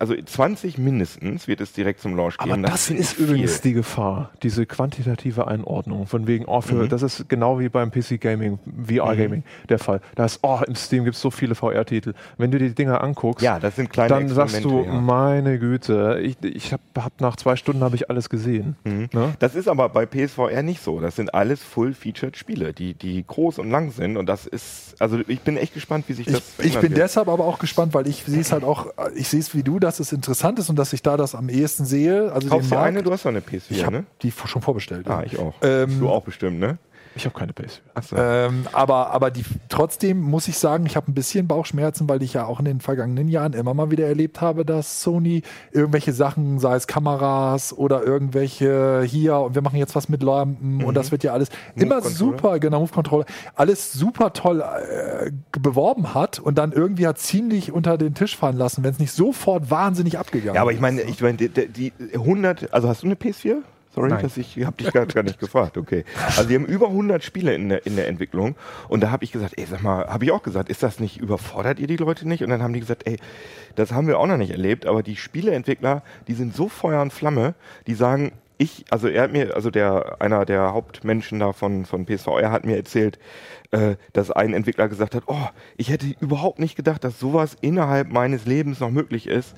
also 0.00 0.14
20 0.22 0.78
mindestens 0.78 1.48
wird 1.48 1.60
es 1.60 1.72
direkt 1.72 2.00
zum 2.00 2.16
Launch 2.16 2.38
geben. 2.38 2.52
Aber 2.52 2.62
das, 2.62 2.86
finde 2.86 3.02
ist 3.02 3.18
übrigens 3.18 3.60
die 3.60 3.72
Gefahr, 3.72 4.30
diese 4.42 4.66
quantitative 4.66 5.46
Einordnung. 5.46 6.06
Von 6.06 6.26
wegen, 6.26 6.44
oh, 6.46 6.60
für, 6.60 6.74
Mhm. 6.74 6.88
das 6.88 7.02
ist 7.02 7.28
genau 7.28 7.58
wie 7.60 7.68
beim 7.68 7.90
PC-Gaming, 7.90 8.58
VR-Gaming 8.86 9.42
der 9.68 9.78
Fall. 9.78 10.00
Da 10.14 10.24
ist, 10.24 10.40
oh, 10.42 10.60
im 10.66 10.74
Steam 10.74 11.04
gibt 11.04 11.16
es 11.16 11.22
so 11.22 11.30
viele 11.30 11.54
VR-Titel. 11.54 12.14
Wenn 12.38 12.50
du 12.50 12.58
dir 12.58 12.68
die 12.68 12.74
Dinger 12.74 13.02
anguckst, 13.02 13.42
Ja, 13.44 13.58
das 13.58 13.76
sind 13.76 13.90
kleine 13.90 14.08
dann 14.08 14.28
sagst 14.28 14.64
du, 14.64 14.84
ja. 14.84 14.92
meine 14.92 15.58
Güte, 15.58 16.18
ich, 16.22 16.36
ich 16.42 16.72
habe 16.72 16.82
hab 16.98 17.20
nach 17.20 17.36
zwei 17.36 17.56
Stunden 17.56 17.82
habe 17.82 17.96
ich 17.96 18.10
alles 18.10 18.28
gesehen. 18.28 18.76
Mhm. 18.84 19.08
Ne? 19.12 19.34
Das 19.38 19.54
ist 19.54 19.68
aber 19.68 19.88
bei 19.88 20.06
PSVR 20.06 20.62
nicht 20.62 20.82
so. 20.82 21.00
Das 21.00 21.16
sind 21.16 21.34
alles 21.34 21.62
full-featured 21.62 22.36
Spiele, 22.36 22.72
die, 22.72 22.94
die 22.94 23.24
groß 23.26 23.58
und 23.58 23.70
lang 23.70 23.90
sind. 23.92 24.16
Und 24.16 24.26
das 24.26 24.46
ist, 24.46 24.96
also 24.98 25.20
ich 25.26 25.40
bin 25.40 25.56
echt 25.56 25.74
gespannt, 25.74 26.04
wie 26.08 26.12
sich 26.14 26.26
das 26.26 26.42
Ich, 26.58 26.66
ich 26.66 26.72
bin 26.74 26.90
wird. 26.90 26.96
deshalb 26.98 27.28
aber 27.28 27.44
auch 27.44 27.58
gespannt, 27.58 27.94
weil 27.94 28.06
ich 28.08 28.24
sehe 28.24 28.40
es 28.40 28.52
halt 28.52 28.64
auch, 28.64 28.88
ich 29.14 29.28
sehe 29.28 29.40
es 29.40 29.53
wie 29.54 29.62
du, 29.62 29.78
dass 29.78 30.00
es 30.00 30.12
interessant 30.12 30.58
ist 30.58 30.70
und 30.70 30.76
dass 30.76 30.92
ich 30.92 31.02
da 31.02 31.16
das 31.16 31.34
am 31.34 31.48
ehesten 31.48 31.84
sehe. 31.84 32.32
Also 32.32 32.48
Kaufst 32.48 32.70
den 32.70 32.76
Markt, 32.76 32.88
eine? 32.88 33.02
Du 33.02 33.12
hast 33.12 33.24
doch 33.24 33.30
eine 33.30 33.40
PS4, 33.40 33.70
ich 33.70 33.90
ne? 33.90 34.04
die 34.22 34.30
schon 34.30 34.62
vorbestellt. 34.62 35.08
Ah, 35.08 35.20
ja. 35.20 35.26
ich 35.26 35.38
auch. 35.38 35.54
Ähm, 35.62 35.98
du 36.00 36.08
auch 36.08 36.22
bestimmt, 36.22 36.58
ne? 36.58 36.78
Ich 37.16 37.24
habe 37.24 37.38
keine 37.38 37.52
PS. 37.52 37.80
Achso. 37.94 38.16
Ähm, 38.16 38.66
aber 38.72 39.10
aber 39.12 39.30
die, 39.30 39.44
trotzdem 39.68 40.20
muss 40.20 40.48
ich 40.48 40.58
sagen, 40.58 40.86
ich 40.86 40.96
habe 40.96 41.10
ein 41.10 41.14
bisschen 41.14 41.46
Bauchschmerzen, 41.46 42.08
weil 42.08 42.22
ich 42.22 42.34
ja 42.34 42.46
auch 42.46 42.58
in 42.58 42.64
den 42.64 42.80
vergangenen 42.80 43.28
Jahren 43.28 43.52
immer 43.52 43.72
mal 43.74 43.90
wieder 43.90 44.06
erlebt 44.06 44.40
habe, 44.40 44.64
dass 44.64 45.02
Sony 45.02 45.42
irgendwelche 45.72 46.12
Sachen, 46.12 46.58
sei 46.58 46.74
es 46.74 46.86
Kameras 46.86 47.72
oder 47.72 48.02
irgendwelche 48.02 49.02
hier 49.06 49.36
und 49.36 49.54
wir 49.54 49.62
machen 49.62 49.78
jetzt 49.78 49.94
was 49.94 50.08
mit 50.08 50.22
Lampen 50.22 50.82
und 50.84 50.94
das 50.94 51.12
wird 51.12 51.22
ja 51.22 51.32
alles 51.32 51.48
immer 51.76 52.02
super, 52.02 52.58
genau, 52.58 52.80
Move 52.80 52.92
Controller, 52.92 53.26
alles 53.54 53.92
super 53.92 54.32
toll 54.32 54.60
äh, 54.60 55.30
beworben 55.52 56.14
hat 56.14 56.40
und 56.40 56.58
dann 56.58 56.72
irgendwie 56.72 57.06
hat 57.06 57.18
ziemlich 57.18 57.72
unter 57.72 57.96
den 57.96 58.14
Tisch 58.14 58.36
fallen 58.36 58.56
lassen, 58.56 58.82
wenn 58.82 58.90
es 58.90 58.98
nicht 58.98 59.12
sofort 59.12 59.70
wahnsinnig 59.70 60.18
abgegangen 60.18 60.54
Ja, 60.56 60.62
aber 60.62 60.72
ich 60.72 60.76
ist. 60.76 60.82
meine, 60.82 61.02
ich 61.02 61.20
meine, 61.20 61.36
die, 61.36 61.48
die 61.48 61.92
100, 62.14 62.72
also 62.72 62.88
hast 62.88 63.02
du 63.02 63.06
eine 63.06 63.14
PS4? 63.14 63.62
Sorry, 63.94 64.10
Nein. 64.10 64.22
dass 64.22 64.36
ich 64.36 64.64
habe 64.64 64.76
dich 64.76 64.92
gar, 64.92 65.06
gar 65.06 65.22
nicht 65.22 65.38
gefragt. 65.38 65.78
Okay. 65.78 66.04
Also 66.26 66.48
die 66.48 66.56
haben 66.56 66.66
über 66.66 66.88
100 66.88 67.22
Spiele 67.22 67.54
in 67.54 67.68
der, 67.68 67.86
in 67.86 67.94
der 67.94 68.08
Entwicklung 68.08 68.56
und 68.88 69.00
da 69.02 69.12
habe 69.12 69.22
ich 69.22 69.30
gesagt, 69.30 69.54
ey, 69.56 69.66
sag 69.66 69.82
mal, 69.82 70.06
habe 70.08 70.24
ich 70.24 70.32
auch 70.32 70.42
gesagt, 70.42 70.68
ist 70.68 70.82
das 70.82 70.98
nicht 70.98 71.18
überfordert 71.18 71.78
ihr 71.78 71.86
die 71.86 71.96
Leute 71.96 72.26
nicht? 72.26 72.42
Und 72.42 72.50
dann 72.50 72.60
haben 72.60 72.72
die 72.72 72.80
gesagt, 72.80 73.06
ey, 73.06 73.18
das 73.76 73.92
haben 73.92 74.08
wir 74.08 74.18
auch 74.18 74.26
noch 74.26 74.36
nicht 74.36 74.50
erlebt, 74.50 74.86
aber 74.86 75.04
die 75.04 75.14
Spieleentwickler, 75.14 76.02
die 76.26 76.34
sind 76.34 76.56
so 76.56 76.68
Feuer 76.68 77.02
und 77.02 77.12
Flamme, 77.12 77.54
die 77.86 77.94
sagen, 77.94 78.32
ich, 78.58 78.84
also 78.90 79.08
er 79.08 79.22
hat 79.22 79.32
mir, 79.32 79.54
also 79.54 79.70
der 79.70 80.16
einer 80.20 80.44
der 80.44 80.72
Hauptmenschen 80.72 81.38
da 81.40 81.52
von 81.52 81.84
von 81.84 82.06
PSVR 82.06 82.50
hat 82.50 82.64
mir 82.64 82.76
erzählt, 82.76 83.18
äh, 83.72 83.96
dass 84.12 84.30
ein 84.30 84.54
Entwickler 84.54 84.88
gesagt 84.88 85.14
hat, 85.14 85.24
oh, 85.26 85.48
ich 85.76 85.90
hätte 85.90 86.06
überhaupt 86.20 86.58
nicht 86.58 86.76
gedacht, 86.76 87.02
dass 87.04 87.18
sowas 87.18 87.56
innerhalb 87.60 88.10
meines 88.12 88.46
Lebens 88.46 88.80
noch 88.80 88.90
möglich 88.90 89.26
ist. 89.26 89.54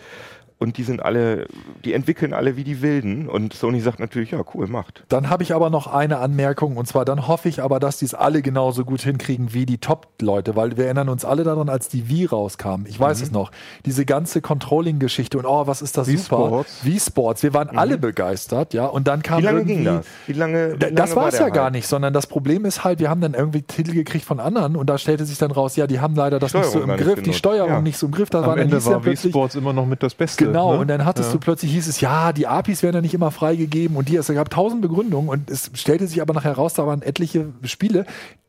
Und 0.59 0.79
die 0.79 0.85
sind 0.85 1.03
alle, 1.05 1.47
die 1.85 1.93
entwickeln 1.93 2.33
alle 2.33 2.57
wie 2.57 2.65
die 2.65 2.81
Wilden. 2.81 3.29
Und 3.29 3.53
Sony 3.53 3.81
sagt 3.81 4.01
natürlich, 4.01 4.31
ja, 4.31 4.43
cool, 4.55 4.67
macht. 4.69 5.05
Dann 5.11 5.29
habe 5.29 5.43
ich 5.43 5.55
aber 5.55 5.69
noch 5.69 5.87
eine 5.87 6.17
Anmerkung 6.19 6.79
und 6.79 6.87
zwar 6.87 7.05
dann 7.05 7.29
hoffe 7.29 7.51
ich 7.51 7.63
aber, 7.63 7.79
dass 7.79 7.99
die 7.99 8.07
es 8.07 8.15
alle 8.15 8.41
genauso 8.41 8.87
gut 8.87 9.03
hinkriegen 9.03 9.53
wie 9.53 9.67
die 9.67 9.77
Top-Leute, 9.77 10.57
weil 10.57 10.79
wir 10.79 10.87
erinnern 10.87 11.11
uns 11.11 11.27
alle 11.27 11.45
daran, 11.45 11.69
als 11.69 11.89
die 11.91 12.09
Wii 12.09 12.25
rauskam. 12.27 12.87
Ich 12.87 12.99
Mhm. 12.99 13.05
weiß 13.05 13.21
es 13.21 13.31
noch. 13.33 13.51
Diese 13.85 14.07
ganze 14.07 14.41
Controlling-Geschichte 14.41 15.37
und 15.39 15.45
oh, 15.45 15.67
was 15.67 15.83
ist 15.83 15.97
das 15.99 16.09
Wii 16.09 16.17
super. 16.17 16.47
Sports. 16.47 16.85
Wii 16.85 17.01
Sports. 17.01 17.43
Wir 17.43 17.53
waren 17.55 17.77
alle 17.77 17.99
begeistert, 17.99 18.73
ja. 18.75 18.87
Und 18.87 19.07
dann 19.09 19.23
kam 19.23 19.37
Mhm. 19.37 19.43
Wie 19.43 19.45
lange 19.47 19.59
irgendwie, 19.59 19.75
ging 19.75 19.85
das? 19.85 20.07
Wie 20.27 20.33
lange? 20.33 20.73
Wie 20.75 20.79
Da- 20.79 20.87
lange 20.87 20.97
Das 20.97 21.15
war 21.17 21.29
es 21.29 21.39
ja 21.39 21.49
gar 21.51 21.71
nicht, 21.71 21.87
sondern 21.87 22.15
das 22.15 22.27
Problem 22.27 22.65
ist 22.65 22.83
halt, 22.83 22.99
wir 22.99 23.11
haben 23.11 23.21
dann 23.21 23.35
irgendwie 23.35 23.61
Titel 23.63 23.93
gekriegt 23.93 24.25
von 24.25 24.41
anderen 24.41 24.77
und 24.77 24.89
da 24.89 24.97
stellte 24.97 25.27
sich 25.27 25.37
dann 25.39 25.51
raus, 25.51 25.77
ja, 25.77 25.87
die 25.87 26.01
haben 26.01 26.15
leider 26.15 26.39
das 26.39 26.55
nicht 26.55 26.65
so 26.65 26.71
Steuerung 26.81 26.91
im 26.91 26.97
Griff, 26.97 27.23
die. 27.23 27.33
Steuerung 27.35 27.71
Ja. 27.71 27.81
nicht 27.83 27.99
so 27.99 28.07
im 28.07 28.13
Griff. 28.13 28.31
Das 28.31 28.43
Am 28.43 28.49
war 28.49 28.57
dann 28.57 28.65
Ende 28.65 28.85
war 28.87 29.05
Wii 29.05 29.17
Sports 29.17 29.55
immer 29.55 29.73
noch 29.75 29.85
mit 29.87 30.03
das 30.03 30.15
Beste. 30.15 30.46
Genau, 30.47 30.75
ne? 30.75 30.79
und 30.81 30.89
dann 30.89 31.05
hattest 31.05 31.29
Ja. 31.31 31.33
du 31.35 31.41
plötzlich 31.41 31.73
hieß 31.73 31.87
es, 31.89 32.01
ja, 32.01 32.33
die 32.33 32.47
APIs 32.47 32.83
werden 32.83 32.97
ja 32.97 33.01
nicht 33.03 33.15
immer 33.15 33.31
freigegeben 33.31 33.97
und 33.97 34.09
die, 34.09 34.17
es 34.17 34.27
gab 34.29 34.51
tausend 34.51 34.83
Begründungen 34.83 35.29
und 35.29 35.51
es 35.51 35.71
stellte 35.75 36.07
sich 36.07 36.21
aber 36.23 36.35
nachher 36.35 36.53
raus, 36.53 36.75
da 36.75 36.87
waren 36.87 37.03
etliche 37.03 37.47
Spiele, 37.65 38.07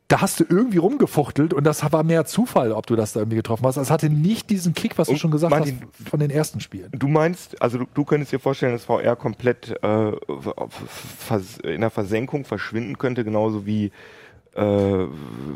da 0.08 0.22
hast 0.22 0.40
du 0.40 0.44
irgendwie 0.48 0.78
rumgefuchtelt 0.78 1.52
und 1.52 1.64
das 1.64 1.82
war 1.92 2.02
mehr 2.02 2.24
Zufall, 2.24 2.72
ob 2.72 2.86
du 2.86 2.96
das 2.96 3.12
da 3.12 3.20
irgendwie 3.20 3.36
getroffen 3.36 3.66
hast. 3.66 3.76
Es 3.76 3.90
hatte 3.90 4.08
nicht 4.08 4.48
diesen 4.48 4.72
Kick, 4.72 4.96
was 4.96 5.08
du 5.08 5.12
Und 5.12 5.18
schon 5.18 5.30
gesagt 5.30 5.50
Martin- 5.50 5.80
hast, 5.98 6.08
von 6.08 6.18
den 6.18 6.30
ersten 6.30 6.60
Spielen. 6.60 6.88
Du 6.92 7.08
meinst, 7.08 7.60
also 7.60 7.76
du, 7.76 7.84
du 7.92 8.04
könntest 8.06 8.32
dir 8.32 8.38
vorstellen, 8.40 8.72
dass 8.72 8.84
VR 8.84 9.16
komplett 9.16 9.74
äh, 9.82 10.12
in 11.64 11.80
der 11.82 11.90
Versenkung 11.90 12.44
verschwinden 12.46 12.96
könnte, 12.98 13.22
genauso 13.24 13.66
wie 13.66 13.92
äh, 14.58 15.06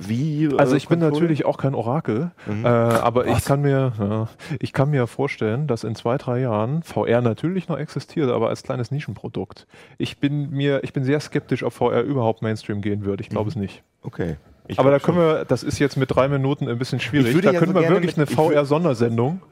wie 0.00 0.44
äh, 0.46 0.57
Also 0.59 0.76
ich 0.76 0.88
bin 0.88 1.00
Konsole? 1.00 1.20
natürlich 1.22 1.44
auch 1.44 1.59
kein 1.59 1.74
Orakel, 1.74 2.30
äh, 2.62 2.66
aber 2.66 3.26
ich 3.26 3.44
kann 3.44 3.62
mir 3.62 3.92
ja, 3.98 4.28
ich 4.61 4.72
kann 4.72 4.90
mir 4.90 5.07
vorstellen, 5.07 5.66
dass 5.66 5.84
in 5.84 5.94
zwei 5.94 6.16
drei 6.18 6.40
Jahren 6.40 6.82
VR 6.82 7.20
natürlich 7.20 7.68
noch 7.68 7.78
existiert, 7.78 8.30
aber 8.30 8.48
als 8.48 8.62
kleines 8.62 8.90
Nischenprodukt. 8.90 9.66
Ich 9.98 10.18
bin 10.18 10.50
mir 10.50 10.82
ich 10.84 10.92
bin 10.92 11.05
sehr 11.05 11.20
skeptisch, 11.20 11.62
ob 11.62 11.72
VR 11.72 12.03
überhaupt 12.03 12.42
Mainstream 12.42 12.80
gehen 12.80 13.05
wird. 13.05 13.20
Ich 13.20 13.28
glaube 13.28 13.50
es 13.50 13.57
nicht. 13.57 13.82
okay. 14.03 14.36
Ich 14.68 14.78
aber 14.78 14.92
da 14.92 15.00
können 15.00 15.18
schon. 15.18 15.26
wir, 15.38 15.44
das 15.44 15.64
ist 15.64 15.80
jetzt 15.80 15.96
mit 15.96 16.14
drei 16.14 16.28
Minuten 16.28 16.68
ein 16.68 16.78
bisschen 16.78 17.00
schwierig. 17.00 17.36
Da 17.42 17.50
ja 17.50 17.59
können 17.59 17.74
so 17.74 17.80
wir 17.80 17.88
wirklich 17.88 18.16
mit- 18.16 18.28
eine 18.28 18.36
VR-Sondersendung. 18.36 19.42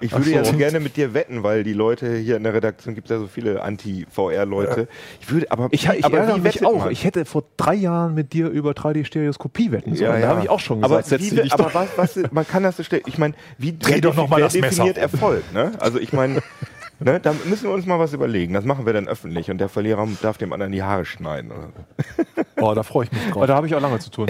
Ich 0.00 0.12
würde 0.12 0.30
ja 0.30 0.44
so. 0.44 0.52
so 0.52 0.56
gerne 0.58 0.80
mit 0.80 0.96
dir 0.96 1.14
wetten, 1.14 1.42
weil 1.42 1.62
die 1.64 1.72
Leute 1.72 2.16
hier 2.16 2.36
in 2.36 2.42
der 2.44 2.54
Redaktion 2.54 2.94
gibt 2.94 3.08
es 3.08 3.14
ja 3.14 3.18
so 3.18 3.26
viele 3.26 3.62
Anti-VR-Leute. 3.62 4.88
Ich 5.20 5.30
würde, 5.30 5.50
aber 5.50 5.68
Ich, 5.70 5.88
ich 5.88 6.04
aber 6.04 6.38
mich 6.38 6.64
auch. 6.64 6.78
man? 6.78 6.90
Ich 6.90 7.04
hätte 7.04 7.24
vor 7.24 7.44
drei 7.56 7.74
Jahren 7.74 8.14
mit 8.14 8.32
dir 8.32 8.48
über 8.48 8.72
3D-Stereoskopie 8.72 9.72
wetten 9.72 9.94
sollen. 9.94 10.20
Da 10.20 10.28
habe 10.28 10.42
ich 10.42 10.48
auch 10.50 10.60
schon 10.60 10.80
gesagt, 10.82 11.12
aber 11.12 11.20
wie, 11.20 11.52
aber 11.52 11.74
was, 11.74 11.88
was, 11.96 12.32
man 12.32 12.46
kann 12.46 12.62
das 12.62 12.76
so 12.76 12.82
stellen. 12.82 13.02
Ich 13.06 13.18
meine, 13.18 13.34
wie 13.58 13.76
Dreh 13.76 14.00
doch 14.00 14.14
noch 14.16 14.28
mal 14.28 14.40
das 14.40 14.54
Messer 14.54 14.84
definiert 14.84 14.96
um. 14.96 15.02
Erfolg? 15.02 15.52
Ne? 15.52 15.72
Also 15.78 15.98
ich 15.98 16.12
meine, 16.12 16.42
ne, 17.00 17.20
da 17.20 17.34
müssen 17.48 17.64
wir 17.64 17.72
uns 17.74 17.86
mal 17.86 17.98
was 17.98 18.12
überlegen. 18.12 18.54
Das 18.54 18.64
machen 18.64 18.86
wir 18.86 18.92
dann 18.92 19.08
öffentlich 19.08 19.50
und 19.50 19.58
der 19.58 19.68
Verlierer 19.68 20.06
darf 20.22 20.38
dem 20.38 20.52
anderen 20.52 20.72
die 20.72 20.82
Haare 20.82 21.04
schneiden. 21.04 21.50
So. 21.50 22.14
Oh, 22.62 22.74
da 22.74 22.82
freue 22.82 23.06
ich 23.06 23.12
mich 23.12 23.22
Aber 23.22 23.32
drauf. 23.32 23.46
da 23.46 23.54
habe 23.54 23.66
ich 23.68 23.74
auch 23.74 23.80
lange 23.80 23.98
zu 24.00 24.10
tun. 24.10 24.26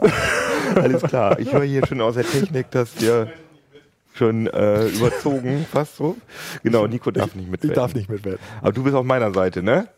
Alles 0.74 1.02
klar. 1.02 1.38
Ich 1.38 1.50
höre 1.50 1.62
hier 1.62 1.86
schon 1.86 1.98
aus 2.02 2.14
der 2.14 2.24
Technik, 2.24 2.70
dass 2.70 3.00
wir 3.00 3.32
schon 4.14 4.46
äh, 4.46 4.86
überzogen, 4.86 5.66
fast 5.72 5.96
so. 5.96 6.16
Genau, 6.62 6.86
Nico 6.86 7.10
darf 7.10 7.34
nicht 7.34 7.44
Ich 7.46 7.50
mitwetten. 7.50 7.74
darf 7.74 7.94
nicht 7.94 8.08
mitwetten. 8.08 8.38
Aber 8.62 8.72
du 8.72 8.82
bist 8.84 8.94
auf 8.96 9.04
meiner 9.04 9.32
Seite, 9.34 9.62
ne? 9.62 9.88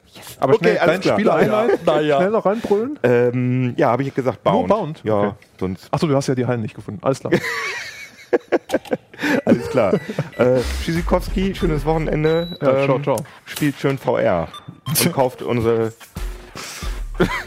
Aber 0.41 0.55
Okay, 0.55 0.65
schnell, 0.71 0.79
alles 0.79 1.01
klar. 1.01 1.19
Spiel 1.19 1.31
einleiten, 1.31 1.79
Naja. 1.85 2.17
schnell 2.17 2.31
noch 2.31 2.47
reinbrüllen. 2.47 2.99
Ähm, 3.03 3.75
ja, 3.77 3.91
habe 3.91 4.03
ich 4.03 4.15
gesagt, 4.15 4.43
Bound. 4.43 4.69
Nur 4.69 4.79
Bound? 4.79 5.01
Ja, 5.05 5.19
Okay. 5.21 5.33
sonst 5.61 5.89
Achso, 5.93 6.07
du 6.07 6.17
hast 6.17 6.27
ja 6.29 6.35
die 6.35 6.47
Hallen 6.47 6.63
nicht 6.63 6.75
gefunden. 6.75 7.01
Alles 7.03 7.21
klar. 7.21 7.33
alles 9.45 9.69
klar. 9.69 9.95
äh, 10.39 10.61
Schisikowski, 10.83 11.55
schönes 11.55 11.85
Wochenende. 11.85 12.57
Ja, 12.63 12.85
ciao, 12.85 12.97
Ähm, 12.97 13.05
ciao. 13.05 13.17
Spielt 13.45 13.77
schön 13.79 13.99
VR 13.99 14.49
und 14.87 15.13
kauft 15.13 15.43
unsere 15.43 15.93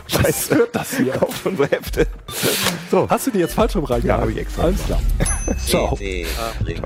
Scheiße. 0.07 0.67
das 0.71 0.97
hier? 0.97 1.13
Kauft 1.13 1.45
unsere 1.45 1.69
Hefte. 1.69 2.07
So. 2.89 3.09
Hast 3.09 3.27
du 3.27 3.31
die 3.31 3.39
jetzt 3.39 3.53
falsch 3.53 3.75
rum 3.75 3.83
reingehalten? 3.85 4.07
Ja, 4.07 4.21
hab 4.21 4.29
ich 4.29 4.37
extra 4.37 4.63
Alles 4.63 4.83
klar. 4.85 5.01
Ciao. 5.65 5.93
Uplink. 5.93 6.81